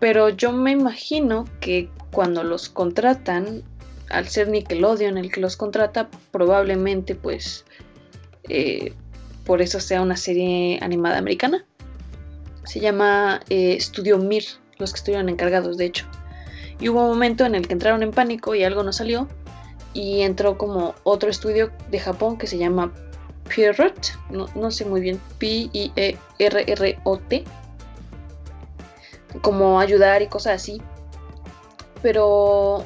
Pero 0.00 0.28
yo 0.28 0.52
me 0.52 0.72
imagino 0.72 1.44
que 1.60 1.88
cuando 2.10 2.44
los 2.44 2.68
contratan, 2.68 3.62
al 4.10 4.28
ser 4.28 4.48
Nickelodeon 4.48 5.16
el 5.16 5.32
que 5.32 5.40
los 5.40 5.56
contrata, 5.56 6.10
probablemente 6.30 7.14
pues 7.14 7.64
eh, 8.48 8.92
por 9.46 9.62
eso 9.62 9.80
sea 9.80 10.02
una 10.02 10.16
serie 10.16 10.78
animada 10.82 11.18
americana. 11.18 11.64
Se 12.64 12.80
llama 12.80 13.40
eh, 13.48 13.78
Studio 13.80 14.18
Mir, 14.18 14.44
los 14.78 14.92
que 14.92 14.98
estuvieron 14.98 15.28
encargados 15.28 15.76
de 15.76 15.86
hecho. 15.86 16.06
Y 16.80 16.88
hubo 16.88 17.02
un 17.02 17.08
momento 17.08 17.44
en 17.44 17.54
el 17.54 17.66
que 17.66 17.74
entraron 17.74 18.02
en 18.02 18.10
pánico 18.10 18.54
y 18.54 18.64
algo 18.64 18.82
no 18.82 18.92
salió. 18.92 19.28
Y 19.92 20.22
entró 20.22 20.58
como 20.58 20.94
otro 21.04 21.30
estudio 21.30 21.70
de 21.90 22.00
Japón 22.00 22.36
que 22.36 22.46
se 22.46 22.58
llama 22.58 22.92
Pierrot, 23.48 24.18
no, 24.30 24.46
no 24.54 24.70
sé 24.70 24.84
muy 24.84 25.00
bien, 25.00 25.20
P-I-E-R-R-O-T, 25.38 25.74
como 29.42 29.80
ayudar 29.80 30.22
y 30.22 30.28
cosas 30.28 30.54
así. 30.62 30.82
Pero 32.02 32.84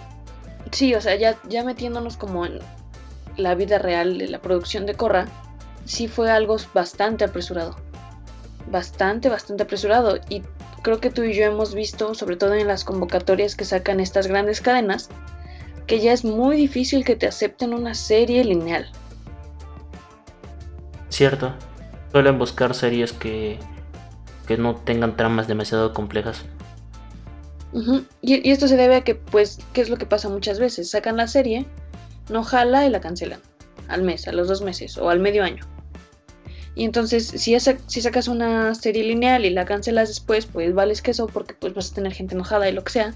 sí, 0.71 0.95
o 0.95 1.01
sea, 1.01 1.17
ya, 1.17 1.39
ya 1.49 1.65
metiéndonos 1.65 2.17
como 2.17 2.45
en 2.45 2.59
la 3.37 3.55
vida 3.55 3.79
real 3.79 4.19
de 4.19 4.29
la 4.29 4.41
producción 4.41 4.85
de 4.87 4.95
Corra, 4.95 5.27
sí 5.85 6.09
fue 6.09 6.31
algo 6.31 6.57
bastante 6.75 7.25
apresurado. 7.25 7.77
Bastante, 8.71 9.29
bastante 9.29 9.63
apresurado. 9.63 10.19
Y 10.29 10.43
creo 10.83 11.01
que 11.01 11.11
tú 11.11 11.23
y 11.23 11.35
yo 11.35 11.45
hemos 11.45 11.75
visto, 11.75 12.15
sobre 12.15 12.37
todo 12.37 12.55
en 12.55 12.67
las 12.67 12.85
convocatorias 12.85 13.57
que 13.57 13.65
sacan 13.65 14.01
estas 14.01 14.27
grandes 14.27 14.61
cadenas, 14.61 15.09
que 15.87 16.01
ya 16.01 16.13
es 16.13 16.25
muy 16.25 16.57
difícil 16.57 17.05
que 17.05 17.17
te 17.17 17.27
acepten 17.27 17.73
una 17.73 17.95
serie 17.95 18.45
lineal. 18.45 18.91
Cierto. 21.09 21.55
Suelen 22.13 22.39
buscar 22.39 22.75
series 22.75 23.13
que, 23.13 23.59
que 24.47 24.57
no 24.57 24.77
tengan 24.77 25.17
tramas 25.17 25.49
demasiado 25.49 25.93
complejas 25.93 26.45
y, 28.23 28.51
esto 28.51 28.69
se 28.69 28.77
debe 28.77 28.97
a 28.97 29.05
que, 29.05 29.15
pues, 29.15 29.59
¿qué 29.73 29.81
es 29.81 29.91
lo 29.91 29.97
que 29.97 30.07
pasa 30.07 30.29
muchas 30.29 30.59
veces? 30.59 30.91
Sacan 30.91 31.17
la 31.17 31.27
serie, 31.27 31.67
no 32.31 32.43
jala 32.43 32.87
y 32.87 32.91
la 32.91 33.01
cancelan. 33.01 33.41
Al 33.89 34.03
mes, 34.03 34.29
a 34.29 34.33
los 34.33 34.49
dos 34.49 34.63
meses 34.63 34.99
o 34.99 35.11
al 35.11 35.21
medio 35.21 35.45
año. 35.45 35.65
Y 36.79 36.85
entonces, 36.85 37.27
si, 37.27 37.59
sacas 38.01 38.29
una 38.29 38.73
serie 38.75 39.03
lineal 39.03 39.45
y 39.45 39.51
la 39.51 39.65
cancelas 39.65 40.09
después, 40.09 40.47
pues 40.47 40.73
vales 40.73 41.03
queso 41.03 41.27
porque 41.27 41.55
pues 41.55 41.75
vas 41.75 41.91
a 41.91 41.95
tener 41.97 42.13
gente 42.13 42.37
enojada 42.37 42.69
y 42.69 42.73
lo 42.73 42.85
que 42.85 42.93
sea. 42.93 43.15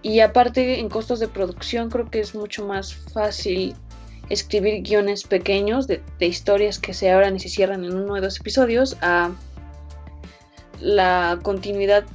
Y 0.00 0.20
aparte, 0.20 0.80
en 0.80 0.88
costos 0.88 1.20
de 1.20 1.28
producción, 1.28 1.90
creo 1.90 2.10
que 2.10 2.20
es 2.20 2.34
mucho 2.34 2.66
más 2.66 2.94
fácil 2.94 3.76
escribir 4.30 4.82
guiones 4.82 5.24
pequeños 5.24 5.86
de 5.86 6.00
historias 6.20 6.78
que 6.78 6.94
se 6.94 7.10
abran 7.10 7.36
y 7.36 7.40
se 7.40 7.50
cierran 7.50 7.84
en 7.84 7.94
uno 7.94 8.14
o 8.14 8.20
dos 8.22 8.40
episodios 8.40 8.96
a 9.02 9.32
la 10.80 11.38
continuidad 11.42 12.06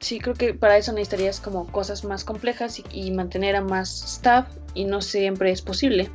sí 0.00 0.20
creo 0.20 0.34
que 0.34 0.54
para 0.54 0.76
eso 0.76 0.92
necesitarías 0.92 1.40
como 1.40 1.66
cosas 1.70 2.04
más 2.04 2.24
complejas 2.24 2.82
y, 2.92 3.10
mantener 3.10 3.56
a 3.56 3.60
más 3.60 4.02
staff 4.04 4.48
y 4.74 4.84
no 4.84 5.00
siempre 5.00 5.50
es 5.50 5.62
posible. 5.62 6.10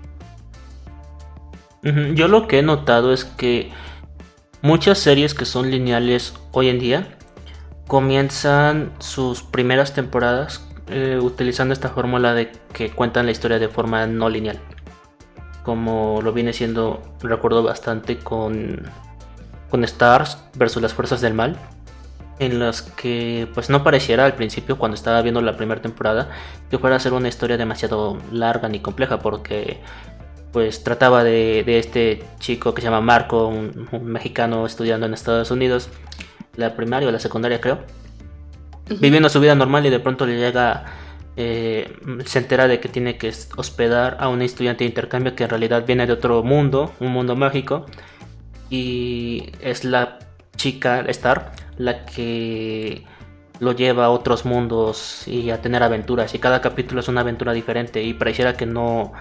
Yo 1.84 2.30
lo 2.30 2.48
que 2.48 2.60
he 2.60 2.64
notado 2.64 3.12
es 3.12 3.26
que 3.26 3.72
muchas 4.62 5.00
series 5.00 5.34
que 5.34 5.44
son 5.44 5.70
lineales 5.70 6.34
hoy 6.54 6.70
en 6.70 6.80
día 6.80 7.18
comienzan 7.88 8.94
sus 9.00 9.44
primeras 9.44 9.94
temporadas 9.94 10.66
eh, 10.88 11.20
utilizando 11.22 11.74
esta 11.74 11.90
fórmula 11.90 12.34
de 12.34 12.52
que 12.72 12.90
cuentan 12.90 13.26
la 13.26 13.34
historia 13.34 13.60
de 13.60 13.68
forma 13.68 14.08
no 14.08 14.30
lineal. 14.30 14.60
Como 15.64 16.22
lo 16.22 16.32
viene 16.32 16.54
siendo, 16.54 17.02
recuerdo 17.22 17.64
bastante 17.64 18.18
con, 18.18 18.84
con 19.70 19.84
Stars 19.84 20.38
versus 20.56 20.82
las 20.82 20.94
Fuerzas 20.94 21.20
del 21.20 21.34
Mal 21.34 21.58
en 22.40 22.60
las 22.60 22.82
que 22.82 23.48
pues 23.54 23.70
no 23.70 23.84
pareciera 23.84 24.26
al 24.26 24.34
principio 24.34 24.78
cuando 24.78 24.96
estaba 24.96 25.22
viendo 25.22 25.42
la 25.42 25.56
primera 25.56 25.82
temporada 25.82 26.30
que 26.70 26.78
fuera 26.78 26.96
a 26.96 27.00
ser 27.00 27.14
una 27.14 27.28
historia 27.28 27.58
demasiado 27.58 28.18
larga 28.32 28.70
ni 28.70 28.80
compleja 28.80 29.20
porque 29.20 29.80
pues 30.54 30.84
trataba 30.84 31.24
de, 31.24 31.64
este 31.80 32.24
chico 32.40 32.74
que 32.74 32.82
se 32.82 32.86
llama 32.86 33.02
Marco, 33.02 33.48
un, 33.48 33.90
mexicano 34.04 34.66
estudiando 34.66 35.08
en 35.08 35.14
Estados 35.16 35.50
Unidos, 35.52 35.90
la 36.56 36.76
primaria 36.76 37.10
o 37.10 37.12
la 37.12 37.20
secundaria 37.20 37.60
creo, 37.60 37.80
viviendo 39.00 39.28
su 39.30 39.40
vida 39.40 39.56
normal 39.56 39.86
y 39.88 39.90
de 39.90 40.00
pronto 40.00 40.28
le 40.28 40.38
llega, 40.38 40.86
eh, 41.36 41.92
se 42.26 42.40
entera 42.40 42.68
de 42.68 42.80
que 42.80 42.88
tiene 42.88 43.18
que 43.18 43.34
hospedar 43.58 44.18
a 44.20 44.30
un 44.30 44.44
estudiante 44.44 44.84
de 44.84 44.90
intercambio 44.90 45.36
que 45.36 45.44
en 45.44 45.50
realidad 45.50 45.86
viene 45.88 46.06
de 46.06 46.14
otro 46.14 46.44
mundo, 46.44 46.94
un 47.00 47.12
mundo 47.12 47.36
mágico, 47.36 47.88
y 48.70 49.52
es 49.60 49.84
la 49.84 50.20
chica 50.56 51.02
Star 51.08 51.52
la 51.78 52.06
que 52.06 53.04
lo 53.60 53.72
lleva 53.72 54.06
a 54.06 54.10
otros 54.12 54.46
mundos 54.46 55.28
y 55.28 55.50
a 55.50 55.62
tener 55.62 55.82
aventuras 55.82 56.36
y 56.36 56.40
cada 56.40 56.62
capítulo 56.62 57.00
es 57.00 57.08
una 57.08 57.22
aventura 57.22 57.54
diferente 57.54 58.04
y 58.04 58.14
pareciera 58.14 58.56
que 58.56 58.66
no 58.66 59.14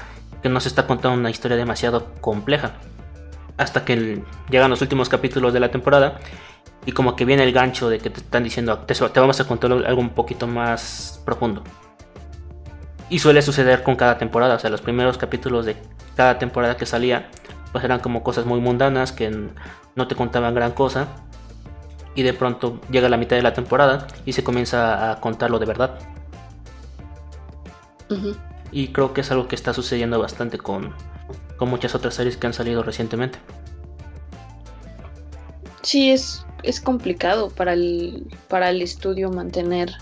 que 0.42 0.48
no 0.48 0.60
se 0.60 0.68
está 0.68 0.86
contando 0.86 1.18
una 1.18 1.30
historia 1.30 1.56
demasiado 1.56 2.12
compleja 2.20 2.72
hasta 3.56 3.84
que 3.84 4.22
llegan 4.50 4.70
los 4.70 4.82
últimos 4.82 5.08
capítulos 5.08 5.52
de 5.52 5.60
la 5.60 5.70
temporada 5.70 6.18
y 6.84 6.92
como 6.92 7.14
que 7.16 7.24
viene 7.24 7.44
el 7.44 7.52
gancho 7.52 7.88
de 7.88 7.98
que 7.98 8.10
te 8.10 8.20
están 8.20 8.44
diciendo 8.44 8.78
te, 8.78 8.94
te 8.94 9.20
vamos 9.20 9.40
a 9.40 9.46
contar 9.46 9.72
algo 9.72 10.00
un 10.00 10.10
poquito 10.10 10.46
más 10.46 11.22
profundo. 11.24 11.62
Y 13.08 13.18
suele 13.18 13.42
suceder 13.42 13.82
con 13.82 13.94
cada 13.94 14.16
temporada, 14.16 14.54
o 14.54 14.58
sea, 14.58 14.70
los 14.70 14.80
primeros 14.80 15.18
capítulos 15.18 15.66
de 15.66 15.76
cada 16.16 16.38
temporada 16.38 16.76
que 16.76 16.86
salía, 16.86 17.28
pues 17.70 17.84
eran 17.84 18.00
como 18.00 18.22
cosas 18.22 18.46
muy 18.46 18.58
mundanas 18.58 19.12
que 19.12 19.30
no 19.94 20.08
te 20.08 20.14
contaban 20.14 20.54
gran 20.54 20.72
cosa. 20.72 21.08
Y 22.14 22.22
de 22.22 22.32
pronto 22.32 22.80
llega 22.90 23.08
la 23.08 23.16
mitad 23.16 23.36
de 23.36 23.42
la 23.42 23.52
temporada 23.52 24.06
y 24.24 24.32
se 24.32 24.42
comienza 24.42 25.10
a 25.10 25.20
contarlo 25.20 25.58
de 25.58 25.66
verdad. 25.66 25.98
Y 28.72 28.88
creo 28.88 29.12
que 29.12 29.20
es 29.20 29.30
algo 29.30 29.46
que 29.46 29.54
está 29.54 29.74
sucediendo 29.74 30.18
bastante 30.18 30.58
con, 30.58 30.94
con 31.56 31.68
muchas 31.68 31.94
otras 31.94 32.14
series 32.14 32.36
que 32.36 32.46
han 32.46 32.54
salido 32.54 32.82
recientemente. 32.82 33.38
Sí, 35.82 36.10
es, 36.10 36.46
es 36.62 36.80
complicado 36.80 37.50
para 37.50 37.74
el, 37.74 38.26
para 38.48 38.70
el 38.70 38.82
estudio 38.82 39.30
mantener 39.30 39.92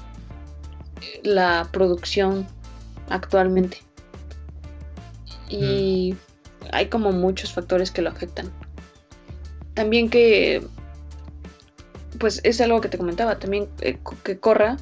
la 1.23 1.69
producción 1.73 2.47
actualmente. 3.09 3.79
Y 5.49 6.15
mm. 6.15 6.67
hay 6.73 6.87
como 6.87 7.13
muchos 7.13 7.53
factores 7.53 7.91
que 7.91 8.03
lo 8.03 8.11
afectan. 8.11 8.51
También 9.75 10.11
que, 10.11 10.65
pues 12.19 12.41
es 12.45 12.61
algo 12.61 12.81
que 12.81 12.89
te 12.89 12.99
comentaba, 12.99 13.39
también 13.39 13.69
eh, 13.81 13.99
que 14.23 14.39
Corra 14.39 14.77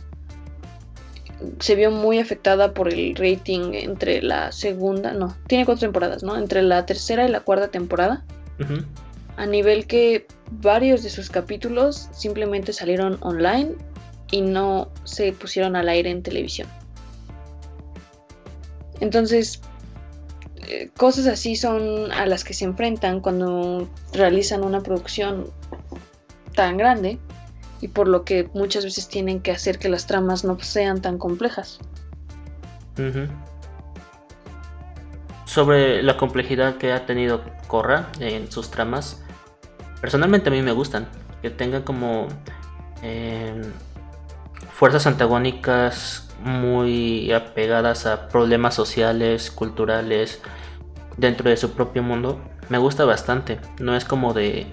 se 1.61 1.75
vio 1.75 1.91
muy 1.91 2.19
afectada 2.19 2.75
por 2.75 2.93
el 2.93 3.15
rating 3.15 3.73
entre 3.75 4.23
la 4.23 4.53
segunda, 4.53 5.13
no, 5.13 5.37
tiene 5.47 5.65
cuatro 5.65 5.81
temporadas, 5.81 6.23
¿no? 6.23 6.37
Entre 6.37 6.63
la 6.63 6.85
tercera 6.87 7.27
y 7.27 7.31
la 7.31 7.41
cuarta 7.41 7.69
temporada. 7.69 8.25
A 9.37 9.47
nivel 9.47 9.87
que 9.87 10.27
varios 10.51 11.05
de 11.05 11.11
sus 11.11 11.31
capítulos 11.31 12.09
simplemente 12.13 12.73
salieron 12.73 13.19
online 13.21 13.77
y 14.33 14.41
no 14.41 14.91
se 15.05 15.33
pusieron 15.33 15.77
al 15.77 15.89
aire 15.89 16.11
en 16.11 16.23
televisión. 16.23 16.69
Entonces, 19.01 19.61
eh, 20.67 20.91
cosas 20.97 21.29
así 21.29 21.55
son 21.55 22.11
a 22.11 22.27
las 22.27 22.43
que 22.43 22.53
se 22.53 22.65
enfrentan 22.65 23.21
cuando 23.21 23.89
realizan 24.13 24.65
una 24.65 24.83
producción 24.83 25.51
tan 26.55 26.77
grande 26.77 27.19
y 27.81 27.89
por 27.89 28.09
lo 28.09 28.25
que 28.25 28.51
muchas 28.55 28.85
veces 28.85 29.09
tienen 29.09 29.41
que 29.41 29.53
hacer 29.53 29.79
que 29.79 29.89
las 29.89 30.07
tramas 30.07 30.45
no 30.45 30.59
sean 30.61 31.01
tan 31.01 31.19
complejas. 31.19 31.79
Sobre 35.45 36.03
la 36.03 36.17
complejidad 36.17 36.77
que 36.77 36.93
ha 36.93 37.07
tenido 37.07 37.43
Korra 37.69 38.11
en 38.19 38.51
sus 38.51 38.71
tramas, 38.71 39.23
personalmente 40.01 40.49
a 40.49 40.53
mí 40.53 40.63
me 40.63 40.73
gustan, 40.73 41.09
que 41.43 41.51
tengan 41.51 41.83
como 41.83 42.27
eh, 43.03 43.63
fuerzas 44.73 45.07
antagónicas 45.07 46.29
muy 46.43 47.33
apegadas 47.33 48.07
a 48.07 48.29
problemas 48.29 48.75
sociales, 48.75 49.51
culturales, 49.51 50.41
dentro 51.17 51.51
de 51.51 51.57
su 51.57 51.73
propio 51.73 52.03
mundo, 52.03 52.41
me 52.69 52.79
gusta 52.79 53.05
bastante. 53.05 53.59
No 53.79 53.97
es 53.97 54.05
como 54.05 54.35
de 54.35 54.67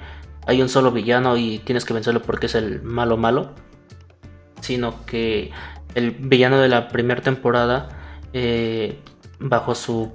hay 0.48 0.62
un 0.62 0.70
solo 0.70 0.92
villano 0.92 1.38
y 1.38 1.60
tienes 1.60 1.86
que 1.86 1.94
vencerlo 1.94 2.22
porque 2.22 2.46
es 2.46 2.56
el 2.56 2.82
malo 2.82 3.18
malo, 3.18 3.52
sino 4.62 5.06
que 5.06 5.52
el 5.96 6.12
villano 6.12 6.60
de 6.60 6.70
la 6.70 6.90
primera 6.90 7.22
temporada, 7.22 7.90
eh, 8.34 9.00
bajo 9.40 9.76
su 9.76 10.12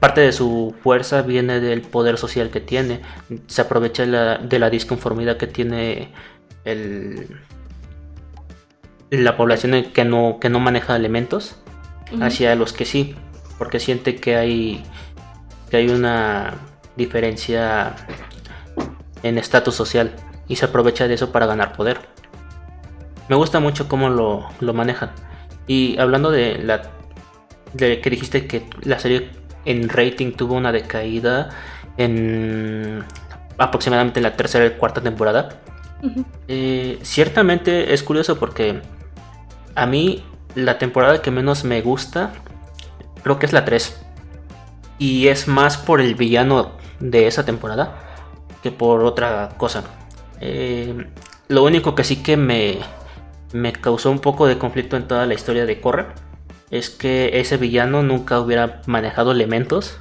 parte 0.00 0.20
de 0.20 0.32
su 0.32 0.74
fuerza 0.82 1.22
viene 1.22 1.60
del 1.60 1.82
poder 1.82 2.18
social 2.18 2.50
que 2.50 2.60
tiene, 2.60 3.00
se 3.46 3.62
aprovecha 3.62 4.04
de 4.04 4.58
la 4.58 4.70
disconformidad 4.70 5.36
que 5.36 5.46
tiene 5.46 6.12
el, 6.64 7.28
la 9.10 9.36
población 9.36 9.90
que 9.92 10.04
no, 10.04 10.38
que 10.40 10.48
no 10.48 10.58
maneja 10.60 10.96
elementos 10.96 11.56
hacia 12.20 12.54
los 12.56 12.72
que 12.72 12.84
sí, 12.84 13.14
porque 13.58 13.78
siente 13.78 14.16
que 14.16 14.36
hay, 14.36 14.82
que 15.70 15.78
hay 15.78 15.88
una 15.88 16.54
diferencia 16.96 17.94
en 19.22 19.38
estatus 19.38 19.74
social 19.74 20.12
y 20.48 20.56
se 20.56 20.66
aprovecha 20.66 21.08
de 21.08 21.14
eso 21.14 21.32
para 21.32 21.46
ganar 21.46 21.72
poder. 21.72 22.00
Me 23.28 23.36
gusta 23.36 23.60
mucho 23.60 23.88
cómo 23.88 24.08
lo, 24.08 24.48
lo 24.60 24.74
manejan. 24.74 25.10
Y 25.66 25.98
hablando 25.98 26.30
de 26.30 26.58
la 26.58 26.82
de 27.72 28.00
que 28.00 28.10
dijiste 28.10 28.46
que 28.46 28.68
la 28.82 28.98
serie 28.98 29.30
en 29.64 29.88
rating 29.88 30.32
tuvo 30.32 30.54
una 30.54 30.72
decaída 30.72 31.50
en 31.96 33.04
aproximadamente 33.58 34.20
la 34.20 34.36
tercera 34.36 34.66
y 34.66 34.70
cuarta 34.70 35.00
temporada. 35.00 35.60
Eh, 36.48 36.98
ciertamente 37.02 37.94
es 37.94 38.02
curioso 38.02 38.38
porque 38.38 38.82
a 39.74 39.86
mí 39.86 40.24
la 40.54 40.78
temporada 40.78 41.22
que 41.22 41.30
menos 41.30 41.62
me 41.64 41.80
gusta 41.80 42.32
creo 43.22 43.38
que 43.38 43.46
es 43.46 43.52
la 43.52 43.64
3. 43.64 44.00
Y 44.98 45.28
es 45.28 45.48
más 45.48 45.78
por 45.78 46.00
el 46.00 46.14
villano 46.14 46.72
de 47.00 47.26
esa 47.26 47.44
temporada 47.44 48.11
que 48.62 48.70
por 48.70 49.04
otra 49.04 49.50
cosa. 49.56 49.84
Eh, 50.40 51.06
lo 51.48 51.64
único 51.64 51.94
que 51.94 52.04
sí 52.04 52.22
que 52.22 52.36
me, 52.36 52.78
me 53.52 53.72
causó 53.72 54.10
un 54.10 54.20
poco 54.20 54.46
de 54.46 54.58
conflicto 54.58 54.96
en 54.96 55.06
toda 55.06 55.26
la 55.26 55.34
historia 55.34 55.66
de 55.66 55.80
Korra 55.80 56.14
es 56.70 56.90
que 56.90 57.38
ese 57.40 57.56
villano 57.56 58.02
nunca 58.02 58.40
hubiera 58.40 58.82
manejado 58.86 59.32
elementos. 59.32 59.98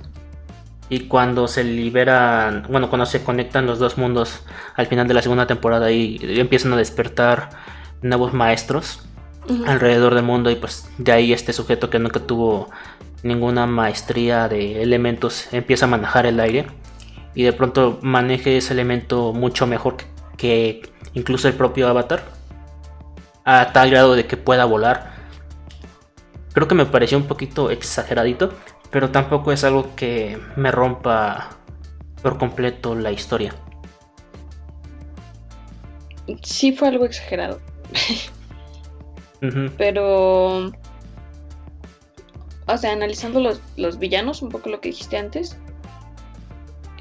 Y 0.90 1.02
cuando 1.02 1.48
se 1.48 1.64
liberan, 1.64 2.66
bueno, 2.70 2.90
cuando 2.90 3.06
se 3.06 3.24
conectan 3.24 3.66
los 3.66 3.80
dos 3.80 3.98
mundos 3.98 4.44
al 4.76 4.88
final 4.88 5.08
de 5.08 5.14
la 5.14 5.22
segunda 5.22 5.48
temporada 5.48 5.90
y 5.92 6.20
empiezan 6.22 6.74
a 6.74 6.78
despertar 6.78 7.50
nuevos 8.02 8.34
maestros, 8.34 9.02
alrededor 9.66 10.16
del 10.16 10.24
mundo 10.24 10.52
y 10.52 10.56
pues 10.56 10.90
de 10.98 11.12
ahí 11.12 11.34
este 11.34 11.54
sujeto 11.54 11.90
que 11.90 12.00
nunca 12.00 12.20
tuvo 12.20 12.70
ninguna 13.24 13.66
maestría 13.66 14.48
de 14.48 14.82
elementos 14.82 15.48
empieza 15.52 15.86
a 15.86 15.90
manejar 15.90 16.26
el 16.26 16.40
aire 16.40 16.68
y 17.36 17.44
de 17.44 17.54
pronto 17.54 18.00
maneje 18.02 18.58
ese 18.58 18.74
elemento 18.74 19.34
mucho 19.34 19.68
mejor 19.68 19.98
que, 20.38 20.82
incluso 21.14 21.48
el 21.48 21.54
propio 21.54 21.88
avatar 21.88 22.24
a 23.46 23.72
tal 23.74 23.90
grado 23.90 24.16
de 24.16 24.26
que 24.26 24.38
pueda 24.38 24.66
volar. 24.66 25.12
Creo 26.54 26.68
que 26.68 26.76
me 26.76 26.86
pareció 26.86 27.18
un 27.18 27.28
poquito 27.28 27.70
exageradito 27.70 28.54
pero 28.92 29.10
tampoco 29.10 29.52
es 29.52 29.64
algo 29.64 29.96
que 29.96 30.38
me 30.58 30.70
rompa 30.70 31.50
por 32.22 32.38
completo 32.38 32.94
la 32.94 33.12
historia. 33.12 33.56
Sí 36.44 36.74
fue 36.74 36.90
algo 36.90 37.06
exagerado. 37.06 37.60
Pero, 39.78 40.72
o 42.68 42.78
sea, 42.78 42.92
analizando 42.92 43.40
los, 43.40 43.98
villanos, 43.98 44.44
un 44.44 44.50
poco 44.50 44.70
lo 44.70 44.82
que 44.82 44.90
dijiste 44.90 45.18
antes, 45.18 45.58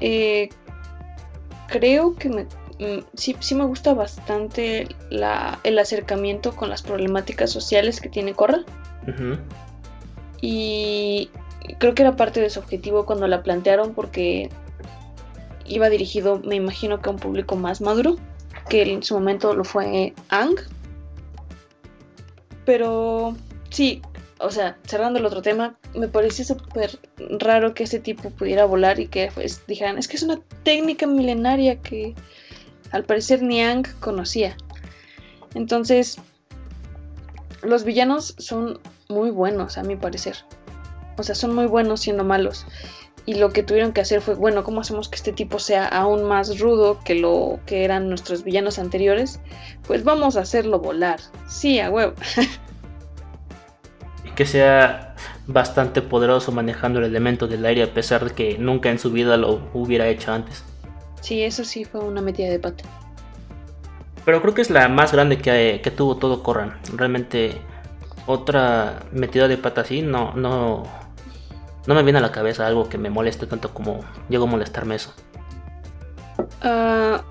eh, 0.01 0.49
creo 1.67 2.15
que 2.15 2.29
me, 2.29 2.43
mm, 2.79 3.05
sí, 3.13 3.35
me 3.55 3.65
gusta 3.65 3.93
bastante 3.93 4.87
el 5.09 5.79
acercamiento 5.79 6.55
con 6.55 6.69
las 6.69 6.81
problemáticas 6.81 7.51
sociales 7.51 8.01
que 8.01 8.09
tiene 8.09 8.33
Korra. 8.33 8.59
Y 10.41 11.29
creo 11.77 11.93
que 11.93 12.01
era 12.01 12.15
parte 12.15 12.41
de 12.41 12.49
su 12.49 12.59
objetivo 12.59 13.05
cuando 13.05 13.27
la 13.27 13.43
plantearon 13.43 13.93
porque 13.93 14.49
iba 15.65 15.89
dirigido, 15.89 16.39
me 16.39 16.55
imagino 16.55 17.01
que 17.01 17.09
a 17.09 17.13
un 17.13 17.19
público 17.19 17.55
más 17.55 17.81
maduro, 17.81 18.17
que 18.69 18.81
en 18.81 19.03
su 19.03 19.13
momento 19.13 19.53
lo 19.53 19.63
fue 19.63 20.13
Ang, 20.29 20.55
pero 22.65 23.35
sí, 23.69 24.01
o 24.41 24.51
sea, 24.51 24.77
cerrando 24.85 25.19
el 25.19 25.25
otro 25.25 25.41
tema, 25.41 25.77
me 25.93 26.07
pareció 26.07 26.43
súper 26.43 26.99
raro 27.39 27.73
que 27.73 27.83
ese 27.83 27.99
tipo 27.99 28.29
pudiera 28.31 28.65
volar 28.65 28.99
y 28.99 29.07
que 29.07 29.31
pues, 29.33 29.65
dijeran, 29.67 29.97
es 29.97 30.07
que 30.07 30.17
es 30.17 30.23
una 30.23 30.39
técnica 30.63 31.07
milenaria 31.07 31.79
que 31.79 32.15
al 32.91 33.03
parecer 33.03 33.41
Niang 33.41 33.83
conocía. 33.99 34.55
Entonces, 35.53 36.17
los 37.61 37.83
villanos 37.83 38.35
son 38.37 38.79
muy 39.09 39.29
buenos, 39.29 39.77
a 39.77 39.83
mi 39.83 39.95
parecer. 39.95 40.37
O 41.17 41.23
sea, 41.23 41.35
son 41.35 41.53
muy 41.53 41.67
buenos 41.67 42.01
siendo 42.01 42.23
malos. 42.23 42.65
Y 43.25 43.35
lo 43.35 43.51
que 43.51 43.61
tuvieron 43.61 43.93
que 43.93 44.01
hacer 44.01 44.21
fue, 44.21 44.33
bueno, 44.33 44.63
¿cómo 44.63 44.81
hacemos 44.81 45.07
que 45.07 45.15
este 45.15 45.31
tipo 45.31 45.59
sea 45.59 45.85
aún 45.85 46.23
más 46.23 46.59
rudo 46.59 46.99
que 47.03 47.13
lo 47.13 47.59
que 47.67 47.83
eran 47.83 48.09
nuestros 48.09 48.43
villanos 48.43 48.79
anteriores? 48.79 49.39
Pues 49.85 50.03
vamos 50.03 50.37
a 50.37 50.41
hacerlo 50.41 50.79
volar. 50.79 51.19
Sí, 51.47 51.79
a 51.79 51.91
huevo. 51.91 52.13
que 54.41 54.47
sea 54.47 55.13
bastante 55.45 56.01
poderoso 56.01 56.51
manejando 56.51 56.97
el 56.97 57.05
elemento 57.05 57.45
del 57.45 57.63
aire 57.63 57.83
a 57.83 57.93
pesar 57.93 58.25
de 58.25 58.33
que 58.33 58.57
nunca 58.57 58.89
en 58.89 58.97
su 58.97 59.11
vida 59.11 59.37
lo 59.37 59.69
hubiera 59.75 60.07
hecho 60.07 60.33
antes. 60.33 60.63
Sí, 61.21 61.43
eso 61.43 61.63
sí 61.63 61.85
fue 61.85 61.99
una 61.99 62.21
metida 62.21 62.49
de 62.49 62.57
pata. 62.57 62.83
Pero 64.25 64.41
creo 64.41 64.55
que 64.55 64.63
es 64.63 64.71
la 64.71 64.89
más 64.89 65.11
grande 65.11 65.37
que, 65.37 65.79
que 65.83 65.91
tuvo 65.91 66.17
todo 66.17 66.41
Corran. 66.41 66.79
Realmente 66.95 67.61
otra 68.25 69.03
metida 69.11 69.47
de 69.47 69.57
pata 69.57 69.81
así 69.81 70.01
no, 70.01 70.33
no, 70.33 70.85
no 71.85 71.93
me 71.93 72.01
viene 72.01 72.17
a 72.17 72.23
la 72.23 72.31
cabeza 72.31 72.65
algo 72.65 72.89
que 72.89 72.97
me 72.97 73.11
moleste 73.11 73.45
tanto 73.45 73.75
como 73.75 73.99
llegó 74.27 74.45
a 74.45 74.47
molestarme 74.47 74.95
eso. 74.95 75.13
Ah, 76.63 77.23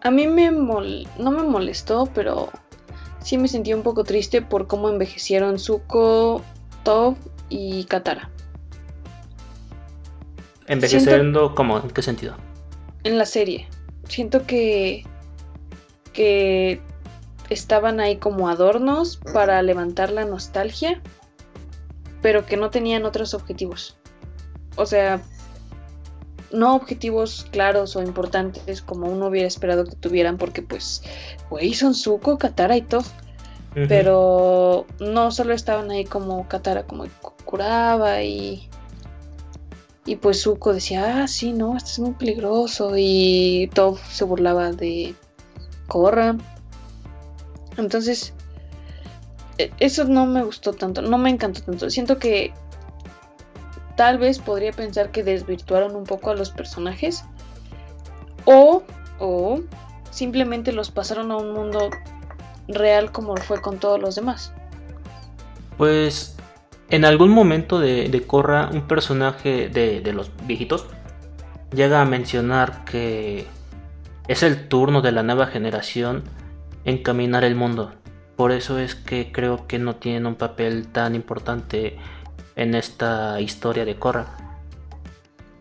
a 0.00 0.10
mí 0.12 0.28
me 0.28 0.48
no 0.52 1.30
me 1.32 1.42
molestó, 1.42 2.08
pero 2.14 2.50
sí 3.20 3.36
me 3.36 3.48
sentí 3.48 3.74
un 3.74 3.82
poco 3.82 4.04
triste 4.04 4.42
por 4.42 4.68
cómo 4.68 4.88
envejecieron 4.88 5.58
Zuko, 5.58 6.42
Toph 6.84 7.18
y 7.48 7.84
Katara. 7.84 8.30
¿Envejeciendo 10.66 11.54
cómo? 11.54 11.78
¿En 11.78 11.90
qué 11.90 12.02
sentido? 12.02 12.36
En 13.04 13.18
la 13.18 13.26
serie. 13.26 13.68
Siento 14.08 14.46
que. 14.46 15.04
que 16.12 16.80
estaban 17.50 18.00
ahí 18.00 18.16
como 18.16 18.48
adornos 18.48 19.18
para 19.32 19.60
levantar 19.62 20.10
la 20.10 20.24
nostalgia, 20.24 21.02
pero 22.22 22.46
que 22.46 22.56
no 22.56 22.70
tenían 22.70 23.04
otros 23.04 23.34
objetivos. 23.34 23.96
O 24.76 24.86
sea, 24.86 25.20
no 26.52 26.74
objetivos 26.74 27.46
claros 27.50 27.96
o 27.96 28.02
importantes 28.02 28.82
como 28.82 29.06
uno 29.06 29.26
hubiera 29.26 29.48
esperado 29.48 29.84
que 29.84 29.96
tuvieran, 29.96 30.38
porque 30.38 30.62
pues, 30.62 31.02
güey, 31.50 31.74
son 31.74 31.94
Zuko, 31.94 32.38
Katara 32.38 32.76
y 32.76 32.82
todo. 32.82 33.04
Pero 33.74 34.86
no 35.00 35.30
solo 35.30 35.54
estaban 35.54 35.90
ahí 35.90 36.04
como 36.04 36.46
Katara 36.46 36.86
como 36.86 37.04
curaba 37.44 38.22
y 38.22 38.68
y 40.04 40.16
pues 40.16 40.42
Zuko 40.42 40.72
decía, 40.72 41.22
ah, 41.22 41.28
sí, 41.28 41.52
no, 41.52 41.76
esto 41.76 41.90
es 41.90 41.98
muy 42.00 42.12
peligroso 42.12 42.92
y 42.96 43.70
Toph 43.72 44.00
se 44.10 44.24
burlaba 44.24 44.72
de 44.72 45.14
Korra. 45.86 46.36
Entonces, 47.76 48.34
e, 49.58 49.70
eso 49.78 50.04
no 50.04 50.26
me 50.26 50.42
gustó 50.42 50.72
tanto, 50.72 51.02
no 51.02 51.18
me 51.18 51.30
encantó 51.30 51.62
tanto. 51.62 51.88
Siento 51.88 52.18
que 52.18 52.52
tal 53.96 54.18
vez 54.18 54.40
podría 54.40 54.72
pensar 54.72 55.12
que 55.12 55.22
desvirtuaron 55.22 55.94
un 55.94 56.04
poco 56.04 56.30
a 56.30 56.34
los 56.34 56.50
personajes 56.50 57.24
o, 58.44 58.82
o 59.20 59.60
simplemente 60.10 60.72
los 60.72 60.90
pasaron 60.90 61.30
a 61.30 61.36
un 61.36 61.52
mundo 61.52 61.90
real 62.68 63.12
como 63.12 63.36
fue 63.36 63.60
con 63.60 63.78
todos 63.78 64.00
los 64.00 64.14
demás. 64.14 64.52
Pues 65.76 66.36
en 66.90 67.04
algún 67.04 67.30
momento 67.30 67.80
de, 67.80 68.08
de 68.08 68.22
Korra, 68.26 68.70
un 68.72 68.86
personaje 68.86 69.68
de, 69.68 70.00
de 70.00 70.12
los 70.12 70.30
viejitos 70.46 70.86
llega 71.74 72.00
a 72.02 72.04
mencionar 72.04 72.84
que 72.84 73.46
es 74.28 74.42
el 74.42 74.68
turno 74.68 75.00
de 75.02 75.12
la 75.12 75.22
nueva 75.22 75.46
generación 75.46 76.22
en 76.84 77.02
caminar 77.02 77.44
el 77.44 77.54
mundo. 77.54 77.92
Por 78.36 78.52
eso 78.52 78.78
es 78.78 78.94
que 78.94 79.32
creo 79.32 79.66
que 79.66 79.78
no 79.78 79.96
tienen 79.96 80.26
un 80.26 80.34
papel 80.34 80.88
tan 80.88 81.14
importante 81.14 81.98
en 82.56 82.74
esta 82.74 83.40
historia 83.40 83.84
de 83.84 83.96
Korra. 83.96 84.26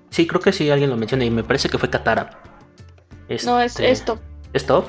Sí, 0.10 0.28
creo 0.28 0.42
que 0.42 0.52
sí, 0.52 0.70
alguien 0.70 0.90
lo 0.90 0.98
menciona 0.98 1.24
y 1.24 1.32
me 1.32 1.44
parece 1.44 1.70
que 1.70 1.78
fue 1.78 1.90
Katara. 1.90 2.42
no, 3.46 3.62
es 3.62 3.80
esto. 3.80 4.20
¿Es 4.54 4.66
Top? 4.66 4.86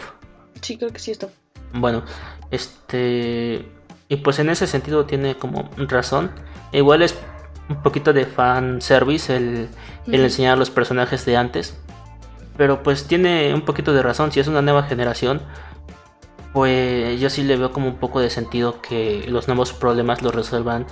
Sí, 0.61 0.77
creo 0.77 0.91
que 0.91 0.99
sí, 0.99 1.13
esto. 1.13 1.31
Bueno, 1.75 2.03
este... 2.51 3.69
Y 4.09 4.17
pues 4.17 4.39
en 4.39 4.51
ese 4.51 4.67
sentido 4.67 5.07
tiene 5.07 5.37
como 5.37 5.71
razón. 5.77 6.31
Igual 6.73 7.03
es 7.03 7.19
un 7.69 7.83
poquito 7.83 8.13
de 8.13 8.27
fan 8.27 8.83
service 8.83 9.35
el, 9.35 9.69
el 10.07 10.21
enseñar 10.21 10.55
a 10.55 10.57
los 10.57 10.69
personajes 10.69 11.25
de 11.25 11.37
antes. 11.37 11.79
Pero 12.59 12.83
pues 12.83 13.07
tiene 13.07 13.55
un 13.55 13.63
poquito 13.63 13.95
de 13.95 14.03
razón. 14.03 14.31
Si 14.33 14.41
es 14.41 14.49
una 14.49 14.61
nueva 14.61 14.83
generación, 14.83 15.41
pues 16.53 17.19
yo 17.19 17.31
sí 17.31 17.43
le 17.43 17.57
veo 17.57 17.73
como 17.73 17.89
un 17.89 17.97
poco 17.97 18.21
de 18.21 18.29
sentido 18.29 18.83
que 18.83 19.25
los 19.29 19.49
nuevos 19.49 19.73
problemas 19.73 20.23
los 20.23 20.35
resuelvan 20.35 20.87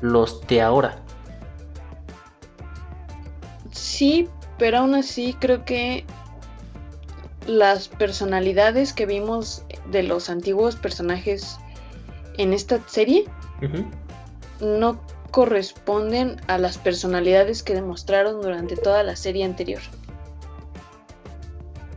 los 0.00 0.46
de 0.46 0.62
ahora. 0.62 0.96
Sí, 3.70 4.28
pero 4.58 4.78
aún 4.78 4.94
así 4.94 5.36
creo 5.38 5.64
que 5.64 6.04
las 7.46 7.88
personalidades 7.88 8.92
que 8.92 9.06
vimos 9.06 9.64
de 9.90 10.02
los 10.02 10.30
antiguos 10.30 10.76
personajes 10.76 11.58
en 12.38 12.52
esta 12.52 12.80
serie 12.86 13.24
no 14.60 15.00
corresponden 15.30 16.40
a 16.46 16.58
las 16.58 16.78
personalidades 16.78 17.62
que 17.62 17.74
demostraron 17.74 18.42
durante 18.42 18.76
toda 18.76 19.02
la 19.02 19.16
serie 19.16 19.44
anterior. 19.44 19.80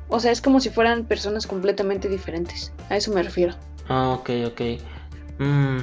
O 0.08 0.20
sea, 0.20 0.32
es 0.32 0.42
como 0.42 0.60
si 0.60 0.70
fueran 0.70 1.06
personas 1.06 1.48
completamente 1.48 2.08
diferentes. 2.08 2.72
A 2.90 2.96
eso 2.96 3.12
me 3.12 3.24
refiero. 3.24 3.56
Ah, 3.90 4.18
ok, 4.20 4.30
ok. 4.48 4.62
Mm, 5.40 5.80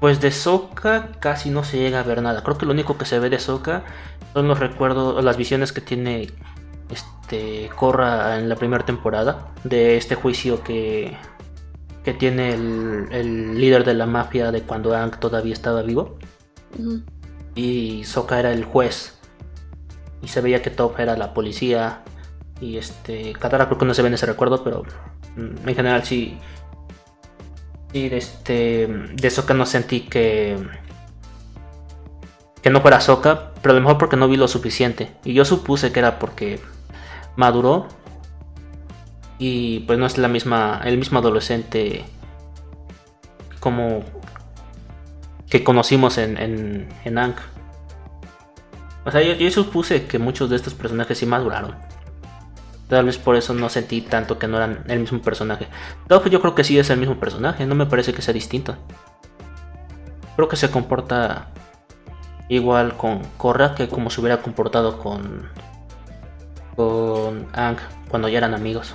pues 0.00 0.20
de 0.20 0.30
Soka 0.30 1.12
casi 1.18 1.50
no 1.50 1.64
se 1.64 1.78
llega 1.78 2.00
a 2.00 2.04
ver 2.04 2.22
nada. 2.22 2.44
Creo 2.44 2.58
que 2.58 2.66
lo 2.66 2.72
único 2.72 2.96
que 2.98 3.06
se 3.06 3.18
ve 3.18 3.30
de 3.30 3.40
Soka 3.40 3.82
son 4.34 4.46
los 4.46 4.60
recuerdos, 4.60 5.22
las 5.24 5.36
visiones 5.36 5.72
que 5.72 5.80
tiene 5.80 6.28
este 6.90 7.70
Korra 7.74 8.38
en 8.38 8.48
la 8.48 8.56
primera 8.56 8.84
temporada 8.84 9.52
de 9.64 9.96
este 9.96 10.14
juicio 10.14 10.62
que, 10.62 11.16
que 12.04 12.14
tiene 12.14 12.54
el, 12.54 13.58
líder 13.58 13.84
de 13.84 13.94
la 13.94 14.06
mafia 14.06 14.50
de 14.50 14.62
cuando 14.62 14.94
Aang 14.94 15.18
todavía 15.18 15.52
estaba 15.52 15.82
vivo. 15.82 16.18
Y 17.54 18.04
Soka 18.04 18.38
era 18.38 18.52
el 18.52 18.64
juez. 18.64 19.18
Y 20.22 20.28
se 20.28 20.40
veía 20.40 20.62
que 20.62 20.70
Top 20.70 20.98
era 20.98 21.16
la 21.16 21.34
policía. 21.34 22.02
Y 22.60 22.76
este. 22.76 23.32
Katara 23.34 23.66
creo 23.66 23.78
que 23.78 23.86
no 23.86 23.94
se 23.94 24.02
ve 24.02 24.08
en 24.08 24.14
ese 24.14 24.26
recuerdo, 24.26 24.64
pero 24.64 24.82
mm, 25.36 25.68
en 25.68 25.74
general 25.74 26.04
sí 26.04 26.38
y 27.92 28.08
de 28.08 28.18
este. 28.18 28.86
De 29.14 29.30
Soka 29.30 29.54
no 29.54 29.66
sentí 29.66 30.00
que. 30.00 30.58
Que 32.62 32.70
no 32.70 32.80
fuera 32.80 33.00
Soka. 33.00 33.52
Pero 33.62 33.72
a 33.72 33.74
lo 33.74 33.80
mejor 33.80 33.98
porque 33.98 34.16
no 34.16 34.28
vi 34.28 34.36
lo 34.36 34.48
suficiente. 34.48 35.16
Y 35.24 35.32
yo 35.32 35.44
supuse 35.44 35.92
que 35.92 36.00
era 36.00 36.18
porque 36.18 36.60
maduró. 37.38 37.86
Y 39.38 39.80
pues 39.80 39.98
no 39.98 40.04
es 40.04 40.18
la 40.18 40.28
misma. 40.28 40.82
el 40.84 40.98
mismo 40.98 41.20
adolescente. 41.20 42.04
Como. 43.60 44.02
que 45.48 45.64
conocimos 45.64 46.18
en, 46.18 46.36
en, 46.36 46.88
en 47.04 47.18
Ankh. 47.18 47.38
O 49.06 49.10
sea, 49.10 49.22
yo, 49.22 49.34
yo 49.34 49.50
supuse 49.50 50.06
que 50.06 50.18
muchos 50.18 50.50
de 50.50 50.56
estos 50.56 50.74
personajes 50.74 51.16
sí 51.16 51.24
maduraron. 51.24 51.74
Tal 52.88 53.04
vez 53.04 53.18
por 53.18 53.36
eso 53.36 53.54
no 53.54 53.68
sentí 53.68 54.00
tanto 54.00 54.38
que 54.38 54.48
no 54.48 54.56
eran 54.56 54.84
el 54.88 55.00
mismo 55.00 55.20
personaje. 55.20 55.68
Toph 56.08 56.26
yo 56.28 56.40
creo 56.40 56.54
que 56.54 56.64
sí 56.64 56.78
es 56.78 56.90
el 56.90 56.98
mismo 56.98 57.20
personaje, 57.20 57.66
no 57.66 57.74
me 57.74 57.86
parece 57.86 58.12
que 58.14 58.22
sea 58.22 58.34
distinto. 58.34 58.76
Creo 60.36 60.48
que 60.48 60.56
se 60.56 60.70
comporta 60.70 61.48
igual 62.48 62.96
con 62.96 63.22
Korra 63.36 63.74
que 63.74 63.88
como 63.88 64.08
se 64.08 64.20
hubiera 64.20 64.40
comportado 64.40 64.98
con 64.98 65.48
con 66.78 67.48
Ang 67.54 67.76
cuando 68.08 68.28
ya 68.28 68.38
eran 68.38 68.54
amigos. 68.54 68.94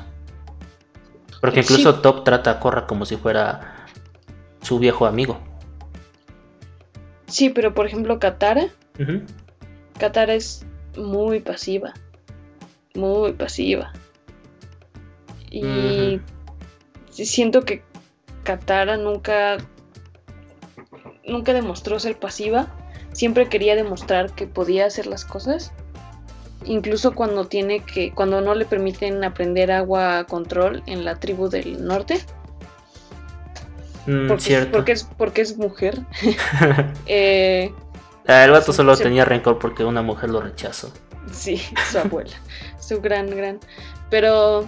Porque 1.41 1.59
incluso 1.59 1.99
Top 1.99 2.23
trata 2.23 2.51
a 2.51 2.59
Korra 2.61 2.87
como 2.87 3.05
si 3.05 3.17
fuera 3.17 3.87
su 4.61 4.79
viejo 4.79 5.05
amigo. 5.05 5.37
Sí, 7.27 7.49
pero 7.49 7.73
por 7.73 7.85
ejemplo 7.85 8.19
Katara. 8.19 8.69
Katara 9.97 10.33
es 10.33 10.65
muy 10.95 11.41
pasiva 11.41 11.93
muy 12.95 13.33
pasiva. 13.33 13.91
Y 15.49 16.19
siento 17.09 17.61
que 17.61 17.83
Katara 18.43 18.97
nunca 18.97 19.57
nunca 21.25 21.53
demostró 21.53 21.99
ser 21.99 22.19
pasiva, 22.19 22.67
siempre 23.13 23.47
quería 23.47 23.75
demostrar 23.75 24.33
que 24.33 24.47
podía 24.47 24.85
hacer 24.85 25.07
las 25.07 25.25
cosas. 25.25 25.71
Incluso 26.65 27.13
cuando 27.13 27.45
tiene 27.45 27.81
que 27.81 28.11
cuando 28.11 28.41
no 28.41 28.55
le 28.55 28.65
permiten 28.65 29.23
aprender 29.23 29.71
agua 29.71 30.19
a 30.19 30.23
control 30.25 30.83
en 30.85 31.05
la 31.05 31.19
tribu 31.19 31.49
del 31.49 31.85
norte. 31.85 32.23
Mm, 34.05 34.27
porque, 34.27 34.67
porque, 34.71 34.91
es 34.91 35.03
porque 35.03 35.41
es 35.41 35.57
mujer. 35.57 35.99
eh, 37.05 37.73
ah, 38.27 38.43
el 38.43 38.51
vato 38.51 38.73
solo 38.73 38.95
tenía 38.97 39.25
rencor 39.25 39.59
porque 39.59 39.83
una 39.83 40.01
mujer 40.01 40.29
lo 40.29 40.41
rechazó. 40.41 40.91
Sí, 41.31 41.61
su 41.89 41.99
abuela. 41.99 42.35
su 42.79 43.01
gran, 43.01 43.29
gran. 43.29 43.59
Pero, 44.09 44.67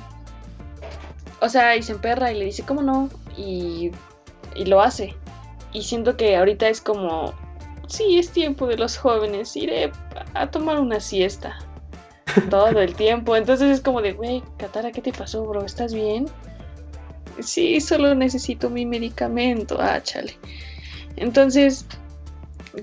o 1.42 1.50
sea, 1.50 1.76
y 1.76 1.84
se 1.84 1.92
emperra 1.92 2.32
y 2.32 2.40
le 2.40 2.46
dice, 2.46 2.64
¿cómo 2.64 2.82
no? 2.82 3.10
Y, 3.38 3.92
y 4.56 4.66
lo 4.66 4.82
hace. 4.82 5.16
Y 5.74 5.84
siento 5.84 6.16
que 6.16 6.38
ahorita 6.38 6.70
es 6.70 6.80
como, 6.80 7.34
sí, 7.88 8.18
es 8.18 8.32
tiempo 8.32 8.68
de 8.68 8.78
los 8.78 8.98
jóvenes, 8.98 9.56
iré 9.56 9.92
a 10.34 10.48
tomar 10.48 10.80
una 10.80 11.00
siesta. 11.00 11.60
Todo 12.50 12.80
el 12.82 12.96
tiempo. 12.96 13.36
Entonces 13.36 13.70
es 13.70 13.82
como 13.82 14.02
de, 14.02 14.14
güey, 14.14 14.44
Katara, 14.58 14.92
¿qué 14.92 15.02
te 15.02 15.14
pasó, 15.14 15.46
bro? 15.46 15.64
¿Estás 15.64 15.94
bien? 15.94 16.28
Sí, 17.40 17.82
solo 17.82 18.16
necesito 18.16 18.70
mi 18.70 18.86
medicamento. 18.86 19.78
Ah, 19.80 20.02
chale. 20.02 20.38
Entonces, 21.16 21.86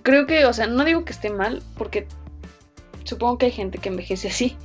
creo 0.03 0.27
que, 0.27 0.47
o 0.47 0.53
sea, 0.53 0.67
no 0.67 0.85
digo 0.85 1.05
que 1.05 1.13
esté 1.13 1.31
mal, 1.31 1.63
porque 1.77 2.07
supongo 3.05 3.39
que 3.39 3.47
hay 3.47 3.53
gente 3.53 3.79
que 3.79 3.89
envejece 3.89 4.29
así. 4.29 4.57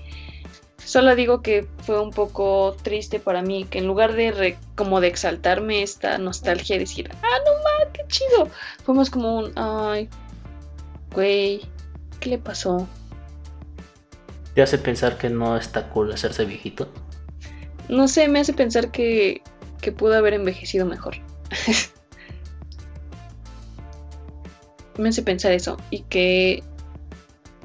Solo 0.84 1.16
digo 1.16 1.42
que 1.42 1.68
fue 1.84 2.00
un 2.00 2.12
poco 2.12 2.78
triste 2.82 3.20
para 3.20 3.42
mí 3.42 3.66
que 3.66 3.80
en 3.80 3.88
lugar 3.88 4.14
de 4.14 4.58
como 4.76 5.02
de 5.02 5.10
exaltarme 5.10 5.84
esta 5.84 6.18
nostalgia 6.18 6.78
y 6.78 6.80
decir, 6.80 7.10
ah, 7.12 7.40
no 7.46 7.52
mames, 7.62 7.94
qué 7.94 8.06
chido, 8.08 8.50
fuimos 8.86 9.10
como 9.10 9.38
un, 9.38 9.52
ay, 9.58 10.08
güey, 11.14 11.62
¿qué 12.22 12.30
le 12.30 12.38
pasó? 12.38 12.88
Te 14.58 14.64
hace 14.64 14.80
pensar 14.80 15.20
que 15.20 15.30
no 15.30 15.56
está 15.56 15.88
cool 15.90 16.12
hacerse 16.12 16.44
viejito. 16.44 16.92
No 17.90 18.08
sé, 18.08 18.28
me 18.28 18.40
hace 18.40 18.54
pensar 18.54 18.90
que, 18.90 19.44
que 19.82 19.92
pudo 19.92 20.16
haber 20.16 20.34
envejecido 20.34 20.88
mejor. 20.88 21.18
me 24.98 25.10
hace 25.10 25.22
pensar 25.22 25.52
eso. 25.52 25.78
Y 25.92 26.00
que 26.10 26.64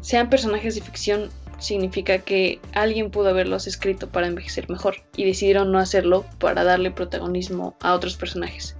sean 0.03 0.29
personajes 0.29 0.75
de 0.75 0.83
ficción 0.83 1.31
significa 1.59 2.19
que 2.19 2.61
alguien 2.75 3.11
pudo 3.11 3.31
haberlos 3.31 3.67
escrito 3.67 4.11
para 4.11 4.27
envejecer 4.27 4.69
mejor 4.69 4.97
y 5.17 5.25
decidieron 5.25 5.73
no 5.73 5.79
hacerlo 5.79 6.27
para 6.39 6.63
darle 6.63 6.91
protagonismo 6.91 7.75
a 7.81 7.95
otros 7.95 8.19
personajes. 8.19 8.77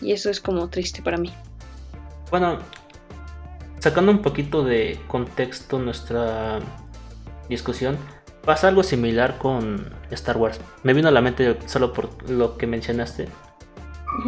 Y 0.00 0.12
eso 0.12 0.30
es 0.30 0.40
como 0.40 0.70
triste 0.70 1.02
para 1.02 1.18
mí. 1.18 1.34
Bueno, 2.30 2.60
sacando 3.82 4.12
un 4.12 4.22
poquito 4.22 4.62
de 4.62 5.00
contexto 5.08 5.80
nuestra 5.80 6.60
discusión, 7.48 7.96
pasa 8.44 8.68
algo 8.68 8.84
similar 8.84 9.38
con 9.38 9.92
Star 10.12 10.36
Wars. 10.36 10.60
Me 10.84 10.94
vino 10.94 11.08
a 11.08 11.10
la 11.10 11.20
mente 11.20 11.58
solo 11.66 11.92
por 11.92 12.30
lo 12.30 12.56
que 12.56 12.68
mencionaste. 12.68 13.26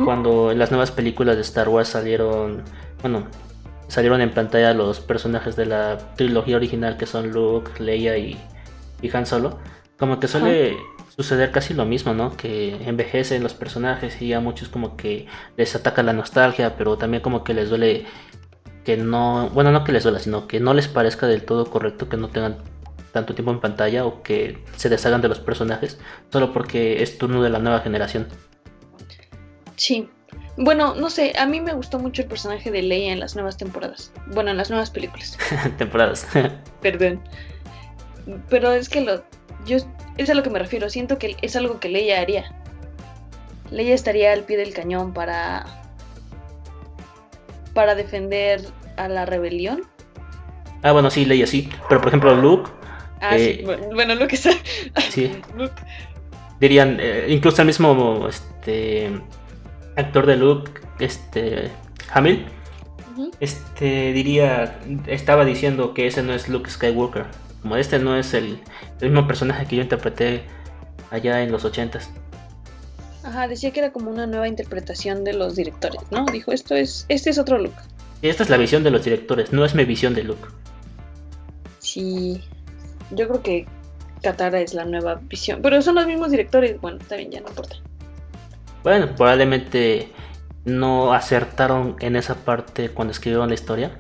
Cuando 0.05 0.51
en 0.51 0.59
las 0.59 0.73
nuevas 0.73 0.91
películas 0.91 1.37
de 1.37 1.43
Star 1.43 1.69
Wars 1.69 1.91
salieron, 1.91 2.65
bueno, 3.01 3.29
salieron 3.87 4.21
en 4.23 4.33
pantalla 4.33 4.75
los 4.75 4.99
personajes 4.99 5.55
de 5.55 5.67
la 5.67 5.99
trilogía 6.17 6.57
original 6.57 6.97
que 6.97 7.07
son 7.07 7.31
Luke, 7.31 7.81
Leia 7.81 8.19
y, 8.19 8.37
Han 9.13 9.25
Solo, 9.25 9.61
como 10.01 10.19
que 10.19 10.27
suele 10.27 10.77
suceder 11.15 11.53
casi 11.53 11.75
lo 11.75 11.85
mismo, 11.85 12.13
¿no? 12.13 12.37
Que 12.37 12.75
envejecen 12.89 13.45
los 13.45 13.55
personajes 13.55 14.21
y 14.21 14.33
a 14.33 14.41
muchos 14.41 14.69
como 14.69 14.97
que 14.97 15.29
les 15.57 15.77
ataca 15.77 16.03
la 16.03 16.13
nostalgia, 16.13 16.77
pero 16.77 16.99
también 16.99 17.23
como 17.23 17.45
que 17.45 17.55
les 17.55 17.69
duele 17.69 18.07
que 18.85 18.97
no, 18.97 19.51
bueno, 19.51 19.73
no 19.73 19.85
que 19.85 19.93
les 19.93 20.03
duela, 20.03 20.19
sino 20.19 20.47
que 20.47 20.61
no 20.61 20.75
les 20.75 20.89
parezca 20.89 21.27
del 21.27 21.45
todo 21.45 21.71
correcto 21.71 22.09
que 22.09 22.17
no 22.17 22.29
tengan 22.29 22.59
tanto 23.13 23.35
tiempo 23.35 23.53
en 23.53 23.61
pantalla 23.61 24.05
o 24.05 24.23
que 24.23 24.63
se 24.77 24.89
deshagan 24.89 25.23
de 25.23 25.29
los 25.29 25.39
personajes 25.39 25.99
solo 26.31 26.53
porque 26.53 27.03
es 27.03 27.17
turno 27.17 27.43
de 27.43 27.51
la 27.51 27.61
nueva 27.61 27.81
generación. 27.81 28.27
Sí, 29.77 30.09
bueno, 30.57 30.95
no 30.95 31.11
sé, 31.11 31.33
a 31.37 31.47
mí 31.47 31.61
me 31.61 31.73
gustó 31.73 31.99
mucho 31.99 32.23
el 32.23 32.29
personaje 32.29 32.71
de 32.71 32.83
Leia 32.83 33.13
en 33.13 33.21
las 33.21 33.35
nuevas 33.35 33.57
temporadas. 33.57 34.13
Bueno, 34.27 34.51
en 34.51 34.57
las 34.57 34.71
nuevas 34.71 34.91
películas. 34.91 35.37
temporadas. 35.79 36.27
Perdón. 36.81 37.21
Pero 38.49 38.73
es 38.73 38.89
que 38.89 39.01
lo. 39.01 39.25
Yo. 39.67 39.79
Es 40.17 40.31
a 40.31 40.35
lo 40.35 40.45
que 40.45 40.51
me 40.51 40.61
refiero. 40.61 40.89
Siento 40.89 41.19
que 41.19 41.37
es 41.43 41.57
algo 41.57 41.81
que 41.81 41.89
Leia 41.89 42.21
haría. 42.21 42.55
Leia 43.71 43.95
estaría 43.95 44.33
al 44.33 44.45
pie 44.45 44.57
del 44.57 44.73
cañón 44.73 45.13
para. 45.13 45.83
Para 47.75 47.95
defender 47.95 48.63
a 48.97 49.09
la 49.09 49.27
rebelión. 49.27 49.83
Ah, 50.83 50.93
bueno, 50.93 51.11
sí, 51.11 51.25
Leia 51.25 51.47
sí. 51.47 51.69
Pero 51.89 52.01
por 52.01 52.09
ejemplo, 52.09 52.35
Luke. 52.35 52.71
Ah, 53.21 53.37
sí. 53.37 53.65
Eh, 53.67 53.89
bueno, 53.93 54.15
Luke 54.15 54.35
está. 54.35 54.51
Sí. 55.11 55.31
Luke. 55.57 55.75
Dirían, 56.61 56.99
eh, 57.01 57.27
incluso 57.29 57.63
el 57.63 57.67
mismo. 57.67 58.29
Este 58.29 59.11
actor 59.97 60.27
de 60.27 60.37
Luke, 60.37 60.71
este, 60.99 61.71
Hamill, 62.13 62.47
este, 63.41 64.13
diría, 64.13 64.81
estaba 65.07 65.45
diciendo 65.45 65.95
que 65.95 66.07
ese 66.07 66.23
no 66.23 66.33
es 66.33 66.49
Luke 66.49 66.71
Skywalker. 66.71 67.27
Como 67.63 67.77
este 67.77 67.99
no 67.99 68.17
es 68.17 68.35
el, 68.35 68.59
mismo 69.01 69.27
personaje 69.27 69.67
que 69.67 69.77
yo 69.77 69.83
interpreté 69.83 70.43
allá 71.11 71.43
en 71.43 71.53
los 71.53 71.65
ochentas. 71.65 72.11
Ajá, 73.25 73.49
decía 73.49 73.71
que 73.71 73.81
era 73.81 73.91
como 73.91 74.11
una 74.11 74.27
nueva 74.27 74.47
interpretación 74.49 75.25
de 75.25 75.33
los 75.33 75.57
directores, 75.57 76.01
¿no? 76.11 76.27
Dijo, 76.27 76.53
esto 76.53 76.75
es, 76.75 77.07
este 77.09 77.31
es 77.31 77.39
otro 77.39 77.59
Luke. 77.59 77.77
esta 78.21 78.43
es 78.43 78.51
la 78.51 78.59
visión 78.59 78.85
de 78.85 78.91
los 78.91 79.03
directores, 79.03 79.51
no 79.53 79.65
es 79.65 79.75
mi 79.75 79.87
visión 79.87 80.15
de 80.15 80.25
Luke. 80.25 80.47
Sí, 81.79 82.43
yo 83.11 83.27
creo 83.29 83.43
que 83.43 83.67
Katara 84.23 84.61
es 84.61 84.75
la 84.75 84.85
nueva 84.85 85.21
visión, 85.23 85.63
pero 85.63 85.81
son 85.81 85.95
los 85.95 86.07
mismos 86.07 86.31
directores, 86.31 86.79
bueno, 86.83 86.99
también 87.09 87.31
ya 87.31 87.41
no 87.41 87.49
importa. 87.49 87.77
Bueno, 88.83 89.09
probablemente 89.17 90.13
no 90.67 91.15
acertaron 91.15 91.97
en 92.01 92.17
esa 92.17 92.35
parte 92.35 92.91
cuando 92.91 93.13
escribieron 93.13 93.49
la 93.49 93.55
historia 93.55 93.97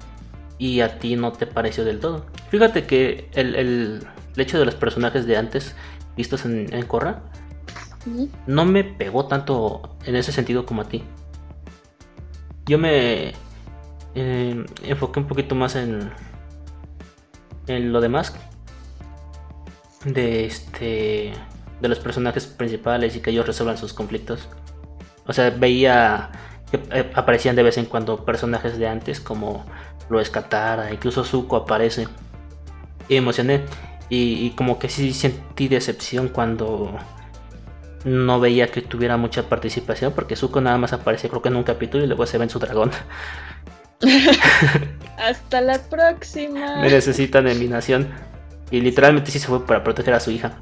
y 0.58 0.80
a 0.80 0.98
ti 0.98 1.16
no 1.16 1.32
te 1.32 1.46
pareció 1.46 1.86
del 1.86 1.98
todo. 1.98 2.26
Fíjate 2.50 2.84
que 2.84 3.30
el, 3.32 4.06
hecho 4.36 4.58
de 4.58 4.66
los 4.66 4.74
personajes 4.74 5.26
de 5.26 5.38
antes 5.38 5.74
vistos 6.14 6.44
en, 6.44 6.72
en 6.74 6.84
Korra 6.84 7.22
no 8.46 8.64
me 8.64 8.84
pegó 8.84 9.26
tanto 9.26 9.96
en 10.04 10.16
ese 10.16 10.32
sentido 10.32 10.66
como 10.66 10.82
a 10.82 10.88
ti. 10.88 11.02
Yo 12.66 12.78
me 12.78 13.32
eh, 14.14 14.64
enfoqué 14.82 15.20
un 15.20 15.26
poquito 15.26 15.54
más 15.54 15.76
en, 15.76 16.10
en 17.66 17.92
lo 17.92 18.00
demás 18.00 18.34
de 20.04 20.44
este 20.44 21.32
de 21.80 21.88
los 21.88 21.98
personajes 21.98 22.46
principales 22.46 23.16
y 23.16 23.20
que 23.20 23.30
ellos 23.30 23.46
resuelvan 23.46 23.76
sus 23.76 23.92
conflictos. 23.92 24.48
O 25.26 25.32
sea, 25.32 25.50
veía 25.50 26.30
que 26.70 26.80
eh, 26.90 27.10
aparecían 27.14 27.56
de 27.56 27.62
vez 27.62 27.78
en 27.78 27.86
cuando 27.86 28.24
personajes 28.24 28.78
de 28.78 28.88
antes 28.88 29.20
como 29.20 29.64
lo 30.08 30.20
escatara, 30.20 30.92
incluso 30.92 31.24
Zuko 31.24 31.56
aparece. 31.56 32.08
Y 33.08 33.16
emocioné. 33.16 33.62
Y, 34.10 34.50
como 34.50 34.78
que 34.78 34.88
sí 34.88 35.12
sentí 35.12 35.66
decepción 35.66 36.28
cuando 36.28 36.94
no 38.04 38.40
veía 38.40 38.68
que 38.68 38.82
tuviera 38.82 39.16
mucha 39.16 39.48
participación, 39.48 40.12
porque 40.12 40.36
Zuko 40.36 40.60
nada 40.60 40.78
más 40.78 40.92
aparece 40.92 41.28
creo 41.28 41.42
que 41.42 41.48
en 41.48 41.56
un 41.56 41.64
capítulo 41.64 42.04
y 42.04 42.06
luego 42.06 42.26
se 42.26 42.38
ve 42.38 42.44
en 42.44 42.50
su 42.50 42.58
dragón. 42.58 42.90
Hasta 45.18 45.60
la 45.60 45.78
próxima. 45.78 46.76
Me 46.80 46.90
necesitan 46.90 47.46
eliminación. 47.46 48.08
Y 48.70 48.80
literalmente 48.80 49.30
sí 49.30 49.38
se 49.38 49.46
fue 49.46 49.64
para 49.64 49.84
proteger 49.84 50.14
a 50.14 50.20
su 50.20 50.30
hija. 50.30 50.58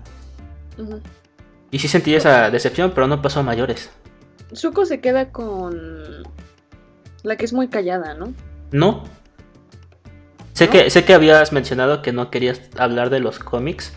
Y 1.71 1.79
sí 1.79 1.89
sentí 1.89 2.15
esa 2.15 2.51
decepción, 2.51 2.93
pero 2.95 3.07
no 3.07 3.23
pasó 3.23 3.41
a 3.41 3.43
mayores. 3.43 3.91
Zuko 4.55 4.85
se 4.85 5.01
queda 5.01 5.31
con 5.31 6.25
la 7.23 7.37
que 7.37 7.45
es 7.45 7.53
muy 7.53 7.69
callada, 7.69 8.15
¿no? 8.15 8.35
No. 8.71 9.05
Sé, 10.53 10.69
Que, 10.69 10.91
sé 10.91 11.05
que 11.05 11.15
habías 11.15 11.53
mencionado 11.53 12.03
que 12.03 12.13
no 12.13 12.31
querías 12.31 12.61
hablar 12.77 13.09
de 13.09 13.21
los 13.21 13.39
cómics, 13.39 13.95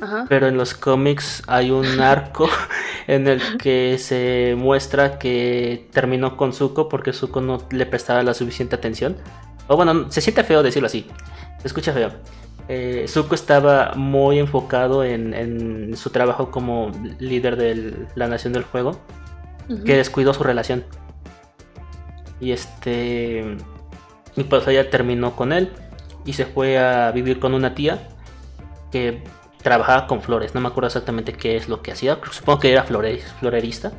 Ajá. 0.00 0.26
pero 0.28 0.46
en 0.46 0.56
los 0.56 0.74
cómics 0.74 1.42
hay 1.48 1.70
un 1.70 2.00
arco 2.00 2.48
en 3.06 3.28
el 3.28 3.40
que 3.58 3.98
se 3.98 4.54
muestra 4.56 5.18
que 5.18 5.88
terminó 5.92 6.36
con 6.36 6.52
Zuko 6.52 6.88
porque 6.88 7.12
Zuko 7.12 7.40
no 7.40 7.58
le 7.70 7.86
prestaba 7.86 8.22
la 8.22 8.34
suficiente 8.34 8.74
atención. 8.74 9.16
O 9.68 9.76
bueno, 9.76 10.10
se 10.10 10.20
siente 10.20 10.44
feo 10.44 10.62
decirlo 10.62 10.86
así, 10.86 11.06
se 11.60 11.68
escucha 11.68 11.92
feo. 11.92 12.10
Eh, 12.68 13.06
Zuko 13.08 13.34
estaba 13.34 13.92
muy 13.94 14.38
enfocado 14.38 15.04
en, 15.04 15.34
en, 15.34 15.96
su 15.96 16.10
trabajo 16.10 16.50
como 16.50 16.90
líder 17.20 17.56
de 17.56 17.94
la 18.16 18.26
Nación 18.26 18.52
del 18.52 18.64
Juego 18.64 18.98
que 19.84 19.96
descuidó 19.96 20.32
su 20.34 20.44
relación. 20.44 20.84
Y 22.40 22.52
este. 22.52 23.56
Y 24.36 24.44
pues 24.44 24.66
ella 24.68 24.90
terminó 24.90 25.34
con 25.34 25.52
él 25.52 25.70
y 26.24 26.34
se 26.34 26.44
fue 26.44 26.78
a 26.78 27.10
vivir 27.10 27.38
con 27.38 27.54
una 27.54 27.74
tía 27.74 28.08
que 28.92 29.22
trabajaba 29.66 30.06
con 30.06 30.22
flores. 30.22 30.54
No 30.54 30.60
me 30.60 30.68
acuerdo 30.68 30.86
exactamente 30.86 31.32
qué 31.32 31.56
es 31.56 31.68
lo 31.68 31.82
que 31.82 31.90
hacía. 31.90 32.20
Supongo 32.30 32.60
que 32.60 32.70
era 32.70 32.84
florerista. 32.84 33.92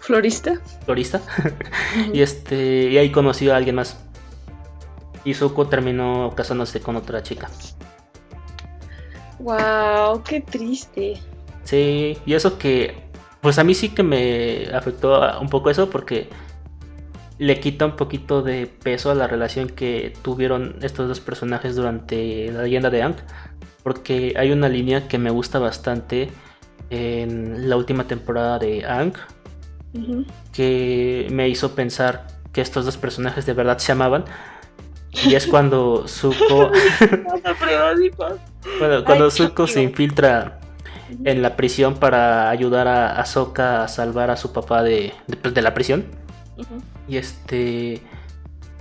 ¿Florista? 0.00 0.62
Florista. 0.86 1.20
y 2.14 2.22
este. 2.22 2.88
Y 2.88 2.96
ahí 2.96 3.12
conoció 3.12 3.52
a 3.52 3.58
alguien 3.58 3.76
más. 3.76 4.02
Y 5.24 5.34
Zuko 5.34 5.66
terminó 5.66 6.32
casándose 6.34 6.80
con 6.80 6.96
otra 6.96 7.22
chica. 7.22 7.50
Wow, 9.40 10.22
qué 10.22 10.40
triste. 10.40 11.20
Sí, 11.64 12.16
y 12.24 12.32
eso 12.32 12.58
que 12.58 13.08
pues 13.42 13.58
a 13.58 13.64
mí 13.64 13.74
sí 13.74 13.90
que 13.90 14.02
me 14.02 14.70
afectó 14.72 15.38
un 15.38 15.50
poco 15.50 15.68
eso 15.68 15.90
porque 15.90 16.30
le 17.36 17.60
quita 17.60 17.84
un 17.84 17.94
poquito 17.96 18.40
de 18.40 18.66
peso 18.66 19.10
a 19.10 19.14
la 19.14 19.26
relación 19.26 19.68
que 19.68 20.14
tuvieron 20.22 20.76
estos 20.80 21.08
dos 21.08 21.20
personajes 21.20 21.76
durante 21.76 22.50
la 22.50 22.62
leyenda 22.62 22.88
de 22.88 23.02
Aang. 23.02 23.16
Porque 23.88 24.34
hay 24.36 24.52
una 24.52 24.68
línea 24.68 25.08
que 25.08 25.16
me 25.16 25.30
gusta 25.30 25.58
bastante 25.58 26.28
en 26.90 27.70
la 27.70 27.76
última 27.78 28.04
temporada 28.04 28.58
de 28.58 28.84
Aang. 28.84 29.14
Que 30.52 31.26
me 31.30 31.48
hizo 31.48 31.74
pensar 31.74 32.26
que 32.52 32.60
estos 32.60 32.84
dos 32.84 32.98
personajes 32.98 33.46
de 33.46 33.54
verdad 33.54 33.78
se 33.78 33.92
amaban. 33.92 34.26
Y 35.26 35.36
es 35.36 35.46
cuando 35.46 36.06
Zuko. 36.06 36.68
bueno, 38.78 39.04
cuando 39.06 39.30
Zuko 39.30 39.66
se 39.66 39.80
infiltra 39.80 40.60
en 41.24 41.40
la 41.40 41.56
prisión 41.56 41.94
para 41.94 42.50
ayudar 42.50 42.88
a 42.88 43.18
Ahsoka 43.18 43.84
a 43.84 43.88
salvar 43.88 44.30
a 44.30 44.36
su 44.36 44.52
papá 44.52 44.82
de, 44.82 45.14
de, 45.28 45.36
pues, 45.38 45.56
la 45.56 45.72
prisión. 45.72 46.04
Y 47.08 47.16
este. 47.16 48.02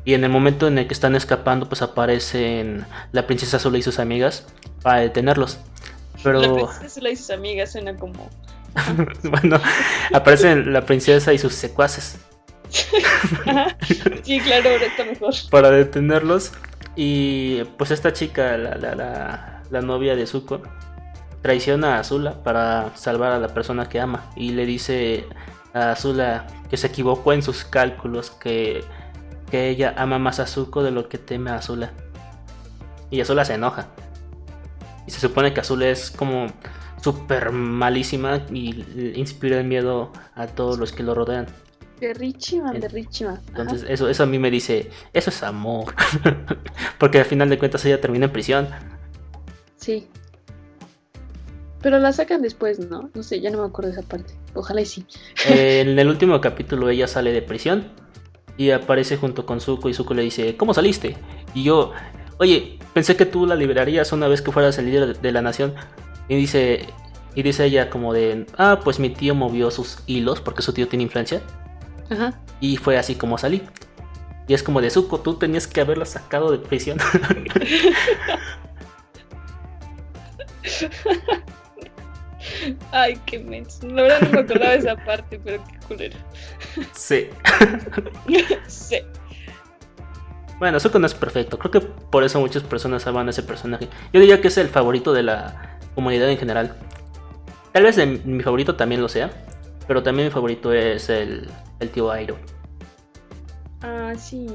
Y 0.07 0.13
en 0.13 0.23
el 0.23 0.29
momento 0.29 0.69
en 0.69 0.77
el 0.77 0.87
que 0.87 0.93
están 0.93 1.17
escapando, 1.17 1.67
pues 1.67 1.81
aparecen 1.81 2.85
la 3.11 3.27
princesa 3.27 3.57
Azul 3.57 3.75
y 3.75 3.81
sus 3.81 3.99
amigas 3.99 4.47
para 4.81 5.01
detenerlos. 5.01 5.59
Pero. 6.23 6.39
La 6.39 6.53
princesa 6.53 6.85
Azul 6.85 7.07
y 7.07 7.15
sus 7.17 7.29
amigas 7.29 7.73
suena 7.73 7.93
como. 7.93 8.29
bueno, 9.23 9.59
aparecen 10.13 10.71
la 10.71 10.85
princesa 10.85 11.33
y 11.33 11.37
sus 11.37 11.53
secuaces. 11.53 12.19
sí, 14.23 14.39
claro, 14.39 14.69
ahora 14.69 14.85
está 14.85 15.03
mejor. 15.03 15.33
Para 15.51 15.71
detenerlos. 15.71 16.53
Y 16.95 17.65
pues 17.77 17.91
esta 17.91 18.13
chica, 18.13 18.57
la, 18.57 18.75
la, 18.75 18.95
la 18.95 19.57
la 19.71 19.81
novia 19.81 20.15
de 20.15 20.25
Zuko, 20.25 20.61
traiciona 21.41 21.97
a 21.97 21.99
Azula 21.99 22.43
para 22.43 22.95
salvar 22.95 23.33
a 23.33 23.39
la 23.39 23.49
persona 23.49 23.89
que 23.89 23.99
ama 23.99 24.31
y 24.37 24.51
le 24.51 24.65
dice 24.65 25.25
a 25.73 25.91
Azula 25.91 26.47
que 26.69 26.77
se 26.77 26.87
equivocó 26.87 27.33
en 27.33 27.41
sus 27.41 27.65
cálculos, 27.65 28.31
que, 28.31 28.85
que 29.49 29.69
ella 29.69 29.93
ama 29.97 30.19
más 30.19 30.39
a 30.39 30.47
Zuko 30.47 30.83
de 30.83 30.91
lo 30.91 31.09
que 31.09 31.17
teme 31.17 31.51
a 31.51 31.55
Azula. 31.55 31.91
Y 33.09 33.21
Azula 33.21 33.45
se 33.45 33.53
enoja. 33.53 33.87
Y 35.05 35.11
se 35.11 35.19
supone 35.19 35.53
que 35.53 35.61
Azula 35.61 35.87
es 35.87 36.11
como 36.11 36.47
súper 37.01 37.51
malísima 37.51 38.41
y 38.51 38.83
inspira 39.15 39.59
el 39.59 39.67
miedo 39.67 40.11
a 40.35 40.47
todos 40.47 40.77
los 40.77 40.91
que 40.91 41.03
lo 41.03 41.15
rodean. 41.15 41.47
De 41.99 42.13
Richima, 42.13 42.73
de 42.73 42.87
Richima. 42.89 43.39
Entonces, 43.47 43.85
eso, 43.89 44.07
eso 44.07 44.23
a 44.23 44.25
mí 44.25 44.37
me 44.37 44.51
dice, 44.51 44.91
eso 45.13 45.29
es 45.29 45.41
amor. 45.41 45.95
Porque 46.99 47.19
al 47.19 47.25
final 47.25 47.49
de 47.49 47.57
cuentas 47.57 47.83
ella 47.85 47.99
termina 47.99 48.25
en 48.25 48.31
prisión. 48.31 48.67
Sí. 49.77 50.07
Pero 51.81 51.97
la 51.99 52.11
sacan 52.11 52.41
después, 52.41 52.79
¿no? 52.79 53.09
No 53.13 53.23
sé, 53.23 53.39
ya 53.39 53.49
no 53.49 53.61
me 53.61 53.67
acuerdo 53.67 53.91
de 53.91 53.99
esa 53.99 54.07
parte. 54.07 54.33
Ojalá 54.53 54.81
y 54.81 54.85
sí. 54.85 55.05
en 55.47 55.97
el 55.99 56.07
último 56.07 56.39
capítulo 56.41 56.89
ella 56.89 57.07
sale 57.07 57.31
de 57.31 57.41
prisión 57.41 57.87
y 58.57 58.71
aparece 58.71 59.17
junto 59.17 59.45
con 59.45 59.61
Zuko 59.61 59.87
y 59.89 59.93
Zuko 59.93 60.13
le 60.13 60.23
dice, 60.23 60.57
¿cómo 60.57 60.73
saliste? 60.73 61.15
Y 61.53 61.63
yo, 61.63 61.93
oye, 62.39 62.79
pensé 62.93 63.15
que 63.15 63.25
tú 63.25 63.45
la 63.45 63.55
liberarías 63.55 64.11
una 64.11 64.27
vez 64.27 64.41
que 64.41 64.51
fueras 64.51 64.77
el 64.79 64.85
líder 64.85 65.19
de 65.19 65.31
la 65.31 65.41
nación. 65.41 65.75
Y 66.27 66.35
dice, 66.35 66.87
y 67.35 67.43
dice 67.43 67.65
ella 67.65 67.89
como 67.89 68.13
de, 68.13 68.45
ah, 68.57 68.79
pues 68.83 68.99
mi 68.99 69.09
tío 69.09 69.35
movió 69.35 69.69
sus 69.71 69.99
hilos 70.07 70.41
porque 70.41 70.63
su 70.63 70.73
tío 70.73 70.87
tiene 70.87 71.03
influencia. 71.03 71.41
Y 72.59 72.77
fue 72.77 72.97
así 72.97 73.15
como 73.15 73.37
salí. 73.37 73.61
Y 74.47 74.53
es 74.53 74.63
como 74.63 74.81
de 74.81 74.89
Zuko, 74.89 75.19
tú 75.19 75.35
tenías 75.35 75.67
que 75.67 75.81
haberla 75.81 76.05
sacado 76.05 76.51
de 76.51 76.57
prisión. 76.57 76.97
Ay, 82.91 83.19
qué 83.25 83.39
menso. 83.39 83.87
La 83.87 84.03
verdad 84.03 84.21
no 84.21 84.29
me 84.31 84.39
acordaba 84.39 84.71
de 84.71 84.77
esa 84.77 84.95
parte, 84.95 85.39
pero 85.43 85.63
qué 85.65 85.77
culero. 85.87 86.17
Sí. 86.93 87.29
sí. 88.67 88.97
Bueno, 90.59 90.79
Zuko 90.79 90.99
no 90.99 91.05
es 91.05 91.13
perfecto. 91.13 91.59
Creo 91.59 91.71
que 91.71 91.81
por 91.81 92.23
eso 92.23 92.39
muchas 92.39 92.63
personas 92.63 93.05
aman 93.05 93.27
a 93.27 93.29
ese 93.29 93.43
personaje. 93.43 93.87
Yo 94.11 94.19
diría 94.19 94.41
que 94.41 94.47
es 94.47 94.57
el 94.57 94.69
favorito 94.69 95.13
de 95.13 95.23
la 95.23 95.77
comunidad 95.93 96.29
en 96.29 96.37
general. 96.37 96.75
Tal 97.71 97.83
vez 97.83 97.97
mi 98.25 98.41
favorito 98.41 98.75
también 98.75 99.01
lo 99.01 99.09
sea. 99.09 99.29
Pero 99.87 100.03
también 100.03 100.27
mi 100.27 100.31
favorito 100.31 100.73
es 100.73 101.09
el, 101.09 101.49
el 101.79 101.89
tío 101.89 102.11
Airo. 102.11 102.37
Ah, 103.81 104.13
sí. 104.17 104.47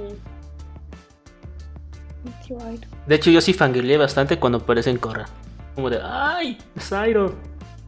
El 2.25 2.47
tío 2.47 2.59
Airo. 2.67 2.87
De 3.07 3.15
hecho, 3.15 3.31
yo 3.31 3.41
sí 3.41 3.55
fangirleé 3.55 3.97
bastante 3.97 4.39
cuando 4.39 4.59
aparece 4.59 4.91
en 4.91 4.99
Korra. 4.99 5.27
Como 5.75 5.89
de, 5.89 6.01
¡ay! 6.03 6.59
Es 6.77 6.93
Airo. 6.93 7.35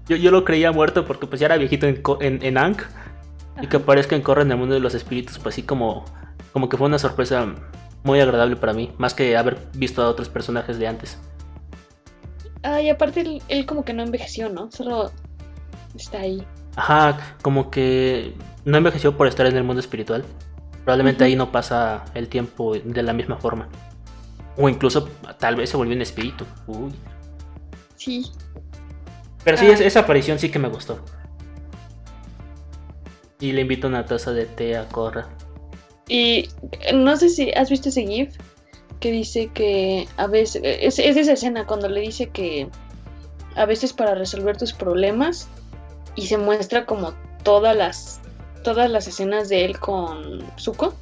Yo, 0.09 0.17
yo 0.17 0.31
lo 0.31 0.45
creía 0.45 0.73
muerto 0.73 1.05
porque 1.05 1.27
pues 1.27 1.41
ya 1.41 1.47
era 1.47 1.57
viejito 1.57 1.87
en, 1.87 2.01
en, 2.21 2.43
en 2.43 2.59
Ankh. 2.59 2.83
Y 3.61 3.67
que 3.67 3.77
aparezca 3.77 4.17
en 4.17 4.23
Korra 4.23 4.43
en 4.43 4.51
el 4.51 4.57
mundo 4.57 4.75
de 4.75 4.81
los 4.81 4.95
espíritus, 4.95 5.39
pues 5.39 5.55
sí 5.55 5.63
como, 5.63 6.05
como 6.53 6.69
que 6.69 6.77
fue 6.77 6.87
una 6.87 6.99
sorpresa 6.99 7.55
muy 8.03 8.21
agradable 8.21 8.57
para 8.57 8.73
mí. 8.73 8.93
Más 8.99 9.15
que 9.15 9.37
haber 9.37 9.59
visto 9.75 10.03
a 10.03 10.09
otros 10.09 10.29
personajes 10.29 10.79
de 10.79 10.89
antes. 10.89 11.19
Ah, 12.63 12.81
y 12.81 12.89
aparte 12.89 13.21
él, 13.21 13.43
él 13.49 13.67
como 13.67 13.85
que 13.85 13.93
no 13.93 14.03
envejeció, 14.03 14.49
¿no? 14.49 14.71
Solo 14.73 15.13
está 15.97 16.19
ahí. 16.19 16.45
Ajá, 16.77 17.37
como 17.43 17.71
que 17.71 18.35
no 18.65 18.79
envejeció 18.79 19.17
por 19.17 19.27
estar 19.27 19.47
en 19.47 19.57
el 19.57 19.65
mundo 19.65 19.81
espiritual. 19.81 20.25
Probablemente 20.85 21.25
ahí 21.25 21.37
no 21.37 21.53
pasa 21.53 22.05
el 22.15 22.29
tiempo 22.29 22.75
de 22.75 23.03
la 23.03 23.13
misma 23.13 23.37
forma. 23.37 23.69
O 24.57 24.69
incluso 24.69 25.09
tal 25.39 25.57
vez 25.57 25.71
se 25.71 25.77
volvió 25.77 25.95
un 25.95 26.03
espíritu. 26.03 26.45
Uy. 26.67 26.93
Sí. 27.97 28.31
Pero 29.45 29.57
sí, 29.57 29.67
ah. 29.67 29.73
esa 29.73 30.01
aparición 30.01 30.39
sí 30.39 30.51
que 30.51 30.59
me 30.59 30.69
gustó. 30.69 31.05
Y 33.41 33.53
le 33.53 33.63
invito 33.63 33.89
una 33.89 34.07
taza 34.07 34.33
de 34.33 34.47
té 34.47 34.77
a 34.77 34.89
Corra. 34.89 35.29
Y 36.09 36.49
no 36.93 37.17
sé 37.17 37.29
si 37.29 37.51
has 37.53 37.71
visto 37.71 37.89
ese 37.89 38.07
GIF 38.07 38.37
que 39.01 39.11
dice 39.11 39.51
que 39.53 40.07
a 40.17 40.27
veces. 40.27 40.63
Es, 40.65 40.99
es 40.99 41.17
esa 41.17 41.33
escena 41.33 41.67
cuando 41.67 41.89
le 41.89 42.01
dice 42.01 42.29
que 42.29 42.69
a 43.57 43.67
veces 43.67 43.93
para 43.93 44.15
resolver 44.15 44.57
tus 44.57 44.73
problemas 44.73 45.49
y 46.15 46.27
se 46.27 46.39
muestra 46.39 46.87
como 46.87 47.15
todas 47.43 47.77
las 47.77 48.21
todas 48.63 48.91
las 48.91 49.07
escenas 49.07 49.49
de 49.49 49.65
él 49.65 49.79
con 49.79 50.43
Zuko. 50.59 50.95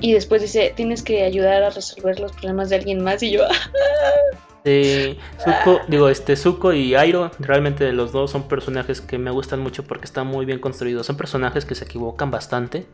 Y 0.00 0.12
después 0.12 0.40
dice, 0.40 0.72
tienes 0.74 1.02
que 1.02 1.24
ayudar 1.24 1.62
a 1.62 1.70
resolver 1.70 2.18
los 2.18 2.32
problemas 2.32 2.70
de 2.70 2.76
alguien 2.76 3.04
más. 3.04 3.22
Y 3.22 3.32
yo... 3.32 3.42
Sí, 4.64 5.18
Zuko, 5.38 5.80
digo, 5.88 6.08
este 6.08 6.36
Zuko 6.36 6.72
y 6.72 6.94
Airo, 6.94 7.30
realmente 7.38 7.92
los 7.92 8.12
dos 8.12 8.30
son 8.30 8.46
personajes 8.46 9.00
que 9.00 9.18
me 9.18 9.30
gustan 9.30 9.60
mucho 9.60 9.84
porque 9.84 10.04
están 10.04 10.26
muy 10.26 10.44
bien 10.44 10.58
construidos. 10.58 11.06
Son 11.06 11.16
personajes 11.16 11.64
que 11.64 11.74
se 11.74 11.84
equivocan 11.84 12.30
bastante 12.30 12.86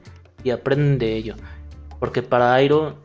y 0.45 0.51
aprenden 0.51 0.99
de 0.99 1.17
ello. 1.17 1.35
Porque 1.99 2.23
para 2.23 2.55
Airo, 2.55 2.97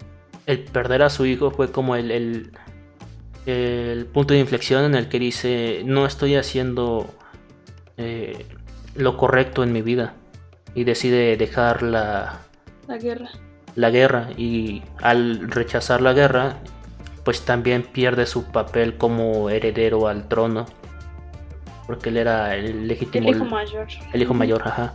el 0.45 0.59
perder 0.59 1.01
a 1.01 1.09
su 1.09 1.25
hijo 1.25 1.51
fue 1.51 1.71
como 1.71 1.95
el, 1.95 2.11
el, 2.11 2.51
el 3.45 4.05
punto 4.05 4.33
de 4.33 4.39
inflexión 4.39 4.83
en 4.83 4.95
el 4.95 5.09
que 5.09 5.17
dice, 5.17 5.81
no 5.85 6.05
estoy 6.05 6.35
haciendo 6.35 7.09
eh, 7.97 8.45
lo 8.95 9.17
correcto 9.17 9.63
en 9.63 9.73
mi 9.73 9.81
vida 9.81 10.13
y 10.75 10.83
decide 10.83 11.35
dejar 11.37 11.81
la, 11.81 12.41
la 12.87 12.97
guerra. 12.97 13.29
La 13.75 13.89
guerra 13.89 14.29
y 14.37 14.83
al 15.01 15.49
rechazar 15.49 16.01
la 16.01 16.13
guerra, 16.13 16.57
pues 17.23 17.41
también 17.41 17.83
pierde 17.83 18.25
su 18.25 18.45
papel 18.45 18.97
como 18.97 19.49
heredero 19.49 20.07
al 20.07 20.27
trono. 20.27 20.65
Porque 21.87 22.09
él 22.09 22.17
era 22.17 22.55
el 22.55 22.87
legítimo. 22.87 23.29
El 23.29 23.35
hijo 23.35 23.45
mayor. 23.45 23.87
El 24.13 24.21
hijo 24.21 24.33
mayor, 24.33 24.61
ajá. 24.65 24.93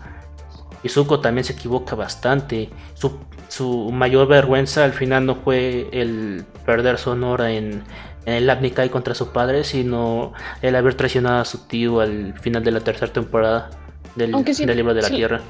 Y 0.83 0.89
Zuko 0.89 1.21
también 1.21 1.45
se 1.45 1.53
equivoca 1.53 1.97
bastante. 1.97 2.71
Su, 2.95 3.19
su, 3.49 3.91
mayor 3.91 4.29
vergüenza 4.29 4.85
al 4.85 4.93
final 4.93 5.27
no 5.27 5.35
fue 5.35 5.89
el 5.93 6.45
perder 6.65 6.99
su 6.99 7.11
honor 7.11 7.43
en, 7.43 7.83
en 8.25 8.35
el 8.35 8.49
Abnikai 8.49 8.89
contra 8.89 9.15
su 9.15 9.33
padre, 9.33 9.65
sino 9.65 10.33
el 10.63 10.77
haber 10.77 10.95
traicionado 10.95 11.41
a 11.41 11.45
su 11.45 11.67
tío 11.67 12.01
al 12.01 12.39
final 12.39 12.63
de 12.63 12.71
la 12.71 12.81
tercera 12.81 13.13
temporada 13.13 13.71
del, 14.17 14.33
libro 14.33 14.95
de 14.95 15.03
la 15.03 15.09
tierra. 15.09 15.41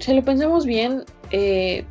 Si 0.00 0.14
lo 0.14 0.22
pensamos 0.22 0.66
bien, 0.66 1.04
eh, 1.30 1.84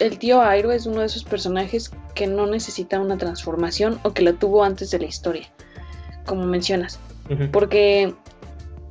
el 0.00 0.18
tío 0.18 0.42
Airo 0.42 0.72
es 0.72 0.86
uno 0.86 1.00
de 1.00 1.06
esos 1.06 1.24
personajes 1.24 1.92
que 2.14 2.26
no 2.26 2.46
necesita 2.46 2.98
una 2.98 3.18
transformación 3.18 4.00
o 4.02 4.12
que 4.12 4.22
la 4.22 4.32
tuvo 4.32 4.64
antes 4.64 4.90
de 4.90 4.98
la 4.98 5.04
historia, 5.06 5.46
como 6.26 6.44
mencionas. 6.44 6.98
Porque 7.52 8.12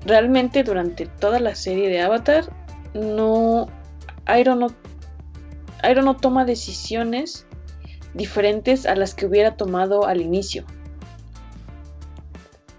realmente 0.05 0.63
durante 0.63 1.07
toda 1.07 1.41
la 1.41 1.55
serie 1.55 1.89
de 1.89 2.01
Avatar, 2.01 2.45
no. 2.93 3.67
Airo 4.25 4.55
no. 4.55 4.67
Airo 5.81 6.03
no 6.03 6.15
toma 6.15 6.45
decisiones 6.45 7.45
diferentes 8.13 8.85
a 8.85 8.95
las 8.95 9.13
que 9.13 9.25
hubiera 9.25 9.57
tomado 9.57 10.05
al 10.05 10.21
inicio. 10.21 10.63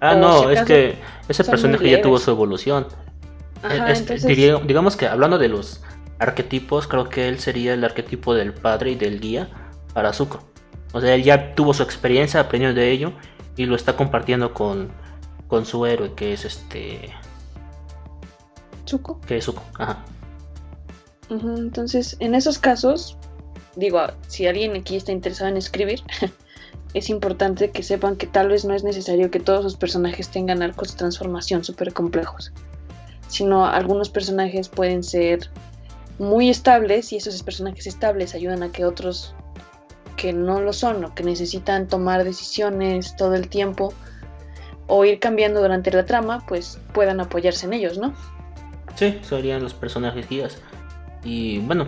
Ah, 0.00 0.14
no, 0.14 0.50
es 0.50 0.62
que 0.62 0.96
ese 1.28 1.44
personaje 1.44 1.90
ya 1.90 2.00
tuvo 2.00 2.18
su 2.18 2.30
evolución. 2.30 2.86
digamos 4.66 4.96
que 4.96 5.06
hablando 5.06 5.36
de 5.36 5.48
los 5.48 5.82
arquetipos, 6.20 6.86
creo 6.86 7.08
que 7.08 7.28
él 7.28 7.40
sería 7.40 7.74
el 7.74 7.82
arquetipo 7.82 8.34
del 8.34 8.52
padre 8.52 8.92
y 8.92 8.94
del 8.94 9.20
guía 9.20 9.48
para 9.94 10.12
Zuko. 10.12 10.40
O 10.92 11.00
sea, 11.00 11.14
él 11.14 11.24
ya 11.24 11.54
tuvo 11.54 11.74
su 11.74 11.82
experiencia, 11.82 12.40
aprendió 12.40 12.74
de 12.74 12.90
ello 12.90 13.12
y 13.56 13.64
lo 13.64 13.74
está 13.74 13.96
compartiendo 13.96 14.52
con, 14.54 14.90
con 15.48 15.64
su 15.64 15.86
héroe, 15.86 16.14
que 16.14 16.32
es 16.32 16.44
este. 16.44 17.10
Zuko. 18.86 19.20
Que 19.22 19.38
es 19.38 19.44
Zuko, 19.44 19.62
ajá. 19.78 20.04
entonces, 21.30 22.16
en 22.20 22.34
esos 22.34 22.58
casos, 22.58 23.16
digo, 23.76 24.00
si 24.26 24.46
alguien 24.46 24.76
aquí 24.76 24.96
está 24.96 25.12
interesado 25.12 25.48
en 25.48 25.56
escribir, 25.56 26.02
es 26.94 27.08
importante 27.08 27.70
que 27.70 27.82
sepan 27.82 28.16
que 28.16 28.26
tal 28.26 28.48
vez 28.48 28.64
no 28.64 28.74
es 28.74 28.84
necesario 28.84 29.30
que 29.30 29.40
todos 29.40 29.64
los 29.64 29.76
personajes 29.76 30.28
tengan 30.28 30.62
arcos 30.62 30.92
de 30.92 30.98
transformación 30.98 31.64
súper 31.64 31.94
complejos, 31.94 32.52
sino 33.28 33.64
algunos 33.64 34.10
personajes 34.10 34.68
pueden 34.68 35.02
ser 35.04 35.48
muy 36.20 36.50
estables 36.50 37.14
y 37.14 37.16
esos 37.16 37.42
personajes 37.42 37.86
estables 37.86 38.34
ayudan 38.34 38.62
a 38.62 38.70
que 38.70 38.84
otros 38.84 39.34
que 40.16 40.34
no 40.34 40.60
lo 40.60 40.74
son 40.74 41.02
o 41.02 41.14
que 41.14 41.24
necesitan 41.24 41.88
tomar 41.88 42.24
decisiones 42.24 43.16
todo 43.16 43.34
el 43.34 43.48
tiempo 43.48 43.94
o 44.86 45.06
ir 45.06 45.18
cambiando 45.18 45.62
durante 45.62 45.90
la 45.90 46.04
trama, 46.04 46.44
pues 46.46 46.78
puedan 46.92 47.20
apoyarse 47.20 47.64
en 47.64 47.72
ellos, 47.72 47.96
¿no? 47.96 48.12
Sí, 48.96 49.18
serían 49.22 49.62
los 49.62 49.72
personajes 49.72 50.28
guías. 50.28 50.58
Y 51.24 51.60
bueno, 51.60 51.86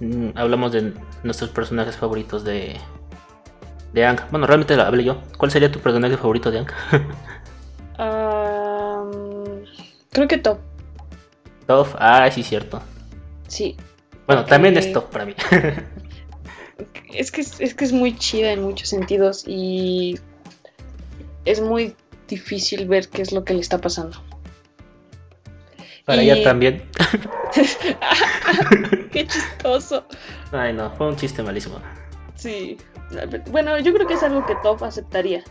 mm, 0.00 0.28
hablamos 0.36 0.72
de 0.72 0.94
nuestros 1.22 1.50
personajes 1.50 1.98
favoritos 1.98 2.44
de, 2.44 2.78
de 3.92 4.06
Ang. 4.06 4.20
Bueno, 4.30 4.46
realmente 4.46 4.74
lo 4.74 4.84
hablé 4.84 5.04
yo. 5.04 5.20
¿Cuál 5.36 5.50
sería 5.50 5.70
tu 5.70 5.80
personaje 5.80 6.16
favorito 6.16 6.50
de 6.50 6.60
Ang? 6.60 6.68
creo 10.12 10.28
que 10.28 10.38
Top. 10.38 10.60
Top, 11.66 11.88
ah, 11.98 12.30
sí, 12.30 12.42
cierto. 12.42 12.80
Sí. 13.48 13.76
Bueno, 14.26 14.44
también 14.44 14.76
es 14.76 14.92
Top 14.92 15.10
para 15.10 15.24
mí. 15.24 15.34
es 17.14 17.30
que 17.30 17.40
es, 17.40 17.74
que 17.74 17.84
es 17.84 17.92
muy 17.92 18.16
chida 18.16 18.52
en 18.52 18.62
muchos 18.62 18.88
sentidos 18.88 19.44
y 19.46 20.18
es 21.44 21.60
muy 21.60 21.94
difícil 22.28 22.88
ver 22.88 23.08
qué 23.08 23.22
es 23.22 23.32
lo 23.32 23.44
que 23.44 23.54
le 23.54 23.60
está 23.60 23.78
pasando. 23.78 24.18
Para 26.04 26.22
ella 26.22 26.42
también. 26.42 26.84
qué 29.12 29.26
chistoso. 29.26 30.04
Ay, 30.52 30.72
no, 30.72 30.90
fue 30.92 31.08
un 31.08 31.16
chiste 31.16 31.42
malísimo. 31.42 31.80
Sí. 32.34 32.76
Bueno, 33.50 33.78
yo 33.78 33.92
creo 33.92 34.06
que 34.06 34.14
es 34.14 34.22
algo 34.22 34.44
que 34.46 34.54
Top 34.62 34.82
aceptaría. 34.84 35.42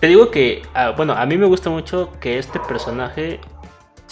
Te 0.00 0.08
digo 0.08 0.30
que, 0.30 0.62
ah, 0.74 0.90
bueno, 0.90 1.14
a 1.14 1.24
mí 1.24 1.38
me 1.38 1.46
gusta 1.46 1.70
mucho 1.70 2.12
que 2.20 2.38
este 2.38 2.60
personaje 2.60 3.40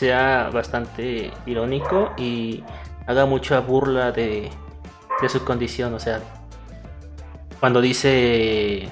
sea 0.03 0.51
bastante 0.53 1.31
irónico 1.47 2.13
y 2.17 2.65
haga 3.07 3.25
mucha 3.25 3.61
burla 3.61 4.11
de, 4.11 4.51
de 5.21 5.29
su 5.29 5.45
condición. 5.45 5.95
O 5.95 6.01
sea, 6.01 6.21
cuando 7.61 7.81
dice 7.81 8.89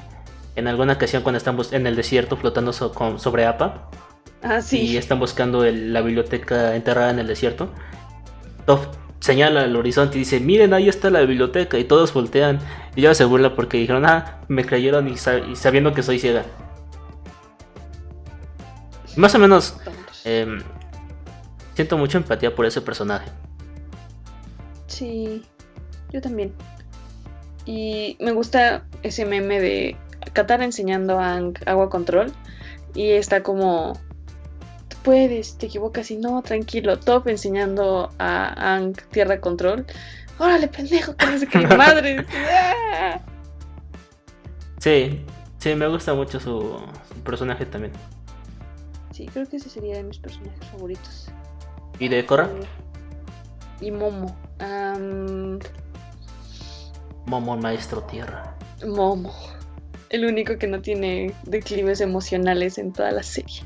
en 0.55 0.69
alguna 0.69 0.93
ocasión 0.93 1.25
cuando 1.25 1.39
están 1.39 1.59
en 1.73 1.89
el 1.89 1.97
desierto 1.97 2.37
flotando 2.37 2.73
sobre 2.73 3.45
APA 3.45 3.89
ah, 4.43 4.61
sí. 4.61 4.83
y 4.83 4.97
están 4.97 5.19
buscando 5.19 5.65
la 5.65 6.01
biblioteca 6.01 6.77
enterrada 6.77 7.11
en 7.11 7.19
el 7.19 7.27
desierto, 7.27 7.71
Top 8.67 8.81
señala 9.19 9.63
al 9.63 9.75
horizonte 9.75 10.17
y 10.17 10.21
dice, 10.21 10.39
miren, 10.39 10.73
ahí 10.75 10.89
está 10.89 11.11
la 11.11 11.23
biblioteca 11.23 11.77
y 11.77 11.85
todos 11.85 12.15
voltean 12.15 12.61
y 12.95 13.01
ella 13.01 13.15
se 13.15 13.25
burla 13.25 13.57
porque 13.57 13.79
dijeron, 13.79 14.07
ah, 14.07 14.39
me 14.47 14.65
creyeron 14.65 15.09
y, 15.09 15.17
sabiendo 15.17 15.93
que 15.93 16.05
soy 16.05 16.21
ciega. 16.21 16.45
Más 19.17 19.35
o 19.35 19.41
menos, 19.41 19.77
siento 21.75 21.99
mucha 21.99 22.19
empatía 22.19 22.55
por 22.55 22.67
ese 22.67 22.81
personaje. 22.81 23.31
Sí, 24.87 25.43
yo 26.13 26.21
también. 26.21 26.53
Y 27.67 28.17
me 28.21 28.33
gusta 28.33 28.85
ese 29.03 29.25
meme 29.25 29.61
de 29.61 29.97
Qatar 30.33 30.63
enseñando 30.63 31.19
a 31.19 31.39
agua 31.67 31.89
control 31.89 32.33
y 32.95 33.11
está 33.11 33.43
como 33.43 33.99
puedes, 35.03 35.57
te 35.57 35.67
equivocas 35.67 36.11
y 36.11 36.17
no, 36.17 36.43
tranquilo. 36.43 36.99
Top 36.99 37.29
enseñando 37.29 38.11
a 38.19 38.75
Ang 38.75 38.97
tierra 39.11 39.41
control. 39.41 39.87
Órale, 40.39 40.69
pendejo, 40.69 41.15
que 41.17 41.27
no 41.27 41.39
sé 41.39 41.47
qué 41.47 41.67
madre. 41.77 42.25
sí, 44.79 45.25
sí, 45.59 45.75
me 45.75 45.87
gusta 45.89 46.15
mucho 46.15 46.41
su, 46.41 46.81
personaje 47.25 47.67
también. 47.67 47.93
Sí, 49.13 49.27
creo 49.27 49.47
que 49.47 49.57
ese 49.57 49.69
sería 49.69 49.97
de 49.97 50.05
mis 50.05 50.19
personajes 50.19 50.65
favoritos. 50.71 51.31
¿Y 52.01 52.09
de 52.09 52.25
Korra? 52.25 52.49
Y 53.81 53.91
Momo. 53.91 54.35
Momo, 57.27 57.57
maestro 57.59 58.03
tierra. 58.05 58.57
Momo. 58.85 59.33
El 60.09 60.25
único 60.25 60.57
que 60.57 60.67
no 60.67 60.81
tiene 60.81 61.35
declives 61.45 62.01
emocionales 62.01 62.79
en 62.79 62.93
toda 62.93 63.13
la 63.13 63.23
serie. 63.23 63.63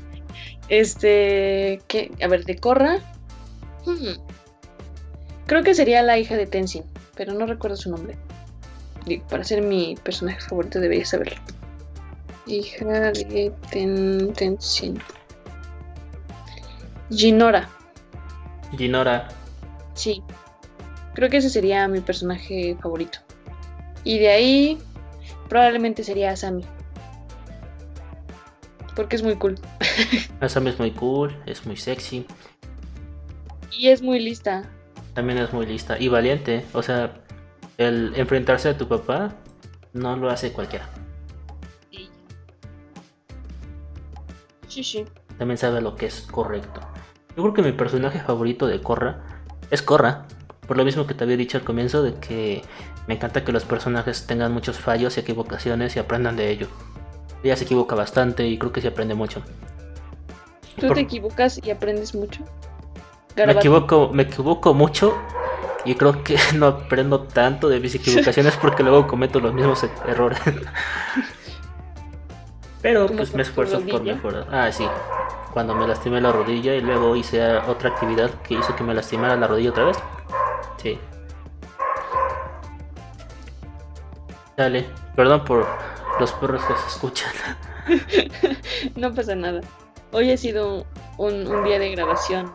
Este, 0.67 1.81
que, 1.87 2.11
a 2.21 2.27
ver, 2.27 2.43
de 2.43 2.57
Korra. 2.57 2.99
Hmm. 3.85 4.19
Creo 5.47 5.63
que 5.63 5.73
sería 5.73 6.03
la 6.03 6.17
hija 6.17 6.35
de 6.35 6.45
Tenzin, 6.45 6.83
pero 7.15 7.33
no 7.33 7.45
recuerdo 7.45 7.77
su 7.77 7.89
nombre. 7.89 8.17
Digo, 9.05 9.25
para 9.27 9.45
ser 9.45 9.61
mi 9.61 9.95
personaje 10.03 10.41
favorito 10.41 10.81
debería 10.81 11.05
saberlo. 11.05 11.37
Hija 12.47 13.11
de 13.11 13.53
Tenzin. 13.71 14.99
Ginora. 17.09 17.69
Ginora. 18.77 19.27
Sí. 19.93 20.21
Creo 21.13 21.29
que 21.29 21.37
ese 21.37 21.49
sería 21.49 21.87
mi 21.87 22.01
personaje 22.01 22.77
favorito. 22.81 23.19
Y 24.03 24.19
de 24.19 24.29
ahí 24.29 24.77
probablemente 25.49 26.03
sería 26.03 26.31
Asami. 26.31 26.63
Porque 28.95 29.15
es 29.15 29.23
muy 29.23 29.35
cool. 29.35 29.59
Asami 30.39 30.69
es 30.69 30.79
muy 30.79 30.91
cool, 30.91 31.35
es 31.45 31.65
muy 31.65 31.77
sexy. 31.77 32.25
Y 33.71 33.89
es 33.89 34.01
muy 34.01 34.19
lista. 34.19 34.69
También 35.13 35.39
es 35.39 35.51
muy 35.53 35.65
lista 35.65 35.97
y 35.99 36.07
valiente. 36.07 36.65
O 36.73 36.81
sea, 36.81 37.13
el 37.77 38.13
enfrentarse 38.15 38.69
a 38.69 38.77
tu 38.77 38.87
papá 38.87 39.33
no 39.93 40.15
lo 40.15 40.29
hace 40.29 40.51
cualquiera. 40.51 40.89
Sí, 44.67 44.83
sí. 44.83 45.05
También 45.37 45.57
sabe 45.57 45.79
lo 45.79 45.95
que 45.95 46.07
es 46.07 46.21
correcto. 46.21 46.81
Yo 47.35 47.43
creo 47.43 47.53
que 47.53 47.61
mi 47.61 47.71
personaje 47.73 48.19
favorito 48.19 48.67
de 48.67 48.81
Korra 48.81 49.17
es 49.71 49.81
Korra. 49.81 50.25
Por 50.67 50.77
lo 50.77 50.85
mismo 50.85 51.05
que 51.05 51.13
te 51.13 51.23
había 51.23 51.37
dicho 51.37 51.57
al 51.57 51.63
comienzo 51.63 52.01
de 52.01 52.15
que 52.15 52.63
me 53.07 53.15
encanta 53.15 53.43
que 53.43 53.51
los 53.51 53.65
personajes 53.65 54.25
tengan 54.25 54.51
muchos 54.51 54.79
fallos 54.79 55.17
y 55.17 55.19
equivocaciones 55.19 55.95
y 55.95 55.99
aprendan 55.99 56.35
de 56.35 56.49
ello. 56.49 56.67
Ella 57.43 57.55
se 57.55 57.65
equivoca 57.65 57.93
bastante 57.95 58.47
y 58.47 58.57
creo 58.57 58.71
que 58.71 58.81
se 58.81 58.87
aprende 58.87 59.13
mucho. 59.13 59.41
¿Tú 60.79 60.89
te 60.91 61.01
equivocas 61.01 61.59
y 61.63 61.69
aprendes 61.69 62.15
mucho? 62.15 62.43
Me 63.35 63.51
equivoco, 63.51 64.09
me 64.11 64.23
equivoco 64.23 64.73
mucho 64.73 65.15
y 65.83 65.95
creo 65.95 66.23
que 66.23 66.37
no 66.55 66.67
aprendo 66.67 67.21
tanto 67.21 67.69
de 67.69 67.79
mis 67.79 67.95
equivocaciones 67.95 68.55
porque 68.57 68.83
luego 68.83 69.07
cometo 69.07 69.39
los 69.39 69.53
mismos 69.53 69.83
e-, 69.83 69.91
errores. 70.07 70.39
Pero 72.81 73.07
pues 73.07 73.33
me 73.33 73.41
esfuerzo 73.41 73.81
por 73.81 74.03
mejorar. 74.03 74.47
Ah, 74.51 74.71
sí. 74.71 74.85
Cuando 75.55 75.73
me 75.73 75.87
lastimé 75.87 76.19
la 76.19 76.33
rodilla 76.33 76.75
y 76.75 76.81
luego 76.81 77.15
hice 77.15 77.41
otra 77.59 77.91
actividad 77.91 78.29
que 78.41 78.55
hizo 78.55 78.75
que 78.75 78.83
me 78.83 78.93
lastimara 78.93 79.37
la 79.37 79.47
rodilla 79.47 79.69
otra 79.69 79.85
vez. 79.85 79.97
Sí. 80.75 80.99
Dale, 84.57 84.85
perdón 85.15 85.45
por 85.45 85.65
los 86.19 86.33
perros 86.33 86.61
que 86.65 86.73
se 86.75 86.87
escuchan. 86.87 87.31
no 88.97 89.13
pasa 89.13 89.33
nada. 89.33 89.61
Hoy 90.11 90.29
ha 90.29 90.35
sido 90.35 90.85
un, 91.17 91.63
día 91.63 91.79
de 91.79 91.89
grabación 91.91 92.51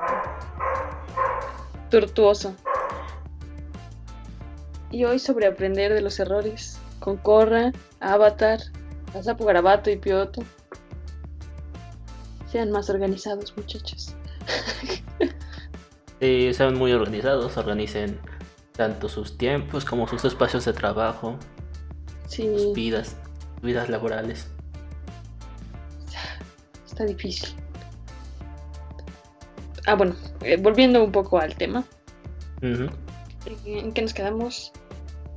tortuoso. 1.88 2.54
Y 4.90 5.06
hoy 5.06 5.18
sobre 5.18 5.46
aprender 5.46 5.94
de 5.94 6.02
los 6.02 6.20
errores. 6.20 6.78
Con 6.98 7.16
Corra, 7.16 7.72
Avatar, 8.00 8.60
Asapo 9.18 9.46
Garabato 9.46 9.88
y 9.88 9.96
Pioto. 9.96 10.42
Sean 12.50 12.70
más 12.70 12.90
organizados, 12.90 13.56
muchachos. 13.56 14.14
sí, 16.20 16.52
sean 16.52 16.76
muy 16.76 16.92
organizados, 16.92 17.56
organicen 17.56 18.18
tanto 18.72 19.08
sus 19.08 19.36
tiempos 19.38 19.84
como 19.84 20.08
sus 20.08 20.24
espacios 20.24 20.64
de 20.64 20.72
trabajo, 20.72 21.36
sus 22.28 22.72
vidas 22.72 23.16
vidas 23.62 23.88
laborales. 23.88 24.48
Está 26.86 27.04
difícil. 27.04 27.50
Ah, 29.86 29.94
bueno, 29.94 30.14
eh, 30.42 30.56
volviendo 30.56 31.02
un 31.04 31.12
poco 31.12 31.38
al 31.38 31.54
tema. 31.54 31.84
¿En 32.62 33.92
qué 33.92 34.02
nos 34.02 34.12
quedamos? 34.12 34.72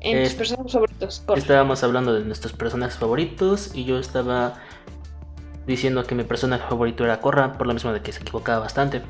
En 0.02 0.24
tus 0.24 0.34
personajes 0.34 0.74
favoritos. 0.74 1.24
Estábamos 1.36 1.84
hablando 1.84 2.14
de 2.14 2.26
nuestros 2.26 2.54
personajes 2.54 2.98
favoritos 2.98 3.72
y 3.74 3.86
yo 3.86 3.98
estaba 4.00 4.60
diciendo 5.66 6.04
que 6.04 6.16
mi 6.16 6.24
personaje 6.24 6.64
favorito 6.68 7.04
era 7.04 7.22
Corra, 7.22 7.54
por 7.54 7.68
lo 7.68 7.74
mismo 7.74 7.94
de 7.94 8.02
que 8.02 8.12
se 8.12 8.22
equivocaba 8.22 8.60
bastante. 8.60 9.02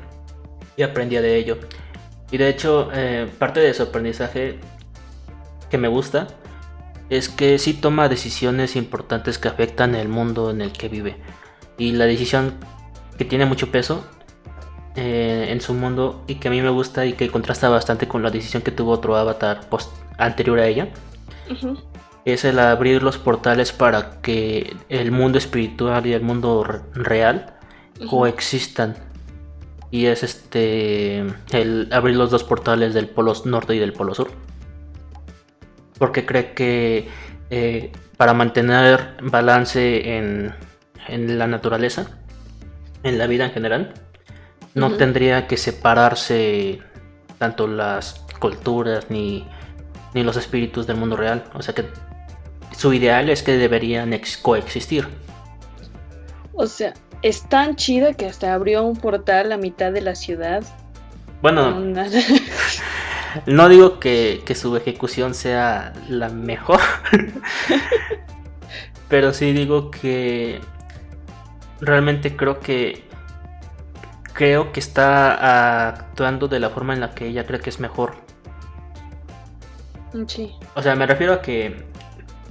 Y 0.76 0.82
aprendía 0.82 1.22
de 1.22 1.36
ello. 1.36 1.58
Y 2.30 2.38
de 2.38 2.48
hecho, 2.48 2.90
eh, 2.92 3.30
parte 3.38 3.60
de 3.60 3.74
su 3.74 3.84
aprendizaje 3.84 4.58
que 5.70 5.78
me 5.78 5.88
gusta 5.88 6.28
es 7.10 7.28
que 7.28 7.58
sí 7.58 7.74
toma 7.74 8.08
decisiones 8.08 8.76
importantes 8.76 9.38
que 9.38 9.48
afectan 9.48 9.94
el 9.94 10.08
mundo 10.08 10.50
en 10.50 10.60
el 10.60 10.72
que 10.72 10.88
vive. 10.88 11.16
Y 11.78 11.92
la 11.92 12.06
decisión 12.06 12.54
que 13.18 13.24
tiene 13.24 13.46
mucho 13.46 13.70
peso 13.70 14.04
eh, 14.96 15.46
en 15.50 15.60
su 15.60 15.74
mundo 15.74 16.24
y 16.26 16.36
que 16.36 16.48
a 16.48 16.50
mí 16.50 16.62
me 16.62 16.70
gusta 16.70 17.04
y 17.04 17.14
que 17.14 17.30
contrasta 17.30 17.68
bastante 17.68 18.08
con 18.08 18.22
la 18.22 18.30
decisión 18.30 18.62
que 18.62 18.70
tuvo 18.70 18.92
otro 18.92 19.16
avatar 19.16 19.60
anterior 20.18 20.58
a 20.58 20.66
ella. 20.66 20.88
Es 22.24 22.44
el 22.44 22.58
abrir 22.58 23.02
los 23.02 23.18
portales 23.18 23.72
para 23.72 24.20
que 24.22 24.76
el 24.88 25.12
mundo 25.12 25.38
espiritual 25.38 26.06
y 26.06 26.14
el 26.14 26.22
mundo 26.22 26.64
real 26.94 27.54
coexistan. 28.08 28.96
Y 29.90 30.06
es 30.06 30.22
este 30.22 31.24
el 31.52 31.88
abrir 31.92 32.16
los 32.16 32.30
dos 32.30 32.44
portales 32.44 32.94
del 32.94 33.08
polo 33.08 33.34
norte 33.44 33.74
y 33.74 33.78
del 33.78 33.92
polo 33.92 34.14
sur 34.14 34.30
porque 35.98 36.26
cree 36.26 36.52
que 36.52 37.08
eh, 37.50 37.92
para 38.16 38.34
mantener 38.34 39.16
balance 39.22 40.16
en, 40.16 40.54
la 41.08 41.46
naturaleza, 41.46 42.06
en 43.02 43.18
la 43.18 43.26
vida 43.26 43.46
en 43.46 43.52
general, 43.52 43.94
no 44.74 44.92
tendría 44.92 45.46
que 45.46 45.56
separarse 45.56 46.80
tanto 47.38 47.66
las 47.66 48.24
culturas 48.38 49.10
ni, 49.10 49.46
ni 50.14 50.22
los 50.22 50.36
espíritus 50.36 50.86
del 50.86 50.96
mundo 50.96 51.16
real. 51.16 51.44
O 51.54 51.62
sea 51.62 51.74
que 51.74 51.84
su 52.76 52.92
ideal 52.92 53.30
es 53.30 53.42
que 53.42 53.56
deberían 53.56 54.18
coexistir. 54.42 55.08
O 56.52 56.66
sea, 56.66 56.94
es 57.22 57.48
tan 57.48 57.76
chida 57.76 58.14
que 58.14 58.26
hasta 58.26 58.54
abrió 58.54 58.84
un 58.84 58.96
portal 58.96 59.52
a 59.52 59.56
mitad 59.56 59.92
de 59.92 60.00
la 60.00 60.14
ciudad. 60.14 60.62
Bueno, 61.42 61.80
no 63.46 63.68
digo 63.68 63.98
que, 63.98 64.42
que 64.44 64.54
su 64.54 64.76
ejecución 64.76 65.34
sea 65.34 65.92
la 66.08 66.28
mejor, 66.28 66.80
pero 69.08 69.32
sí 69.32 69.52
digo 69.52 69.90
que 69.90 70.60
realmente 71.80 72.36
creo 72.36 72.60
que 72.60 73.04
creo 74.32 74.72
que 74.72 74.80
está 74.80 75.88
actuando 75.88 76.48
de 76.48 76.60
la 76.60 76.70
forma 76.70 76.92
en 76.92 77.00
la 77.00 77.14
que 77.14 77.26
ella 77.26 77.46
cree 77.46 77.60
que 77.60 77.70
es 77.70 77.80
mejor. 77.80 78.16
Sí. 80.26 80.52
O 80.74 80.82
sea, 80.82 80.94
me 80.94 81.06
refiero 81.06 81.32
a 81.32 81.42
que 81.42 81.84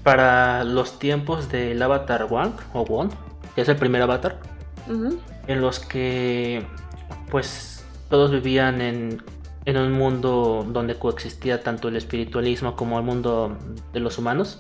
para 0.03 0.63
los 0.63 0.99
tiempos 0.99 1.49
del 1.49 1.81
Avatar 1.81 2.27
Wang 2.29 2.53
o 2.73 2.83
Won, 2.83 3.09
que 3.55 3.61
es 3.61 3.69
el 3.69 3.77
primer 3.77 4.01
Avatar, 4.01 4.37
en 5.47 5.61
los 5.61 5.79
que 5.79 6.65
pues 7.31 7.85
todos 8.09 8.31
vivían 8.31 8.81
en, 8.81 9.23
en 9.65 9.77
un 9.77 9.91
mundo 9.93 10.65
donde 10.69 10.95
coexistía 10.95 11.63
tanto 11.63 11.87
el 11.87 11.95
espiritualismo 11.95 12.75
como 12.75 12.99
el 12.99 13.05
mundo 13.05 13.57
de 13.93 13.99
los 14.01 14.17
humanos, 14.17 14.59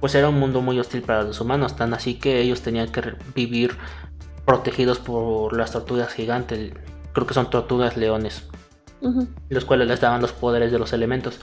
pues 0.00 0.14
era 0.14 0.28
un 0.28 0.38
mundo 0.38 0.60
muy 0.60 0.78
hostil 0.78 1.02
para 1.02 1.22
los 1.22 1.40
humanos, 1.40 1.76
tan 1.76 1.94
así 1.94 2.14
que 2.14 2.40
ellos 2.40 2.62
tenían 2.62 2.90
que 2.90 3.14
vivir 3.34 3.76
protegidos 4.44 4.98
por 4.98 5.56
las 5.56 5.72
tortugas 5.72 6.12
gigantes, 6.12 6.72
creo 7.12 7.26
que 7.26 7.34
son 7.34 7.48
tortugas 7.50 7.96
leones, 7.96 8.48
los 9.48 9.64
cuales 9.64 9.88
les 9.88 10.00
daban 10.00 10.20
los 10.20 10.32
poderes 10.32 10.72
de 10.72 10.78
los 10.78 10.92
elementos. 10.92 11.40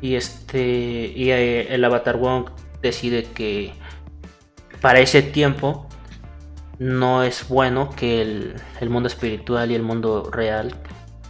Y 0.00 0.14
este 0.14 1.12
y 1.14 1.30
eh, 1.30 1.74
el 1.74 1.84
Avatar 1.84 2.16
Wong 2.16 2.50
decide 2.82 3.24
que 3.24 3.72
para 4.80 5.00
ese 5.00 5.22
tiempo 5.22 5.88
no 6.78 7.24
es 7.24 7.48
bueno 7.48 7.90
que 7.90 8.22
el, 8.22 8.54
el 8.80 8.90
mundo 8.90 9.08
espiritual 9.08 9.70
y 9.70 9.74
el 9.74 9.82
mundo 9.82 10.30
real 10.30 10.74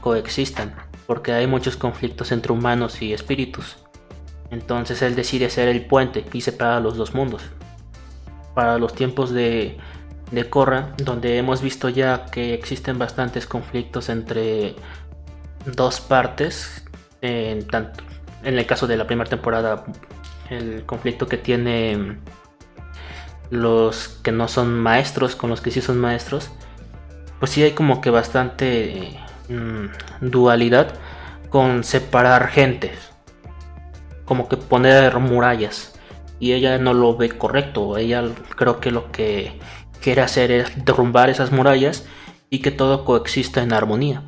coexistan, 0.00 0.74
porque 1.06 1.32
hay 1.32 1.46
muchos 1.46 1.76
conflictos 1.76 2.32
entre 2.32 2.52
humanos 2.52 3.00
y 3.00 3.12
espíritus. 3.12 3.78
Entonces 4.50 5.02
él 5.02 5.14
decide 5.14 5.50
ser 5.50 5.68
el 5.68 5.86
puente 5.86 6.24
y 6.32 6.40
separa 6.40 6.80
los 6.80 6.96
dos 6.96 7.14
mundos. 7.14 7.42
Para 8.54 8.78
los 8.78 8.94
tiempos 8.94 9.30
de, 9.30 9.78
de 10.30 10.50
Korra, 10.50 10.94
donde 10.98 11.38
hemos 11.38 11.62
visto 11.62 11.88
ya 11.88 12.26
que 12.26 12.54
existen 12.54 12.98
bastantes 12.98 13.46
conflictos 13.46 14.08
entre 14.08 14.74
dos 15.66 16.00
partes, 16.00 16.84
en, 17.20 17.66
tanto, 17.66 18.04
en 18.42 18.58
el 18.58 18.66
caso 18.66 18.86
de 18.86 18.96
la 18.96 19.06
primera 19.06 19.28
temporada, 19.28 19.84
el 20.50 20.84
conflicto 20.86 21.26
que 21.26 21.36
tiene 21.36 22.18
los 23.50 24.08
que 24.22 24.32
no 24.32 24.48
son 24.48 24.78
maestros 24.78 25.36
con 25.36 25.50
los 25.50 25.60
que 25.60 25.70
sí 25.70 25.80
son 25.80 25.98
maestros, 25.98 26.50
pues 27.38 27.52
sí 27.52 27.62
hay 27.62 27.72
como 27.72 28.00
que 28.00 28.10
bastante 28.10 29.18
mm, 29.48 30.28
dualidad 30.28 30.94
con 31.48 31.84
separar 31.84 32.48
gentes, 32.48 33.10
como 34.24 34.48
que 34.48 34.56
poner 34.56 35.18
murallas. 35.18 35.94
Y 36.40 36.52
ella 36.52 36.78
no 36.78 36.94
lo 36.94 37.16
ve 37.16 37.30
correcto, 37.30 37.96
ella 37.96 38.22
creo 38.54 38.80
que 38.80 38.92
lo 38.92 39.10
que 39.10 39.58
quiere 40.00 40.22
hacer 40.22 40.52
es 40.52 40.84
derrumbar 40.84 41.30
esas 41.30 41.50
murallas 41.50 42.06
y 42.48 42.60
que 42.60 42.70
todo 42.70 43.04
coexista 43.04 43.62
en 43.62 43.72
armonía. 43.72 44.22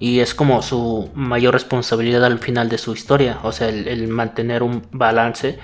Y 0.00 0.20
es 0.20 0.34
como 0.34 0.62
su 0.62 1.10
mayor 1.14 1.52
responsabilidad 1.54 2.24
al 2.24 2.38
final 2.40 2.68
de 2.70 2.78
su 2.78 2.92
historia, 2.94 3.38
o 3.44 3.52
sea, 3.52 3.68
el, 3.68 3.86
el 3.86 4.08
mantener 4.08 4.62
un 4.62 4.82
balance 4.90 5.58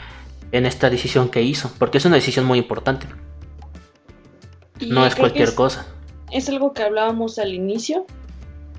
en 0.53 0.67
esta 0.67 0.91
decisión 0.91 1.31
que 1.31 1.43
hizo, 1.43 1.73
porque 1.79 1.99
es 1.99 2.05
una 2.05 2.17
decisión 2.17 2.45
muy 2.45 2.59
importante, 2.59 3.07
Y 4.79 4.91
no 4.91 5.07
es 5.07 5.15
cualquier 5.17 5.49
es- 5.49 5.55
cosa. 5.55 5.87
es 6.31 6.49
algo 6.51 6.73
que 6.75 6.83
hablábamos 6.83 7.39
al 7.39 7.55
inicio, 7.55 8.07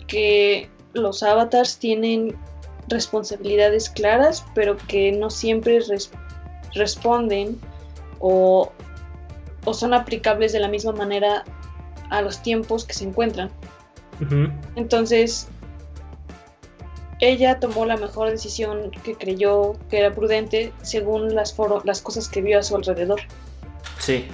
que 0.06 0.70
los 0.94 1.24
avatars 1.24 1.80
tienen 1.80 2.36
responsabilidades 2.88 3.90
claras, 3.90 4.46
pero 4.54 4.78
que 4.78 5.12
no 5.12 5.30
siempre 5.32 5.80
res- 5.80 6.12
responden 6.76 7.60
o, 8.20 8.72
o 9.66 9.74
son 9.74 9.94
aplicables 9.96 10.54
de 10.54 10.60
la 10.60 10.68
misma 10.68 10.92
manera 10.92 11.44
a 12.12 12.22
los 12.22 12.42
tiempos 12.44 12.86
que 12.86 12.94
se 12.94 13.04
encuentran. 13.06 13.50
Entonces, 14.76 15.48
ella 17.20 17.60
tomó 17.60 17.86
la 17.86 17.98
mejor 17.98 18.30
decisión 18.30 18.92
que 19.04 19.16
creyó 19.16 19.74
que 19.90 20.00
era 20.00 20.14
prudente 20.14 20.72
según 20.82 21.34
las, 21.36 21.56
foro- 21.56 21.82
las 21.84 22.02
cosas 22.02 22.28
que 22.30 22.42
vio 22.42 22.60
a 22.60 22.64
su 22.64 22.76
alrededor. 22.76 23.22
Sí, 24.00 24.28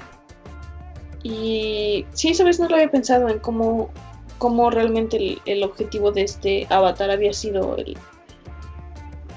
Y 1.24 2.06
sí, 2.14 2.34
sabes, 2.34 2.60
no 2.60 2.68
lo 2.68 2.76
había 2.76 2.92
pensado 2.92 3.30
en 3.30 3.40
cómo, 3.40 3.92
cómo 4.38 4.70
realmente 4.70 5.18
el, 5.18 5.42
el 5.46 5.64
objetivo 5.64 6.12
de 6.12 6.24
este 6.24 6.68
avatar 6.70 7.10
había 7.12 7.32
sido 7.34 7.78
el, 7.78 7.98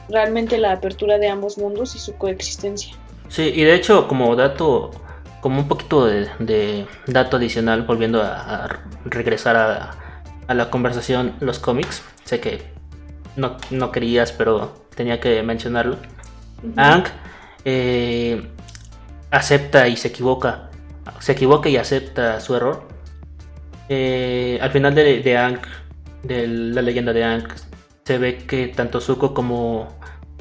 realmente 0.08 0.58
la 0.58 0.72
apertura 0.72 1.18
de 1.18 1.28
ambos 1.28 1.58
mundos 1.58 1.94
y 1.94 1.98
su 2.00 2.16
coexistencia. 2.16 2.94
sí, 3.28 3.52
y 3.54 3.62
de 3.64 3.74
hecho 3.74 4.08
como 4.08 4.34
dato, 4.34 4.90
como 5.40 5.60
un 5.60 5.68
poquito 5.68 6.06
de, 6.06 6.28
de 6.40 6.86
dato 7.06 7.36
adicional, 7.36 7.82
volviendo 7.82 8.20
a, 8.22 8.64
a 8.64 8.80
regresar 9.04 9.56
a, 9.56 9.96
a 10.46 10.54
la 10.54 10.70
conversación, 10.70 11.34
los 11.40 11.58
cómics, 11.58 12.02
sé 12.24 12.40
que 12.40 12.62
no, 13.36 13.56
no 13.70 13.92
querías, 13.92 14.32
pero 14.32 14.86
tenía 14.94 15.20
que 15.20 15.42
mencionarlo. 15.42 15.96
Ang 16.76 17.04
eh, 17.64 18.48
acepta 19.30 19.88
y 19.88 19.96
se 19.96 20.08
equivoca. 20.08 20.70
Se 21.20 21.32
equivoca 21.32 21.68
y 21.68 21.76
acepta 21.76 22.40
su 22.40 22.54
error. 22.56 22.88
Eh, 23.88 24.58
al 24.60 24.70
final 24.70 24.94
de, 24.94 25.20
de 25.22 25.36
Ang, 25.36 25.60
de 26.22 26.46
la 26.48 26.82
leyenda 26.82 27.12
de 27.12 27.24
Ang, 27.24 27.48
se 28.04 28.18
ve 28.18 28.38
que 28.38 28.68
tanto 28.68 29.00
Zuko 29.00 29.34
como 29.34 29.88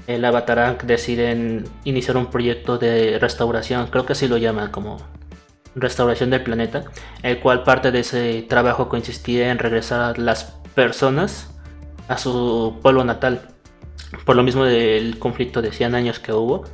el 0.08 0.24
Avatar 0.24 0.60
Ang 0.60 0.78
deciden 0.84 1.66
iniciar 1.84 2.18
un 2.18 2.28
proyecto 2.28 2.78
de 2.78 3.20
restauración. 3.20 3.88
Creo 3.88 4.06
que 4.06 4.14
así 4.14 4.28
lo 4.28 4.38
llaman, 4.38 4.72
como 4.72 4.98
restauración 5.76 6.30
del 6.30 6.44
planeta. 6.44 6.86
El 7.24 7.40
cual 7.40 7.64
parte 7.64 7.92
de 7.92 8.00
ese 8.00 8.46
trabajo 8.48 8.90
consistía 8.90 9.52
en 9.52 9.60
regresar 9.60 10.02
a 10.02 10.20
las 10.20 10.56
personas 10.74 11.52
a 12.08 12.18
su 12.18 12.78
pueblo 12.82 13.04
natal. 13.04 13.42
Por 14.26 14.36
lo 14.36 14.44
mismo 14.44 14.66
del 14.66 15.20
conflicto 15.20 15.62
de 15.62 15.72
100 15.72 15.96
años 15.96 16.20
que 16.20 16.32
hubo, 16.32 16.66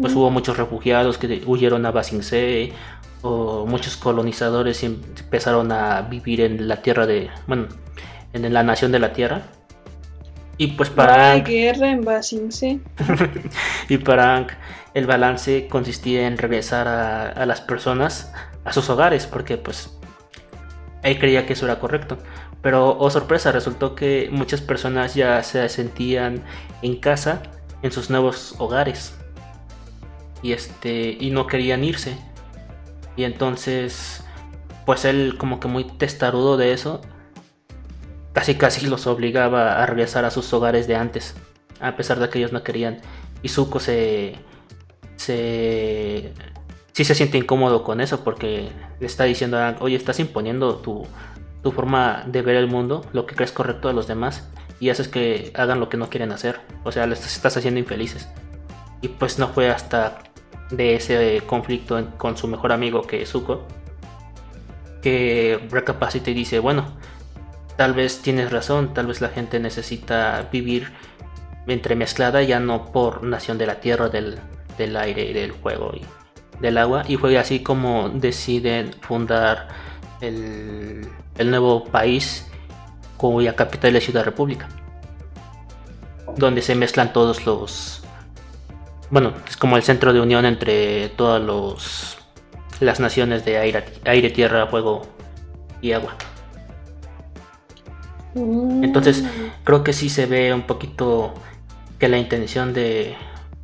pues 0.00 0.14
hubo 0.14 0.30
muchos 0.30 0.56
refugiados 0.56 1.18
que 1.18 1.42
huyeron 1.46 1.86
a 1.86 1.90
Basingse 1.90 2.72
o 3.22 3.66
muchos 3.66 3.96
colonizadores 3.96 4.82
y 4.82 4.86
empezaron 4.86 5.72
a 5.72 6.02
vivir 6.02 6.42
en 6.42 6.68
la 6.68 6.82
tierra 6.82 7.06
de, 7.06 7.30
bueno, 7.46 7.66
en 8.32 8.52
la 8.52 8.62
nación 8.62 8.92
de 8.92 8.98
la 8.98 9.12
tierra. 9.12 9.42
Y 10.58 10.68
pues 10.68 10.88
para 10.88 11.32
Aang, 11.32 11.44
guerra 11.44 11.90
en 11.90 12.02
Basingse. 12.02 12.80
y 13.88 13.98
para 13.98 14.46
el 14.96 15.06
balance 15.06 15.68
consistía 15.68 16.26
en 16.26 16.38
regresar 16.38 16.88
a, 16.88 17.44
las 17.44 17.60
personas 17.60 18.32
a 18.64 18.72
sus 18.72 18.88
hogares, 18.88 19.26
porque 19.26 19.58
pues 19.58 19.90
él 21.02 21.18
creía 21.18 21.44
que 21.44 21.52
eso 21.52 21.66
era 21.66 21.78
correcto. 21.78 22.16
Pero, 22.62 22.96
oh 22.98 23.10
sorpresa, 23.10 23.52
resultó 23.52 23.94
que 23.94 24.30
muchas 24.32 24.62
personas 24.62 25.14
ya 25.14 25.42
se 25.42 25.68
sentían 25.68 26.42
en 26.80 26.98
casa 26.98 27.42
en 27.82 27.92
sus 27.92 28.08
nuevos 28.08 28.54
hogares. 28.56 29.14
Y 30.40 30.52
este. 30.52 31.14
Y 31.20 31.28
no 31.30 31.46
querían 31.46 31.84
irse. 31.84 32.16
Y 33.16 33.24
entonces. 33.24 34.24
Pues 34.86 35.04
él 35.04 35.36
como 35.36 35.60
que 35.60 35.68
muy 35.68 35.84
testarudo 35.84 36.56
de 36.56 36.72
eso. 36.72 37.02
Casi 38.32 38.54
casi 38.54 38.86
los 38.86 39.06
obligaba 39.06 39.82
a 39.82 39.84
regresar 39.84 40.24
a 40.24 40.30
sus 40.30 40.50
hogares 40.54 40.86
de 40.86 40.96
antes. 40.96 41.34
A 41.80 41.96
pesar 41.96 42.18
de 42.18 42.30
que 42.30 42.38
ellos 42.38 42.52
no 42.52 42.62
querían. 42.62 43.02
Y 43.42 43.50
Zuko 43.50 43.78
se. 43.78 44.36
Se. 45.26 46.32
sí 46.92 47.04
se 47.04 47.14
siente 47.14 47.38
incómodo 47.38 47.82
con 47.82 48.00
eso. 48.00 48.24
Porque 48.24 48.68
le 49.00 49.06
está 49.06 49.24
diciendo 49.24 49.58
oye, 49.80 49.96
estás 49.96 50.20
imponiendo 50.20 50.76
tu, 50.76 51.06
tu 51.62 51.72
forma 51.72 52.24
de 52.26 52.42
ver 52.42 52.56
el 52.56 52.68
mundo, 52.68 53.04
lo 53.12 53.26
que 53.26 53.34
crees 53.34 53.52
correcto 53.52 53.88
a 53.88 53.92
los 53.92 54.06
demás, 54.06 54.48
y 54.80 54.90
haces 54.90 55.08
que 55.08 55.52
hagan 55.54 55.80
lo 55.80 55.88
que 55.88 55.96
no 55.96 56.08
quieren 56.08 56.32
hacer. 56.32 56.60
O 56.84 56.92
sea, 56.92 57.06
les 57.06 57.24
estás 57.26 57.56
haciendo 57.56 57.80
infelices. 57.80 58.28
Y 59.02 59.08
pues 59.08 59.38
no 59.38 59.48
fue 59.48 59.70
hasta 59.70 60.18
de 60.70 60.96
ese 60.96 61.42
conflicto 61.46 62.02
con 62.18 62.36
su 62.36 62.48
mejor 62.48 62.72
amigo 62.72 63.02
que 63.02 63.22
es 63.22 63.30
Zuko 63.30 63.66
que 65.06 65.60
recapacita 65.70 66.32
y 66.32 66.34
dice, 66.34 66.58
bueno, 66.58 66.84
tal 67.76 67.94
vez 67.94 68.22
tienes 68.22 68.50
razón, 68.50 68.92
tal 68.92 69.06
vez 69.06 69.20
la 69.20 69.28
gente 69.28 69.60
necesita 69.60 70.48
vivir 70.50 70.92
entremezclada 71.68 72.42
ya 72.42 72.58
no 72.58 72.90
por 72.90 73.22
nación 73.22 73.56
de 73.56 73.66
la 73.66 73.78
tierra, 73.78 74.08
del, 74.08 74.40
del 74.76 74.96
aire 74.96 75.24
y 75.30 75.32
del 75.32 75.52
fuego 75.52 75.92
y 75.94 76.02
del 76.60 76.78
agua. 76.78 77.04
Y 77.08 77.16
fue 77.16 77.38
así 77.38 77.60
como 77.60 78.08
deciden 78.08 78.92
fundar 79.00 79.68
el, 80.20 81.08
el 81.38 81.50
nuevo 81.50 81.84
país 81.84 82.46
cuya 83.16 83.56
capital 83.56 83.96
es 83.96 84.04
Ciudad 84.04 84.24
República. 84.24 84.68
Donde 86.36 86.62
se 86.62 86.74
mezclan 86.74 87.12
todos 87.12 87.46
los... 87.46 88.02
Bueno, 89.10 89.32
es 89.48 89.56
como 89.56 89.76
el 89.76 89.82
centro 89.82 90.12
de 90.12 90.20
unión 90.20 90.44
entre 90.44 91.08
todas 91.10 91.40
los, 91.40 92.18
las 92.80 93.00
naciones 93.00 93.44
de 93.44 93.58
aire, 93.58 93.84
aire, 94.04 94.30
tierra, 94.30 94.66
fuego 94.66 95.02
y 95.80 95.92
agua. 95.92 96.16
Entonces, 98.34 99.24
creo 99.64 99.82
que 99.82 99.92
sí 99.92 100.10
se 100.10 100.26
ve 100.26 100.52
un 100.52 100.62
poquito 100.62 101.32
que 101.98 102.08
la 102.08 102.18
intención 102.18 102.74
de 102.74 103.16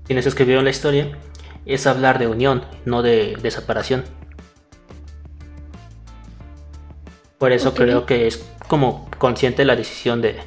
quienes 0.04 0.26
escribieron 0.26 0.64
la 0.64 0.70
historia 0.70 1.18
es 1.66 1.86
hablar 1.86 2.18
de 2.18 2.26
unión, 2.26 2.64
no 2.84 3.02
de, 3.02 3.38
separación. 3.50 4.04
Por 7.38 7.52
eso 7.52 7.74
creo 7.74 8.06
que 8.06 8.26
es 8.26 8.44
como 8.68 9.08
consciente 9.18 9.64
la 9.64 9.76
decisión 9.76 10.22
de 10.22 10.40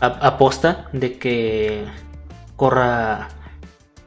aposta 0.00 0.88
de 0.92 1.18
que 1.18 1.84
corra 2.56 3.28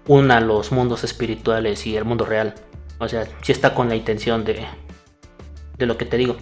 una 0.08 0.40
los 0.40 0.72
mundos 0.72 1.04
espirituales 1.04 1.86
y 1.86 1.98
el 1.98 2.06
mundo 2.06 2.26
real. 2.26 2.56
O 3.00 3.08
sea, 3.08 3.28
si 3.42 3.52
está 3.52 3.74
con 3.74 3.90
la 3.90 3.96
intención 3.96 4.46
de, 4.46 4.66
de 5.78 5.86
lo 5.86 5.98
que 5.98 6.06
te 6.06 6.18
digo. 6.18 6.38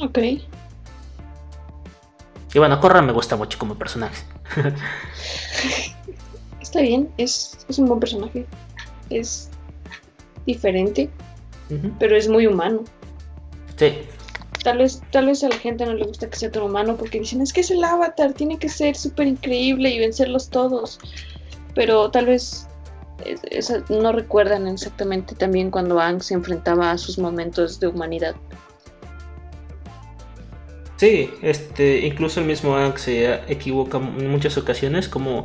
Ok. 0.00 0.18
Y 2.54 2.58
bueno, 2.58 2.80
Corra 2.80 3.02
me 3.02 3.12
gusta 3.12 3.36
mucho 3.36 3.58
como 3.58 3.76
personaje. 3.76 4.24
Está 6.74 6.82
bien, 6.82 7.08
es, 7.18 7.56
un 7.78 7.86
buen 7.86 8.00
personaje. 8.00 8.44
Es 9.08 9.48
diferente, 10.44 11.08
pero 12.00 12.16
es 12.16 12.26
muy 12.26 12.48
humano. 12.48 12.82
Sí. 13.76 13.92
Tal 14.64 14.78
vez, 14.78 15.00
tal 15.12 15.26
vez 15.26 15.44
a 15.44 15.50
la 15.50 15.54
gente 15.54 15.86
no 15.86 15.94
le 15.94 16.04
gusta 16.04 16.28
que 16.28 16.36
sea 16.36 16.50
tan 16.50 16.64
humano 16.64 16.96
porque 16.96 17.20
dicen, 17.20 17.42
es 17.42 17.52
que 17.52 17.60
es 17.60 17.70
el 17.70 17.84
avatar, 17.84 18.32
tiene 18.32 18.58
que 18.58 18.68
ser 18.68 18.96
súper 18.96 19.28
increíble 19.28 19.88
y 19.88 20.00
vencerlos 20.00 20.50
todos. 20.50 20.98
Pero 21.76 22.10
tal 22.10 22.26
vez 22.26 22.66
no 23.88 24.10
recuerdan 24.10 24.66
exactamente 24.66 25.36
también 25.36 25.70
cuando 25.70 26.00
Ang 26.00 26.22
se 26.22 26.34
enfrentaba 26.34 26.90
a 26.90 26.98
sus 26.98 27.18
momentos 27.18 27.78
de 27.78 27.86
humanidad. 27.86 28.34
Sí, 30.96 31.30
este, 31.40 32.06
incluso 32.06 32.40
el 32.40 32.46
mismo 32.46 32.76
Ang 32.76 32.98
se 32.98 33.34
equivoca 33.46 33.98
en 33.98 34.28
muchas 34.28 34.56
ocasiones, 34.58 35.08
como 35.08 35.44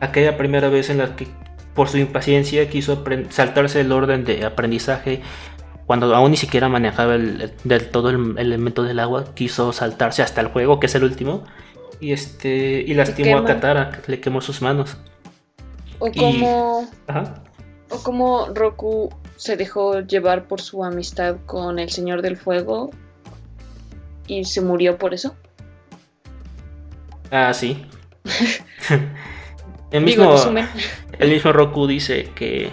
aquella 0.00 0.36
primera 0.36 0.68
vez 0.68 0.90
en 0.90 0.98
la 0.98 1.16
que 1.16 1.28
por 1.74 1.88
su 1.88 1.98
impaciencia 1.98 2.68
quiso 2.68 3.04
saltarse 3.30 3.80
el 3.80 3.92
orden 3.92 4.24
de 4.24 4.44
aprendizaje 4.44 5.22
cuando 5.86 6.14
aún 6.14 6.30
ni 6.30 6.36
siquiera 6.36 6.68
manejaba 6.68 7.16
el, 7.16 7.52
del 7.64 7.90
todo 7.90 8.10
el, 8.10 8.38
elemento 8.38 8.84
del 8.84 9.00
agua, 9.00 9.34
quiso 9.34 9.72
saltarse 9.72 10.22
hasta 10.22 10.40
el 10.40 10.46
juego, 10.46 10.78
que 10.78 10.86
es 10.86 10.94
el 10.94 11.02
último, 11.02 11.42
y 11.98 12.12
este 12.12 12.84
y 12.86 12.94
lastimó 12.94 13.38
a 13.38 13.44
Katara, 13.44 13.90
que 13.90 14.12
le 14.12 14.20
quemó 14.20 14.40
sus 14.40 14.62
manos. 14.62 14.96
O 15.98 16.10
como 16.12 16.88
o 17.88 18.02
como 18.04 18.46
Roku 18.54 19.12
se 19.34 19.56
dejó 19.56 19.98
llevar 20.00 20.46
por 20.46 20.60
su 20.60 20.84
amistad 20.84 21.38
con 21.44 21.80
el 21.80 21.90
Señor 21.90 22.22
del 22.22 22.36
Fuego 22.36 22.90
y 24.28 24.44
se 24.44 24.60
murió 24.60 24.96
por 24.96 25.12
eso. 25.12 25.34
Ah, 27.32 27.52
sí. 27.52 27.84
el, 29.90 30.04
mismo, 30.04 30.36
el 31.18 31.30
mismo 31.30 31.52
Roku 31.52 31.86
dice 31.86 32.30
que 32.34 32.72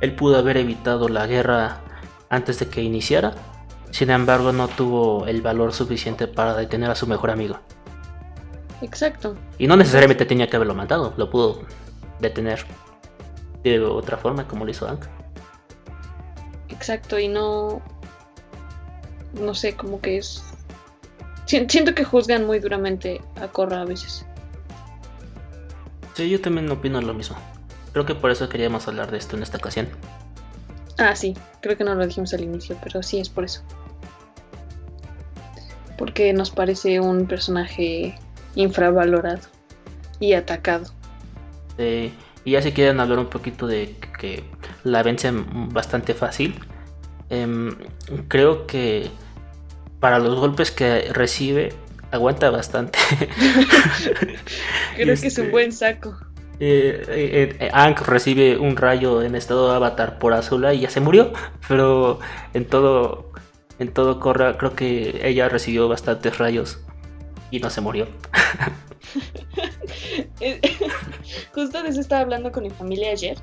él 0.00 0.14
pudo 0.14 0.38
haber 0.38 0.56
evitado 0.56 1.08
la 1.08 1.26
guerra 1.26 1.80
antes 2.28 2.58
de 2.58 2.68
que 2.68 2.82
iniciara. 2.82 3.34
Sin 3.90 4.10
embargo, 4.10 4.52
no 4.52 4.68
tuvo 4.68 5.26
el 5.26 5.40
valor 5.40 5.72
suficiente 5.72 6.26
para 6.26 6.54
detener 6.54 6.90
a 6.90 6.94
su 6.94 7.06
mejor 7.06 7.30
amigo. 7.30 7.58
Exacto. 8.82 9.34
Y 9.58 9.66
no 9.66 9.76
necesariamente 9.76 10.24
tenía 10.24 10.48
que 10.48 10.56
haberlo 10.56 10.74
matado, 10.74 11.14
lo 11.16 11.30
pudo 11.30 11.62
detener 12.20 12.64
de 13.64 13.80
otra 13.80 14.16
forma, 14.16 14.46
como 14.46 14.64
lo 14.64 14.70
hizo 14.70 14.86
Hank. 14.86 15.04
Exacto, 16.68 17.18
y 17.18 17.28
no. 17.28 17.82
No 19.34 19.54
sé, 19.54 19.74
como 19.74 20.00
que 20.00 20.18
es 20.18 20.42
Siento 21.48 21.94
que 21.94 22.04
juzgan 22.04 22.46
muy 22.46 22.58
duramente 22.58 23.22
a 23.40 23.48
Korra 23.48 23.80
a 23.80 23.84
veces. 23.86 24.26
Sí, 26.18 26.28
yo 26.28 26.40
también 26.40 26.68
opino 26.68 27.00
lo 27.00 27.14
mismo. 27.14 27.36
Creo 27.92 28.04
que 28.04 28.16
por 28.16 28.32
eso 28.32 28.48
queríamos 28.48 28.88
hablar 28.88 29.08
de 29.12 29.18
esto 29.18 29.36
en 29.36 29.44
esta 29.44 29.58
ocasión. 29.58 29.88
Ah, 30.98 31.14
sí, 31.14 31.36
creo 31.60 31.76
que 31.76 31.84
no 31.84 31.94
lo 31.94 32.04
dijimos 32.04 32.34
al 32.34 32.40
inicio, 32.40 32.76
pero 32.82 33.04
sí 33.04 33.20
es 33.20 33.28
por 33.28 33.44
eso. 33.44 33.62
Porque 35.96 36.32
nos 36.32 36.50
parece 36.50 36.98
un 36.98 37.28
personaje 37.28 38.18
infravalorado 38.56 39.46
y 40.18 40.32
atacado. 40.32 40.92
y 41.78 42.10
ya 42.50 42.62
si 42.62 42.72
quieren 42.72 42.98
hablar 42.98 43.20
un 43.20 43.28
poquito 43.28 43.68
de 43.68 43.94
que 44.18 44.42
la 44.82 45.04
vencen 45.04 45.72
bastante 45.72 46.14
fácil, 46.14 46.58
em, 47.30 47.76
creo 48.26 48.66
que 48.66 49.08
para 50.00 50.18
los 50.18 50.36
golpes 50.40 50.72
que 50.72 51.12
recibe, 51.12 51.74
aguanta 52.10 52.50
bastante. 52.50 52.98
Creo 54.96 55.06
que 55.06 55.12
es 55.12 55.20
un 55.20 55.26
este, 55.26 55.50
buen 55.50 55.72
saco. 55.72 56.16
Eh, 56.60 57.04
eh, 57.08 57.56
eh 57.60 57.94
recibe 58.04 58.58
un 58.58 58.76
rayo 58.76 59.22
en 59.22 59.34
estado 59.36 59.70
de 59.70 59.76
avatar 59.76 60.18
por 60.18 60.32
Azula 60.32 60.74
y 60.74 60.80
ya 60.80 60.90
se 60.90 61.00
murió. 61.00 61.32
Pero 61.68 62.18
en 62.54 62.64
todo, 62.64 63.32
en 63.78 63.92
todo 63.92 64.20
Corra, 64.20 64.56
creo 64.58 64.74
que 64.74 65.20
ella 65.22 65.48
recibió 65.48 65.88
bastantes 65.88 66.38
rayos 66.38 66.80
y 67.50 67.60
no 67.60 67.70
se 67.70 67.80
murió. 67.80 68.08
Justo 71.54 71.82
de 71.82 71.88
eso 71.88 72.00
estaba 72.00 72.22
hablando 72.22 72.52
con 72.52 72.62
mi 72.62 72.70
familia 72.70 73.10
ayer 73.10 73.38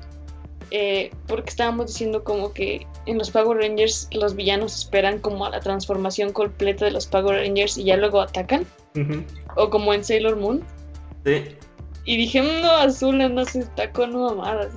eh, 0.70 1.10
porque 1.26 1.50
estábamos 1.50 1.86
diciendo 1.86 2.24
como 2.24 2.52
que 2.52 2.86
en 3.06 3.18
los 3.18 3.30
Power 3.30 3.58
Rangers 3.58 4.08
los 4.12 4.34
villanos 4.34 4.76
esperan 4.76 5.20
como 5.20 5.46
a 5.46 5.50
la 5.50 5.60
transformación 5.60 6.32
completa 6.32 6.84
de 6.84 6.90
los 6.90 7.06
Power 7.06 7.40
Rangers 7.40 7.78
y 7.78 7.84
ya 7.84 7.96
luego 7.96 8.20
atacan. 8.20 8.66
O 9.56 9.68
como 9.68 9.92
en 9.92 10.02
Sailor 10.04 10.36
Moon. 10.36 10.64
Sí. 11.24 11.44
Y 12.06 12.16
dije, 12.16 12.40
no, 12.40 12.70
Azul 12.70 13.18
no 13.34 13.44
se 13.44 13.60
está 13.60 13.90
con 13.90 14.16
mamadas. 14.16 14.72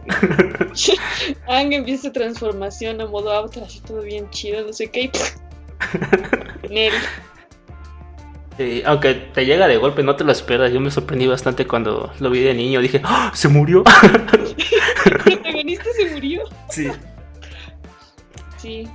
Ang 1.47 1.73
empieza 1.73 2.03
su 2.03 2.11
transformación 2.11 2.99
a 3.01 3.05
modo 3.05 3.31
avatar, 3.31 3.63
así 3.63 3.79
todo 3.81 4.01
bien 4.01 4.29
chido, 4.31 4.65
no 4.65 4.73
sé 4.73 4.89
qué. 4.89 5.11
Y 6.63 6.89
aunque 8.85 9.13
te 9.13 9.45
llega 9.45 9.67
de 9.67 9.77
golpe, 9.77 10.03
no 10.03 10.15
te 10.15 10.23
lo 10.23 10.31
esperas. 10.31 10.71
Yo 10.71 10.79
me 10.79 10.91
sorprendí 10.91 11.27
bastante 11.27 11.65
cuando 11.65 12.11
lo 12.19 12.29
vi 12.29 12.39
de 12.41 12.53
niño. 12.53 12.81
Dije, 12.81 13.01
¡Ah! 13.03 13.31
¡se 13.33 13.47
murió! 13.47 13.83
se 15.97 16.09
murió. 16.13 16.43
Sí. 16.69 16.89
Sí. 18.57 18.87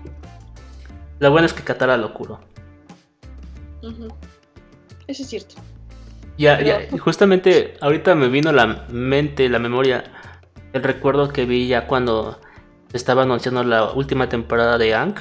Lo 1.19 1.31
bueno 1.31 1.47
es 1.47 1.53
que 1.53 1.63
Katara 1.63 1.97
lo 1.97 2.13
curó. 2.13 2.41
Eso 5.07 5.23
es 5.23 5.29
cierto. 5.29 5.55
Ya, 6.37 6.61
ya, 6.61 6.89
justamente 6.99 7.75
ahorita 7.81 8.15
me 8.15 8.29
vino 8.29 8.51
la 8.51 8.87
mente, 8.89 9.49
la 9.49 9.61
memoria, 9.61 10.05
el 10.73 10.83
recuerdo 10.83 11.29
que 11.29 11.45
vi 11.45 11.69
ya 11.69 11.87
cuando 11.87 12.41
estaba 12.93 13.23
anunciando 13.23 13.63
la 13.63 13.93
última 13.93 14.29
temporada 14.29 14.79
de 14.79 14.95
Ank. 14.95 15.21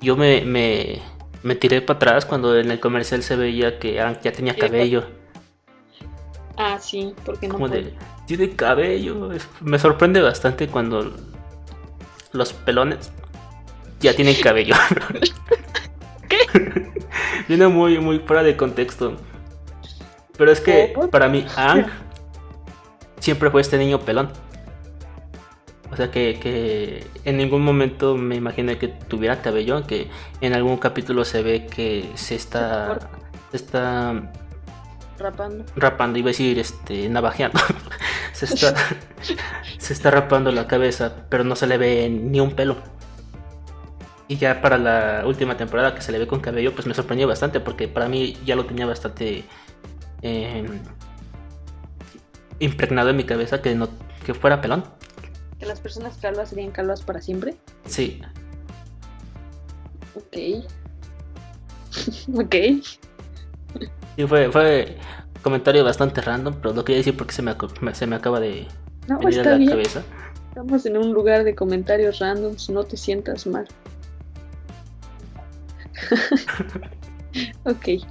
Yo 0.00 0.16
me, 0.16 0.44
me, 0.44 1.00
tiré 1.56 1.82
para 1.82 1.96
atrás 1.96 2.24
cuando 2.24 2.56
en 2.58 2.70
el 2.70 2.80
comercial 2.80 3.22
se 3.22 3.36
veía 3.36 3.78
que 3.78 4.00
Ank 4.00 4.20
ya 4.22 4.32
tenía 4.32 4.54
cabello. 4.54 5.04
Ah, 6.56 6.78
sí, 6.80 7.14
porque 7.24 7.48
no. 7.48 7.58
tiene 8.26 8.50
cabello. 8.50 9.30
me 9.60 9.78
sorprende 9.78 10.20
bastante 10.20 10.68
cuando 10.68 11.12
los 12.32 12.52
pelones 12.52 13.10
ya 14.00 14.14
tienen 14.14 14.36
cabello. 14.40 14.74
¿Qué? 16.28 16.38
Viene 17.48 17.68
muy, 17.68 17.98
muy 17.98 18.18
fuera 18.20 18.42
de 18.42 18.56
contexto. 18.56 19.16
Pero 20.36 20.50
es 20.50 20.60
que 20.60 20.94
para 21.10 21.28
mí, 21.28 21.46
Ang 21.56 21.86
siempre 23.20 23.50
fue 23.50 23.60
este 23.60 23.78
niño 23.78 24.00
pelón. 24.00 24.30
O 25.92 25.96
sea 25.96 26.10
que, 26.10 26.38
que, 26.40 27.06
en 27.24 27.36
ningún 27.36 27.62
momento 27.62 28.16
me 28.16 28.36
imaginé 28.36 28.78
que 28.78 28.88
tuviera 28.88 29.42
cabello, 29.42 29.76
aunque 29.76 30.08
en 30.40 30.54
algún 30.54 30.78
capítulo 30.78 31.24
se 31.24 31.42
ve 31.42 31.66
que 31.66 32.10
se 32.14 32.34
está, 32.34 32.98
se 33.50 33.58
está 33.58 34.32
Rapando. 35.18 35.64
Rapando, 35.76 36.18
iba 36.18 36.28
a 36.28 36.32
decir, 36.32 36.58
este, 36.58 37.08
navajeando. 37.08 37.60
se, 38.32 38.46
está, 38.46 38.74
se 39.78 39.92
está 39.92 40.10
rapando 40.10 40.50
la 40.50 40.66
cabeza, 40.66 41.26
pero 41.28 41.44
no 41.44 41.54
se 41.54 41.66
le 41.66 41.78
ve 41.78 42.08
ni 42.08 42.40
un 42.40 42.52
pelo. 42.52 42.76
Y 44.26 44.36
ya 44.36 44.60
para 44.60 44.78
la 44.78 45.22
última 45.26 45.56
temporada 45.56 45.94
que 45.94 46.00
se 46.00 46.10
le 46.10 46.18
ve 46.18 46.26
con 46.26 46.40
cabello, 46.40 46.74
pues 46.74 46.86
me 46.86 46.94
sorprendió 46.94 47.28
bastante, 47.28 47.60
porque 47.60 47.86
para 47.86 48.08
mí 48.08 48.36
ya 48.44 48.56
lo 48.56 48.64
tenía 48.64 48.86
bastante 48.86 49.44
em, 50.22 50.80
impregnado 52.58 53.10
en 53.10 53.16
mi 53.16 53.24
cabeza 53.24 53.60
que 53.60 53.74
no 53.74 53.90
que 54.24 54.34
fuera 54.34 54.60
pelón. 54.60 54.84
¿Que 55.62 55.68
las 55.68 55.78
personas 55.78 56.16
calvas 56.16 56.48
serían 56.48 56.72
calvas 56.72 57.02
para 57.02 57.22
siempre? 57.22 57.54
Sí. 57.86 58.20
Ok. 60.16 60.66
ok. 62.34 62.54
Sí, 64.16 64.26
fue, 64.26 64.50
fue 64.50 64.96
un 65.36 65.40
comentario 65.40 65.84
bastante 65.84 66.20
random, 66.20 66.56
pero 66.60 66.74
lo 66.74 66.84
quería 66.84 66.98
decir 66.98 67.16
porque 67.16 67.32
se 67.32 67.42
me, 67.42 67.54
se 67.92 68.08
me 68.08 68.16
acaba 68.16 68.40
de 68.40 68.66
no, 69.06 69.20
venir 69.20 69.46
a 69.46 69.56
la 69.56 69.70
cabeza. 69.70 70.02
Estamos 70.48 70.84
en 70.84 70.96
un 70.96 71.12
lugar 71.12 71.44
de 71.44 71.54
comentarios 71.54 72.18
randoms, 72.18 72.68
no 72.68 72.82
te 72.82 72.96
sientas 72.96 73.46
mal. 73.46 73.68
ok. 77.66 78.04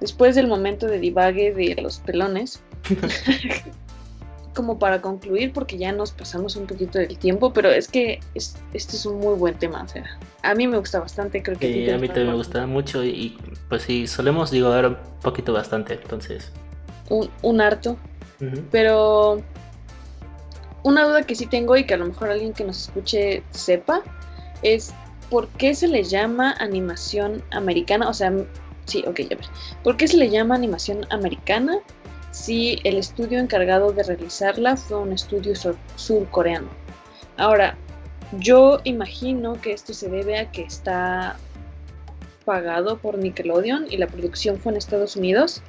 después 0.00 0.34
del 0.34 0.46
momento 0.46 0.86
de 0.86 0.98
divague 0.98 1.52
de 1.52 1.76
los 1.82 1.98
pelones, 1.98 2.62
como 4.58 4.76
para 4.76 5.00
concluir, 5.00 5.52
porque 5.52 5.78
ya 5.78 5.92
nos 5.92 6.10
pasamos 6.10 6.56
un 6.56 6.66
poquito 6.66 6.98
del 6.98 7.16
tiempo, 7.16 7.52
pero 7.52 7.70
es 7.70 7.86
que 7.86 8.18
este 8.34 8.96
es 8.96 9.06
un 9.06 9.20
muy 9.20 9.36
buen 9.36 9.54
tema, 9.54 9.84
o 9.84 9.86
sea, 9.86 10.18
a 10.42 10.52
mí 10.56 10.66
me 10.66 10.76
gusta 10.78 10.98
bastante, 10.98 11.44
creo 11.44 11.56
que... 11.56 11.92
a, 11.92 11.96
mí 11.96 12.08
también 12.08 12.26
me 12.26 12.34
gusta 12.34 12.66
mucho 12.66 13.04
y, 13.04 13.38
pues 13.68 13.82
sí, 13.82 14.08
solemos 14.08 14.50
digo 14.50 14.72
ahora 14.72 14.88
un 14.88 14.96
poquito 15.22 15.52
bastante, 15.52 15.94
entonces... 15.94 16.50
Un, 17.08 17.30
un 17.42 17.60
harto, 17.60 17.96
pero 18.72 19.44
una 20.82 21.06
duda 21.06 21.22
que 21.22 21.36
sí 21.36 21.46
tengo 21.46 21.76
y 21.76 21.84
que 21.84 21.94
a 21.94 21.98
lo 21.98 22.06
mejor 22.06 22.30
alguien 22.30 22.52
que 22.52 22.64
nos 22.64 22.80
escuche 22.80 23.44
sepa 23.52 24.02
es 24.62 24.92
¿por 25.30 25.46
qué 25.50 25.72
se 25.72 25.86
le 25.86 26.02
llama 26.02 26.56
animación 26.58 27.44
americana? 27.52 28.08
O 28.08 28.12
sea, 28.12 28.32
sí, 28.86 29.04
ok, 29.06 29.20
ya 29.20 29.36
ver. 29.36 29.46
¿Por 29.84 29.96
qué 29.96 30.08
se 30.08 30.16
le 30.16 30.28
llama 30.30 30.56
animación 30.56 31.06
americana 31.10 31.78
si 32.38 32.78
el 32.84 32.96
estudio 32.98 33.40
encargado 33.40 33.92
de 33.92 34.04
realizarla 34.04 34.76
fue 34.76 34.98
un 34.98 35.12
estudio 35.12 35.54
surcoreano? 35.96 36.68
Ahora, 37.36 37.76
yo 38.38 38.80
imagino 38.84 39.60
que 39.60 39.72
esto 39.72 39.92
se 39.92 40.08
debe 40.08 40.38
a 40.38 40.50
que 40.50 40.62
está 40.62 41.36
pagado 42.44 42.98
por 42.98 43.18
Nickelodeon 43.18 43.86
y 43.90 43.96
la 43.96 44.06
producción 44.06 44.58
fue 44.58 44.72
en 44.72 44.78
Estados 44.78 45.16
Unidos. 45.16 45.62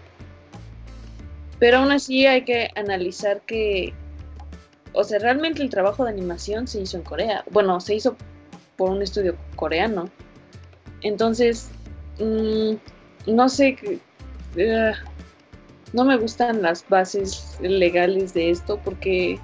Pero 1.58 1.80
aún 1.80 1.92
así 1.92 2.26
hay 2.26 2.44
que 2.46 2.70
analizar 2.76 3.42
que, 3.42 3.94
o 4.94 5.04
sea, 5.04 5.20
realmente 5.20 5.62
el 5.62 5.70
trabajo 5.70 6.06
de 6.06 6.12
animación 6.12 6.68
se 6.68 6.82
hizo 6.82 6.98
en 6.98 7.04
Corea. 7.04 7.44
Bueno, 7.50 7.82
se 7.82 7.96
hizo 7.96 8.16
por 8.78 8.92
un 8.92 9.02
estudio 9.02 9.36
coreano. 9.56 10.10
Entonces, 11.02 11.70
mm, 12.20 12.76
no 13.28 13.50
sé, 13.50 13.78
uh, 14.56 15.19
no 15.94 16.06
me 16.06 16.18
gustan 16.18 16.62
las 16.62 16.88
bases 16.88 17.58
legales 17.62 18.34
de 18.34 18.52
esto 18.52 18.80
porque 18.84 19.40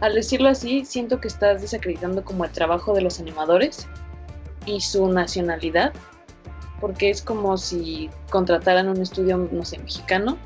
al 0.00 0.14
decirlo 0.14 0.48
así 0.48 0.84
siento 0.84 1.20
que 1.20 1.28
estás 1.28 1.60
desacreditando 1.60 2.24
como 2.24 2.44
el 2.44 2.50
trabajo 2.50 2.94
de 2.94 3.02
los 3.02 3.18
animadores 3.20 3.86
y 4.64 4.80
su 4.80 5.08
nacionalidad, 5.08 5.92
porque 6.80 7.10
es 7.10 7.22
como 7.22 7.56
si 7.56 8.10
contrataran 8.30 8.88
un 8.88 9.00
estudio, 9.02 9.48
no 9.50 9.64
sé, 9.64 9.78
mexicano 9.78 10.38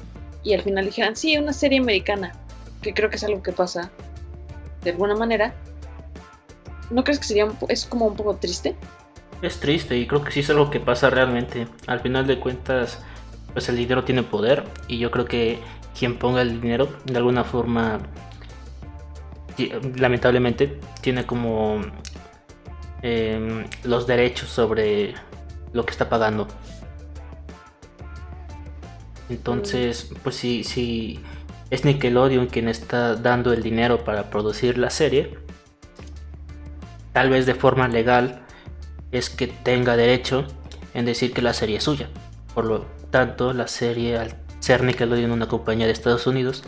y 0.43 0.55
al 0.55 0.63
final 0.63 0.87
dijeran, 0.87 1.17
sí, 1.17 1.37
una 1.37 1.53
serie 1.53 1.81
americana, 1.81 2.33
que 2.81 2.95
creo 2.95 3.11
que 3.11 3.17
es 3.17 3.25
algo 3.25 3.43
que 3.43 3.53
pasa 3.53 3.91
de 4.83 4.91
alguna 4.91 5.15
manera, 5.15 5.55
¿No 6.93 7.05
crees 7.05 7.19
que 7.19 7.25
sería 7.25 7.49
es 7.69 7.87
como 7.87 8.07
un 8.07 8.17
poco 8.17 8.37
triste? 8.37 8.77
Es 9.41 9.59
triste 9.59 9.97
y 9.97 10.07
creo 10.07 10.23
que 10.23 10.31
sí 10.31 10.41
es 10.41 10.51
algo 10.51 10.71
que 10.71 10.79
pasa 10.79 11.11
realmente. 11.11 11.67
Al 11.87 12.01
final 12.01 12.27
de 12.27 12.39
cuentas, 12.39 13.03
pues 13.53 13.69
el 13.69 13.77
dinero 13.77 14.05
tiene 14.05 14.23
poder 14.23 14.65
y 14.89 14.99
yo 14.99 15.11
creo 15.11 15.25
que 15.25 15.59
quien 15.99 16.19
ponga 16.19 16.43
el 16.43 16.61
dinero 16.61 16.89
de 17.05 17.17
alguna 17.17 17.45
forma 17.45 18.01
lamentablemente 19.97 20.81
tiene 21.01 21.27
como 21.27 21.81
em, 23.03 23.67
los 23.85 24.07
derechos 24.07 24.49
sobre 24.49 25.15
lo 25.73 25.85
que 25.85 25.91
está 25.91 26.09
pagando. 26.09 26.49
Entonces, 29.29 30.11
pues 30.23 30.37
si, 30.37 30.65
si 30.65 31.21
es 31.71 31.85
Nickelodeon 31.85 32.47
quien 32.47 32.69
está 32.69 33.15
dando 33.15 33.53
el 33.53 33.63
dinero 33.63 34.05
para 34.05 34.31
producir 34.31 34.79
la 34.79 34.91
serie, 34.91 35.39
tal 37.13 37.31
vez 37.31 37.47
de 37.47 37.55
forma 37.55 37.89
legal, 37.89 38.43
es 39.11 39.31
que 39.31 39.47
tenga 39.47 39.97
derecho 39.97 40.47
en 40.95 41.05
decir 41.05 41.33
que 41.33 41.43
la 41.43 41.55
serie 41.55 41.77
es 41.77 41.85
suya. 41.85 42.09
Por 42.55 42.65
lo 42.67 43.02
tanto, 43.13 43.53
la 43.53 43.69
serie, 43.69 44.19
al 44.19 44.35
ser 44.59 44.83
Nickelodeon 44.83 45.31
una 45.31 45.47
compañía 45.47 45.87
de 45.87 45.93
Estados 45.93 46.27
Unidos, 46.27 46.65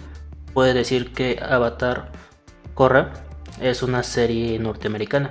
puede 0.52 0.74
decir 0.74 1.12
que 1.12 1.40
Avatar 1.42 2.12
Korra 2.74 3.12
es 3.60 3.82
una 3.82 4.04
serie 4.04 4.56
norteamericana. 4.60 5.30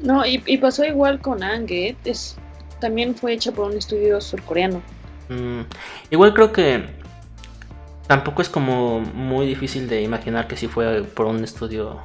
No, 0.00 0.24
y, 0.24 0.38
pasó 0.58 0.84
igual 0.84 1.20
con 1.20 1.42
Ange, 1.42 1.96
es, 2.04 2.36
también 2.80 3.14
fue 3.14 3.32
hecha 3.34 3.52
por 3.52 3.70
un 3.70 3.76
estudio 3.76 4.20
surcoreano. 4.20 4.82
Mm, 5.28 5.62
igual 6.10 6.34
creo 6.34 6.52
que 6.52 6.84
tampoco 8.06 8.42
es 8.42 8.48
como 8.48 9.00
muy 9.00 9.46
difícil 9.46 9.88
de 9.88 10.02
imaginar 10.02 10.46
que 10.46 10.56
si 10.56 10.68
fue 10.68 11.02
por 11.02 11.26
un 11.26 11.42
estudio 11.42 12.00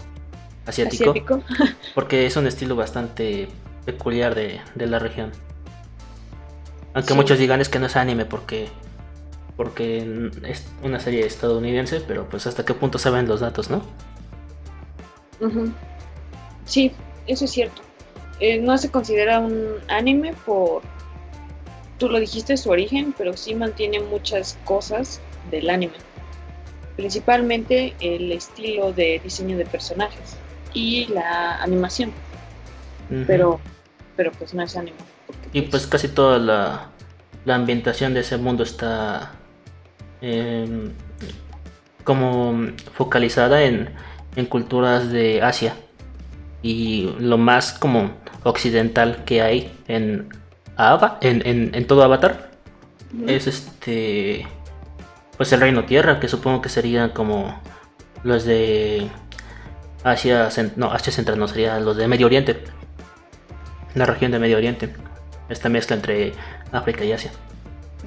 asiático, 0.65 1.43
porque 1.95 2.25
es 2.25 2.35
un 2.37 2.47
estilo 2.47 2.75
bastante 2.75 3.49
peculiar 3.85 4.35
de, 4.35 4.61
la 4.75 4.99
región. 4.99 5.31
Aunque 6.93 7.13
muchos 7.13 7.37
digan 7.37 7.61
es 7.61 7.69
que 7.69 7.79
no 7.79 7.85
es 7.85 7.95
anime 7.95 8.25
porque 8.25 8.69
porque 9.55 10.31
es 10.47 10.65
una 10.83 11.01
serie 11.01 11.25
estadounidense, 11.25 11.99
pero 11.99 12.29
pues 12.29 12.47
hasta 12.47 12.63
qué 12.63 12.73
punto 12.73 12.97
saben 12.97 13.27
los 13.27 13.41
datos, 13.41 13.69
¿no? 13.69 13.81
Sí, 16.63 16.93
eso 17.27 17.43
es 17.43 17.51
cierto. 17.51 17.81
Eh, 18.39 18.59
no 18.59 18.77
se 18.77 18.89
considera 18.89 19.39
un 19.39 19.75
anime 19.89 20.33
por, 20.45 20.81
tú 21.97 22.07
lo 22.07 22.21
dijiste, 22.21 22.55
su 22.55 22.69
origen, 22.69 23.13
pero 23.17 23.35
sí 23.35 23.53
mantiene 23.53 23.99
muchas 23.99 24.57
cosas 24.63 25.19
del 25.51 25.69
anime. 25.69 25.97
Principalmente 26.95 27.95
el 27.99 28.31
estilo 28.31 28.93
de 28.93 29.19
diseño 29.21 29.57
de 29.57 29.65
personajes 29.65 30.37
y 30.73 31.07
la 31.07 31.61
animación. 31.61 32.13
Pero 33.27 33.59
pero 34.15 34.31
pues 34.33 34.53
no 34.53 34.61
es 34.63 34.75
anime. 34.75 34.97
Y 35.53 35.63
pues, 35.63 35.87
casi 35.87 36.07
toda 36.07 36.39
la, 36.39 36.89
la 37.45 37.55
ambientación 37.55 38.13
de 38.13 38.21
ese 38.21 38.37
mundo 38.37 38.63
está 38.63 39.31
em, 40.21 40.91
como 42.03 42.71
focalizada 42.93 43.63
en, 43.63 43.89
en, 44.35 44.45
culturas 44.45 45.11
de 45.11 45.41
Asia. 45.41 45.75
Y 46.61 47.13
lo 47.19 47.37
más 47.37 47.73
como 47.73 48.11
occidental 48.43 49.23
que 49.25 49.41
hay 49.41 49.71
en, 49.87 50.29
Ava, 50.75 51.17
en, 51.21 51.73
en, 51.73 51.87
todo 51.87 52.03
Avatar 52.03 52.51
es 53.27 53.47
este 53.47 54.45
pues 55.37 55.53
el 55.53 55.61
Reino 55.61 55.85
Tierra, 55.85 56.19
que 56.19 56.27
supongo 56.27 56.61
que 56.61 56.67
serían 56.67 57.11
como 57.11 57.61
los 58.23 58.43
de 58.43 59.09
Asia, 60.03 60.49
no, 60.75 60.91
Asia 60.91 61.13
Central 61.13 61.39
no 61.39 61.47
sería 61.47 61.79
los 61.79 61.95
de 61.95 62.07
Medio 62.07 62.25
Oriente. 62.25 62.61
La 63.95 64.05
región 64.05 64.31
de 64.31 64.39
Medio 64.39 64.57
Oriente. 64.57 64.93
Esta 65.49 65.69
mezcla 65.69 65.95
entre 65.95 66.33
África 66.71 67.03
y 67.03 67.11
Asia. 67.11 67.31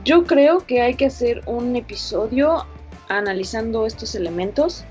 Yo 0.04 0.24
creo 0.24 0.66
que 0.66 0.80
hay 0.80 0.94
que 0.94 1.06
hacer 1.06 1.42
un 1.46 1.76
episodio 1.76 2.64
analizando 3.08 3.86
estos 3.86 4.14
elementos. 4.14 4.84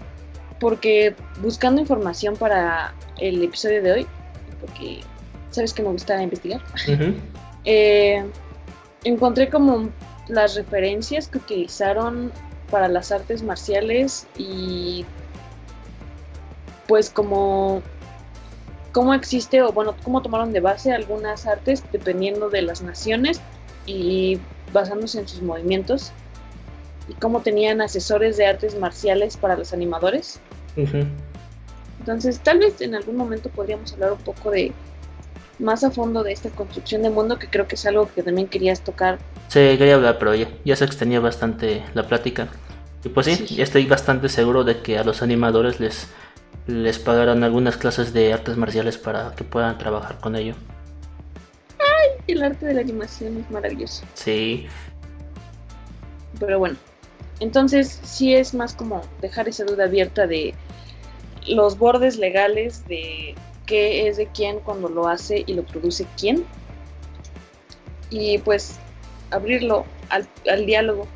Porque 0.60 1.16
buscando 1.42 1.82
información 1.82 2.38
para 2.38 2.94
el 3.18 3.44
episodio 3.44 3.82
de 3.82 3.92
hoy, 3.92 4.08
porque 4.60 5.00
sabes 5.50 5.74
que 5.74 5.82
me 5.82 5.90
gusta 5.90 6.22
investigar, 6.22 6.62
eh, 7.66 8.24
encontré 9.04 9.50
como 9.50 9.90
las 10.28 10.54
referencias 10.54 11.28
que 11.28 11.40
utilizaron 11.40 12.32
para 12.70 12.88
las 12.88 13.12
artes 13.12 13.42
marciales 13.42 14.28
y 14.38 15.04
pues 16.88 17.10
como 17.10 17.82
cómo 18.92 19.14
existe 19.14 19.62
o 19.62 19.72
bueno, 19.72 19.96
cómo 20.04 20.22
tomaron 20.22 20.54
de 20.54 20.60
base 20.60 20.92
algunas 20.92 21.46
artes 21.46 21.84
dependiendo 21.92 22.50
de 22.50 22.62
las 22.62 22.82
naciones 22.82 23.42
y 23.86 24.40
basándose 24.74 25.20
en 25.20 25.28
sus 25.28 25.42
movimientos 25.42 26.12
y 27.08 27.14
cómo 27.14 27.42
tenían 27.42 27.82
asesores 27.82 28.38
de 28.38 28.46
artes 28.46 28.78
marciales 28.78 29.38
para 29.38 29.56
los 29.56 29.74
animadores. 29.74 30.40
Entonces, 32.00 32.40
tal 32.40 32.60
vez 32.60 32.82
en 32.82 32.96
algún 32.96 33.16
momento 33.16 33.50
podríamos 33.50 33.94
hablar 33.94 34.14
un 34.14 34.20
poco 34.20 34.52
de 34.52 34.72
más 35.60 35.84
a 35.84 35.92
fondo 35.92 36.24
de 36.24 36.32
esta 36.32 36.50
construcción 36.50 37.04
de 37.04 37.10
mundo 37.10 37.38
que 37.38 37.48
creo 37.48 37.68
que 37.68 37.76
es 37.76 37.86
algo 37.86 38.10
que 38.14 38.24
también 38.24 38.48
querías 38.48 38.82
tocar. 38.82 39.20
Sí, 39.48 39.60
quería 39.78 39.96
hablar, 39.96 40.18
pero 40.18 40.34
ya, 40.34 40.48
ya 40.66 40.76
se 40.76 40.86
extendía 40.86 41.20
bastante 41.20 41.84
la 41.94 42.08
plática. 42.08 42.48
Y 43.04 43.10
pues 43.10 43.26
sí, 43.28 43.36
sí, 43.48 43.62
estoy 43.62 43.86
bastante 43.86 44.30
seguro 44.30 44.64
de 44.64 44.82
que 44.82 44.98
a 44.98 45.04
los 45.04 45.22
animadores 45.22 45.80
les 45.80 46.08
les 46.68 47.00
pagarán 47.00 47.44
algunas 47.44 47.78
clases 47.78 48.14
de 48.14 48.34
artes 48.34 48.58
marciales 48.58 48.98
para 48.98 49.34
que 49.36 49.44
puedan 49.44 49.78
trabajar 49.78 50.20
con 50.20 50.36
ello. 50.36 50.56
Ay, 51.80 52.24
el 52.28 52.44
arte 52.44 52.66
de 52.66 52.74
la 52.76 52.82
animación 52.82 53.40
es 53.40 53.52
maravilloso. 53.52 54.04
Sí. 54.14 54.68
Pero 56.40 56.60
bueno, 56.60 56.78
entonces 57.40 58.00
sí 58.04 58.36
es 58.36 58.54
más 58.54 58.74
como 58.74 59.02
dejar 59.22 59.50
esa 59.50 59.66
duda 59.66 59.86
abierta 59.86 60.28
de 60.28 60.54
los 61.48 61.78
bordes 61.78 62.18
legales 62.18 62.88
de 62.88 63.36
qué 63.66 64.08
es 64.08 64.18
de 64.18 64.28
quién 64.28 64.60
cuando 64.60 64.90
lo 64.90 65.08
hace 65.08 65.44
y 65.46 65.54
lo 65.54 65.64
produce 65.64 66.06
quién. 66.18 66.46
Y 68.10 68.38
pues 68.40 68.76
abrirlo 69.32 69.86
al, 70.10 70.66
diálogo. 70.66 71.08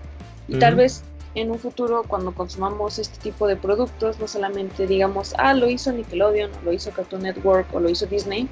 Y 0.48 0.58
tal 0.60 0.76
vez 0.76 1.04
en 1.36 1.52
un 1.52 1.60
futuro 1.60 2.04
cuando 2.08 2.34
consumamos 2.34 2.98
este 2.98 3.20
tipo 3.20 3.48
de 3.48 3.58
productos, 3.58 4.20
no 4.20 4.28
solamente 4.28 4.88
digamos, 4.88 5.36
ah, 5.38 5.54
lo 5.54 5.70
hizo 5.70 5.92
Nickelodeon, 5.92 6.52
o 6.52 6.66
lo 6.66 6.74
hizo 6.74 6.92
Cartoon 6.92 7.24
Network, 7.24 7.74
o 7.74 7.80
lo 7.80 7.90
hizo 7.90 8.06
Disney, 8.06 8.50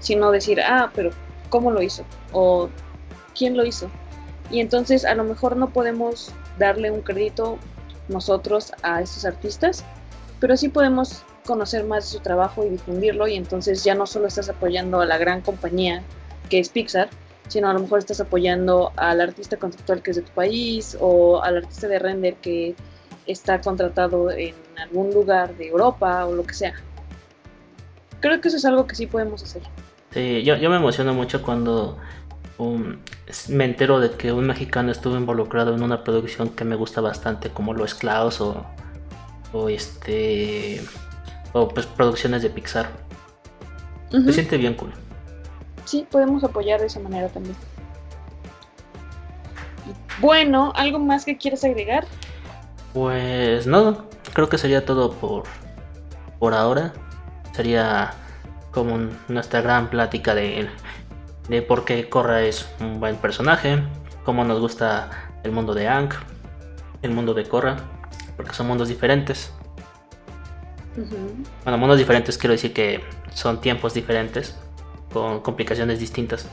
sino 0.00 0.30
decir, 0.30 0.60
ah, 0.60 0.90
pero 0.94 1.10
¿cómo 1.48 1.70
lo 1.70 1.80
hizo? 1.80 2.04
O 2.32 2.68
¿quién 3.36 3.56
lo 3.56 3.64
hizo? 3.64 3.88
Y 4.50 4.60
entonces 4.60 5.04
a 5.04 5.14
lo 5.14 5.24
mejor 5.24 5.56
no 5.56 5.70
podemos 5.70 6.32
darle 6.58 6.90
un 6.90 7.00
crédito 7.00 7.58
nosotros 8.08 8.72
a 8.82 9.00
estos 9.02 9.24
artistas, 9.24 9.84
pero 10.40 10.56
sí 10.56 10.68
podemos 10.68 11.22
conocer 11.44 11.84
más 11.84 12.04
de 12.04 12.18
su 12.18 12.20
trabajo 12.20 12.64
y 12.64 12.70
difundirlo 12.70 13.28
y 13.28 13.36
entonces 13.36 13.84
ya 13.84 13.94
no 13.94 14.06
solo 14.06 14.26
estás 14.26 14.48
apoyando 14.48 15.00
a 15.00 15.06
la 15.06 15.16
gran 15.16 15.40
compañía 15.40 16.02
que 16.50 16.58
es 16.58 16.68
Pixar, 16.68 17.08
sino 17.48 17.68
a 17.68 17.72
lo 17.72 17.80
mejor 17.80 17.98
estás 17.98 18.20
apoyando 18.20 18.92
al 18.96 19.20
artista 19.20 19.56
conceptual 19.56 20.02
que 20.02 20.10
es 20.10 20.16
de 20.16 20.22
tu 20.22 20.32
país 20.32 20.96
o 21.00 21.42
al 21.42 21.58
artista 21.58 21.88
de 21.88 21.98
render 21.98 22.34
que 22.36 22.74
está 23.26 23.60
contratado 23.60 24.30
en 24.30 24.54
algún 24.80 25.12
lugar 25.12 25.56
de 25.56 25.68
Europa 25.68 26.26
o 26.26 26.34
lo 26.34 26.44
que 26.44 26.54
sea. 26.54 26.74
Creo 28.20 28.40
que 28.40 28.48
eso 28.48 28.56
es 28.56 28.64
algo 28.64 28.86
que 28.86 28.94
sí 28.94 29.06
podemos 29.06 29.42
hacer. 29.42 29.62
Sí, 30.12 30.42
yo, 30.42 30.56
yo 30.56 30.70
me 30.70 30.76
emociono 30.76 31.12
mucho 31.12 31.42
cuando 31.42 31.98
um, 32.58 32.96
me 33.48 33.64
entero 33.64 34.00
de 34.00 34.10
que 34.12 34.32
un 34.32 34.46
mexicano 34.46 34.90
estuvo 34.90 35.16
involucrado 35.16 35.74
en 35.74 35.82
una 35.82 36.04
producción 36.04 36.50
que 36.50 36.64
me 36.64 36.76
gusta 36.76 37.00
bastante, 37.00 37.50
como 37.50 37.74
lo 37.74 37.84
es 37.84 37.94
Klaus 37.94 38.40
o, 38.40 38.64
o 39.52 39.68
este 39.68 40.80
o 41.52 41.68
pues 41.68 41.86
producciones 41.86 42.42
de 42.42 42.50
Pixar. 42.50 42.88
Se 44.10 44.32
siente 44.32 44.56
bien 44.56 44.74
cool. 44.74 44.92
Sí, 45.86 46.06
podemos 46.10 46.44
apoyar 46.44 46.80
de 46.80 46.86
esa 46.86 47.00
manera 47.00 47.28
también. 47.28 47.56
Bueno, 50.20 50.72
¿algo 50.74 50.98
más 50.98 51.24
que 51.24 51.38
quieres 51.38 51.64
agregar? 51.64 52.06
Pues 52.92 53.66
no, 53.66 54.04
creo 54.34 54.48
que 54.48 54.58
sería 54.58 54.84
todo 54.84 55.12
por, 55.12 55.44
por 56.38 56.54
ahora. 56.54 56.92
Sería 57.52 58.12
como 58.72 58.98
nuestra 59.28 59.62
gran 59.62 59.88
plática 59.88 60.34
de, 60.34 60.68
de 61.48 61.62
por 61.62 61.84
qué 61.84 62.08
Korra 62.08 62.42
es 62.42 62.68
un 62.80 63.00
buen 63.00 63.16
personaje, 63.16 63.82
cómo 64.24 64.44
nos 64.44 64.60
gusta 64.60 65.10
el 65.44 65.52
mundo 65.52 65.72
de 65.72 65.88
Ang, 65.88 66.10
el 67.02 67.12
mundo 67.12 67.32
de 67.32 67.44
Korra, 67.44 67.76
porque 68.36 68.52
son 68.52 68.66
mundos 68.66 68.88
diferentes. 68.88 69.52
Bueno, 71.64 71.78
mundos 71.78 71.98
diferentes 71.98 72.36
quiero 72.38 72.52
decir 72.52 72.72
que 72.72 73.04
son 73.32 73.60
tiempos 73.60 73.94
diferentes, 73.94 74.58
con 75.12 75.40
complicaciones 75.40 75.98
distintas. 75.98 76.46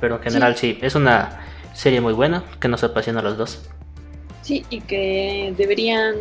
Pero 0.00 0.16
en 0.16 0.22
general 0.22 0.56
sí, 0.56 0.78
es 0.82 0.94
una 0.94 1.40
serie 1.74 2.00
muy 2.00 2.12
buena 2.12 2.44
que 2.60 2.68
nos 2.68 2.84
apasiona 2.84 3.20
a 3.20 3.22
los 3.22 3.36
dos. 3.36 3.68
Sí, 4.42 4.64
y 4.70 4.80
que 4.80 5.54
deberían 5.56 6.14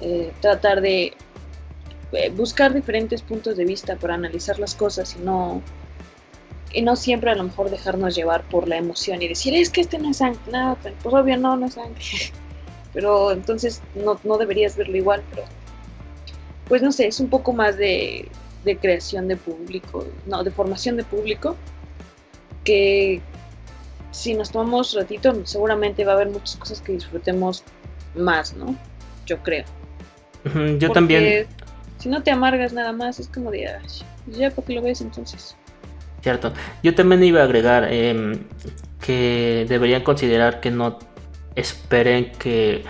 eh, 0.00 0.32
tratar 0.40 0.80
de 0.80 1.14
eh, 2.12 2.30
buscar 2.30 2.72
diferentes 2.72 3.22
puntos 3.22 3.56
de 3.56 3.64
vista 3.64 3.96
para 3.96 4.14
analizar 4.14 4.58
las 4.58 4.74
cosas 4.74 5.16
y 5.16 5.24
no 5.24 5.62
y 6.72 6.82
no 6.82 6.96
siempre 6.96 7.30
a 7.30 7.34
lo 7.36 7.44
mejor 7.44 7.70
dejarnos 7.70 8.16
llevar 8.16 8.42
por 8.42 8.66
la 8.66 8.76
emoción 8.76 9.22
y 9.22 9.28
decir 9.28 9.54
es 9.54 9.70
que 9.70 9.80
este 9.80 9.98
no 9.98 10.10
es 10.10 10.16
sangre, 10.16 10.40
no, 10.50 10.76
pues 10.80 11.14
obvio 11.14 11.36
no, 11.36 11.56
no 11.56 11.66
es 11.66 11.74
sangre. 11.74 12.02
pero 12.92 13.32
entonces 13.32 13.82
no, 13.94 14.18
no 14.24 14.38
deberías 14.38 14.76
verlo 14.76 14.96
igual, 14.96 15.22
pero 15.30 15.46
pues 16.68 16.80
no 16.80 16.92
sé, 16.92 17.06
es 17.06 17.20
un 17.20 17.28
poco 17.28 17.52
más 17.52 17.76
de, 17.76 18.28
de 18.64 18.76
creación 18.78 19.28
de 19.28 19.36
público, 19.36 20.06
no, 20.26 20.42
de 20.42 20.50
formación 20.50 20.96
de 20.96 21.04
público, 21.04 21.56
que 22.64 23.20
si 24.10 24.34
nos 24.34 24.50
tomamos 24.50 24.94
ratito, 24.94 25.34
seguramente 25.44 26.04
va 26.04 26.12
a 26.12 26.14
haber 26.14 26.30
muchas 26.30 26.56
cosas 26.56 26.80
que 26.80 26.92
disfrutemos 26.92 27.64
más, 28.14 28.54
¿no? 28.54 28.76
Yo 29.26 29.42
creo. 29.42 29.64
yo 30.78 30.90
también. 30.90 31.46
Si 31.98 32.08
no 32.08 32.22
te 32.22 32.30
amargas 32.30 32.72
nada 32.72 32.92
más, 32.92 33.18
es 33.18 33.28
como 33.28 33.50
de, 33.50 33.68
ya 34.26 34.50
porque 34.50 34.74
lo 34.74 34.82
ves 34.82 35.00
entonces. 35.00 35.56
Cierto. 36.22 36.52
Yo 36.82 36.94
también 36.94 37.22
iba 37.24 37.40
a 37.40 37.44
agregar 37.44 37.92
em, 37.92 38.38
que 39.00 39.66
deberían 39.68 40.02
considerar 40.02 40.60
que 40.60 40.70
no 40.70 40.98
esperen 41.54 42.32
que 42.32 42.84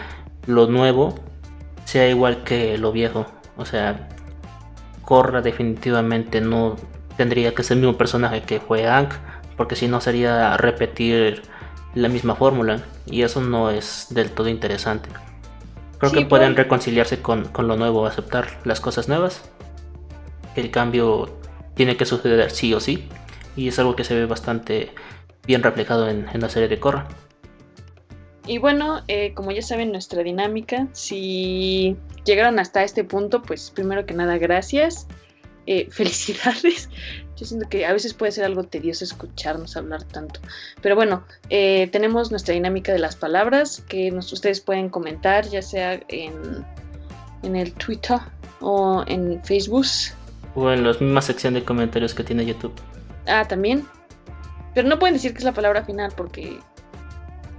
lo 0.46 0.66
nuevo 0.66 1.14
sea 1.84 2.08
igual 2.08 2.44
que 2.44 2.78
lo 2.78 2.92
viejo. 2.92 3.26
O 3.56 3.64
sea, 3.64 4.08
Korra 5.04 5.42
definitivamente 5.42 6.40
no 6.40 6.76
tendría 7.16 7.54
que 7.54 7.62
ser 7.62 7.76
el 7.76 7.82
mismo 7.82 7.98
personaje 7.98 8.42
que 8.42 8.60
fue 8.60 8.86
Aang, 8.86 9.08
porque 9.56 9.76
si 9.76 9.88
no 9.88 10.00
sería 10.00 10.56
repetir 10.56 11.42
la 11.94 12.08
misma 12.08 12.34
fórmula 12.34 12.82
y 13.06 13.22
eso 13.22 13.40
no 13.40 13.70
es 13.70 14.08
del 14.10 14.30
todo 14.30 14.48
interesante. 14.48 15.08
Creo 15.98 16.12
que 16.12 16.26
pueden 16.26 16.56
reconciliarse 16.56 17.22
con, 17.22 17.50
lo 17.56 17.76
nuevo, 17.76 18.06
aceptar 18.06 18.46
las 18.64 18.80
cosas 18.80 19.08
nuevas. 19.08 19.42
El 20.56 20.70
cambio 20.70 21.38
tiene 21.74 21.96
que 21.96 22.04
suceder 22.04 22.50
sí 22.50 22.74
o 22.74 22.80
sí 22.80 23.08
y 23.56 23.68
es 23.68 23.78
algo 23.78 23.96
que 23.96 24.04
se 24.04 24.14
ve 24.14 24.26
bastante 24.26 24.92
bien 25.46 25.62
reflejado 25.62 26.08
en, 26.08 26.28
la 26.34 26.48
serie 26.48 26.68
de 26.68 26.78
Korra. 26.78 27.06
Y 28.46 28.58
bueno, 28.58 29.02
eh, 29.08 29.32
como 29.34 29.52
ya 29.52 29.62
saben 29.62 29.92
nuestra 29.92 30.22
dinámica, 30.22 30.86
si 30.92 31.96
llegaron 32.24 32.58
hasta 32.58 32.82
este 32.82 33.04
punto, 33.04 33.42
pues 33.42 33.70
primero 33.70 34.06
que 34.06 34.14
nada, 34.14 34.38
gracias. 34.38 35.06
Eh, 35.66 35.88
felicidades. 35.90 36.90
Yo 37.36 37.46
siento 37.46 37.68
que 37.68 37.86
a 37.86 37.92
veces 37.92 38.14
puede 38.14 38.32
ser 38.32 38.44
algo 38.44 38.64
tedioso 38.64 39.04
escucharnos 39.04 39.76
hablar 39.76 40.04
tanto. 40.04 40.40
Pero 40.82 40.94
bueno, 40.94 41.24
eh, 41.50 41.88
tenemos 41.90 42.30
nuestra 42.30 42.54
dinámica 42.54 42.92
de 42.92 42.98
las 42.98 43.16
palabras 43.16 43.82
que 43.88 44.12
ustedes 44.12 44.60
pueden 44.60 44.88
comentar, 44.88 45.48
ya 45.48 45.62
sea 45.62 46.00
en, 46.08 46.64
en 47.42 47.56
el 47.56 47.72
Twitter 47.72 48.18
o 48.60 49.04
en 49.06 49.42
Facebook. 49.44 49.86
O 50.54 50.70
en 50.70 50.84
la 50.84 50.92
misma 50.92 51.22
sección 51.22 51.54
de 51.54 51.64
comentarios 51.64 52.14
que 52.14 52.22
tiene 52.22 52.46
YouTube. 52.46 52.74
Ah, 53.26 53.44
también. 53.48 53.86
Pero 54.74 54.88
no 54.88 54.98
pueden 54.98 55.14
decir 55.14 55.32
que 55.32 55.38
es 55.38 55.44
la 55.44 55.52
palabra 55.52 55.84
final 55.84 56.12
porque 56.16 56.58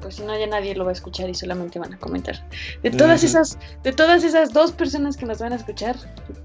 pues 0.05 0.17
si 0.17 0.23
no 0.23 0.37
ya 0.37 0.45
nadie 0.45 0.75
lo 0.75 0.85
va 0.85 0.91
a 0.91 0.93
escuchar 0.93 1.27
y 1.31 1.33
solamente 1.33 1.79
van 1.79 1.95
a 1.95 1.97
comentar. 1.97 2.47
De 2.83 2.91
todas 2.91 3.23
esas, 3.23 3.57
de 3.81 3.91
todas 3.91 4.23
esas 4.23 4.53
dos 4.53 4.71
personas 4.71 5.17
que 5.17 5.25
nos 5.25 5.39
van 5.39 5.51
a 5.51 5.55
escuchar, 5.55 5.95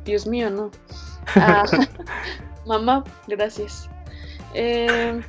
Dios 0.02 0.26
mío, 0.26 0.48
no. 0.48 0.70
Ah, 1.36 1.64
mamá, 2.66 3.04
gracias. 3.28 3.90
Eh, 4.54 5.20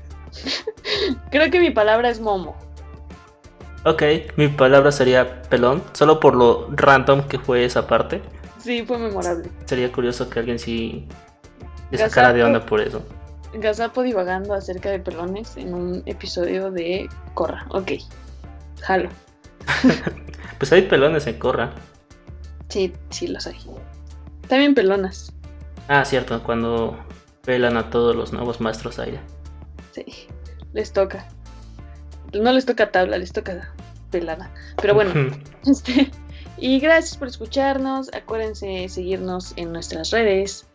creo 1.29 1.51
que 1.51 1.59
mi 1.59 1.71
palabra 1.71 2.09
es 2.09 2.21
momo. 2.21 2.55
Ok, 3.83 4.01
mi 4.37 4.47
palabra 4.47 4.93
sería 4.93 5.41
pelón, 5.49 5.83
solo 5.91 6.21
por 6.21 6.33
lo 6.33 6.69
random 6.71 7.27
que 7.27 7.37
fue 7.37 7.65
esa 7.65 7.85
parte. 7.85 8.21
Sí, 8.59 8.85
fue 8.87 8.97
memorable. 8.97 9.49
Sería 9.65 9.91
curioso 9.91 10.29
que 10.29 10.39
alguien 10.39 10.57
sí 10.57 11.05
le 11.89 11.97
sacara 11.97 12.31
de 12.31 12.45
onda 12.45 12.65
por 12.65 12.79
eso. 12.79 13.03
Gazapo 13.53 14.01
divagando 14.03 14.53
acerca 14.53 14.89
de 14.89 14.99
pelones 14.99 15.57
en 15.57 15.73
un 15.73 16.03
episodio 16.05 16.71
de 16.71 17.09
Corra. 17.33 17.65
Ok, 17.69 17.91
jalo. 18.81 19.09
pues 20.57 20.71
hay 20.71 20.83
pelones 20.83 21.27
en 21.27 21.37
Corra. 21.37 21.73
Sí, 22.69 22.93
sí 23.09 23.27
los 23.27 23.47
hay. 23.47 23.57
También 24.47 24.73
pelonas. 24.73 25.33
Ah, 25.87 26.05
cierto, 26.05 26.41
cuando 26.43 26.97
pelan 27.43 27.77
a 27.77 27.89
todos 27.89 28.15
los 28.15 28.31
nuevos 28.31 28.61
maestros 28.61 28.99
aire. 28.99 29.19
Sí, 29.91 30.05
les 30.73 30.93
toca. 30.93 31.27
No 32.33 32.51
les 32.53 32.65
toca 32.65 32.91
tabla, 32.91 33.17
les 33.17 33.33
toca 33.33 33.73
pelada. 34.09 34.49
Pero 34.81 34.93
bueno, 34.93 35.11
este. 35.65 36.09
Y 36.57 36.79
gracias 36.79 37.17
por 37.17 37.27
escucharnos. 37.27 38.13
Acuérdense 38.13 38.87
seguirnos 38.87 39.53
en 39.55 39.73
nuestras 39.73 40.11
redes 40.11 40.67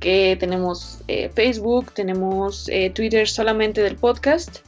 que 0.00 0.36
tenemos 0.40 0.98
eh, 1.08 1.30
Facebook, 1.34 1.92
tenemos 1.92 2.68
eh, 2.68 2.90
Twitter 2.90 3.28
solamente 3.28 3.82
del 3.82 3.96
podcast, 3.96 4.58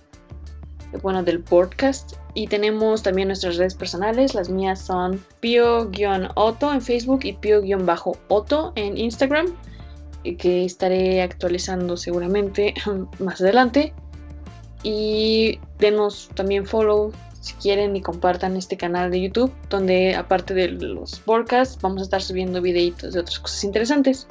bueno, 1.03 1.23
del 1.23 1.41
podcast, 1.41 2.13
y 2.35 2.47
tenemos 2.47 3.03
también 3.03 3.29
nuestras 3.29 3.57
redes 3.57 3.75
personales, 3.75 4.35
las 4.35 4.51
mías 4.51 4.81
son 4.81 5.25
pio-oto 5.41 6.73
en 6.73 6.83
Facebook 6.83 7.21
y 7.25 7.33
pio-oto 7.33 8.73
en 8.77 8.99
Instagram, 8.99 9.47
que 10.39 10.65
estaré 10.65 11.23
actualizando 11.23 11.97
seguramente 11.97 12.75
más 13.19 13.41
adelante. 13.41 13.93
Y 14.85 15.61
denos 15.79 16.29
también 16.35 16.67
follow 16.67 17.13
si 17.41 17.55
quieren 17.55 17.97
y 17.97 18.03
compartan 18.03 18.57
este 18.57 18.77
canal 18.77 19.11
de 19.11 19.21
YouTube, 19.21 19.53
donde 19.69 20.15
aparte 20.15 20.55
de 20.55 20.69
los 20.69 21.19
podcasts 21.21 21.79
vamos 21.81 22.01
a 22.01 22.05
estar 22.05 22.23
subiendo 22.23 22.61
videitos 22.63 23.15
de 23.15 23.21
otras 23.21 23.41
cosas 23.41 23.65
interesantes. 23.65 24.27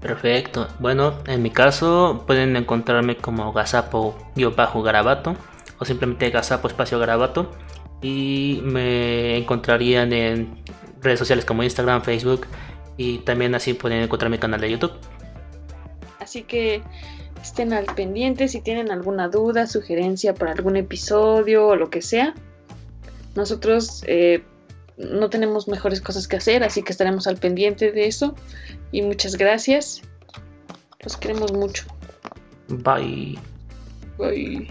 Perfecto. 0.00 0.68
Bueno, 0.78 1.14
en 1.26 1.42
mi 1.42 1.50
caso 1.50 2.22
pueden 2.26 2.56
encontrarme 2.56 3.16
como 3.16 3.52
gazapo-garabato 3.52 5.36
o 5.78 5.84
simplemente 5.84 6.30
gazapo 6.30 6.68
espacio 6.68 6.98
garabato 6.98 7.50
y 8.00 8.60
me 8.62 9.36
encontrarían 9.36 10.12
en 10.12 10.62
redes 11.00 11.18
sociales 11.18 11.44
como 11.44 11.62
Instagram, 11.64 12.02
Facebook 12.02 12.46
y 12.96 13.18
también 13.18 13.54
así 13.54 13.74
pueden 13.74 14.02
encontrar 14.02 14.30
mi 14.30 14.38
canal 14.38 14.60
de 14.60 14.70
YouTube. 14.70 14.92
Así 16.20 16.42
que 16.42 16.82
estén 17.42 17.72
al 17.72 17.86
pendiente 17.86 18.46
si 18.48 18.60
tienen 18.60 18.92
alguna 18.92 19.28
duda, 19.28 19.66
sugerencia 19.66 20.34
para 20.34 20.52
algún 20.52 20.76
episodio 20.76 21.68
o 21.68 21.76
lo 21.76 21.90
que 21.90 22.02
sea. 22.02 22.34
Nosotros 23.34 24.04
eh, 24.06 24.42
no 24.98 25.30
tenemos 25.30 25.68
mejores 25.68 26.00
cosas 26.00 26.28
que 26.28 26.36
hacer, 26.36 26.64
así 26.64 26.82
que 26.82 26.92
estaremos 26.92 27.26
al 27.26 27.36
pendiente 27.36 27.92
de 27.92 28.06
eso. 28.06 28.34
Y 28.92 29.02
muchas 29.02 29.36
gracias. 29.36 30.02
Los 31.00 31.16
queremos 31.16 31.52
mucho. 31.52 31.84
Bye. 32.68 33.38
Bye. 34.18 34.68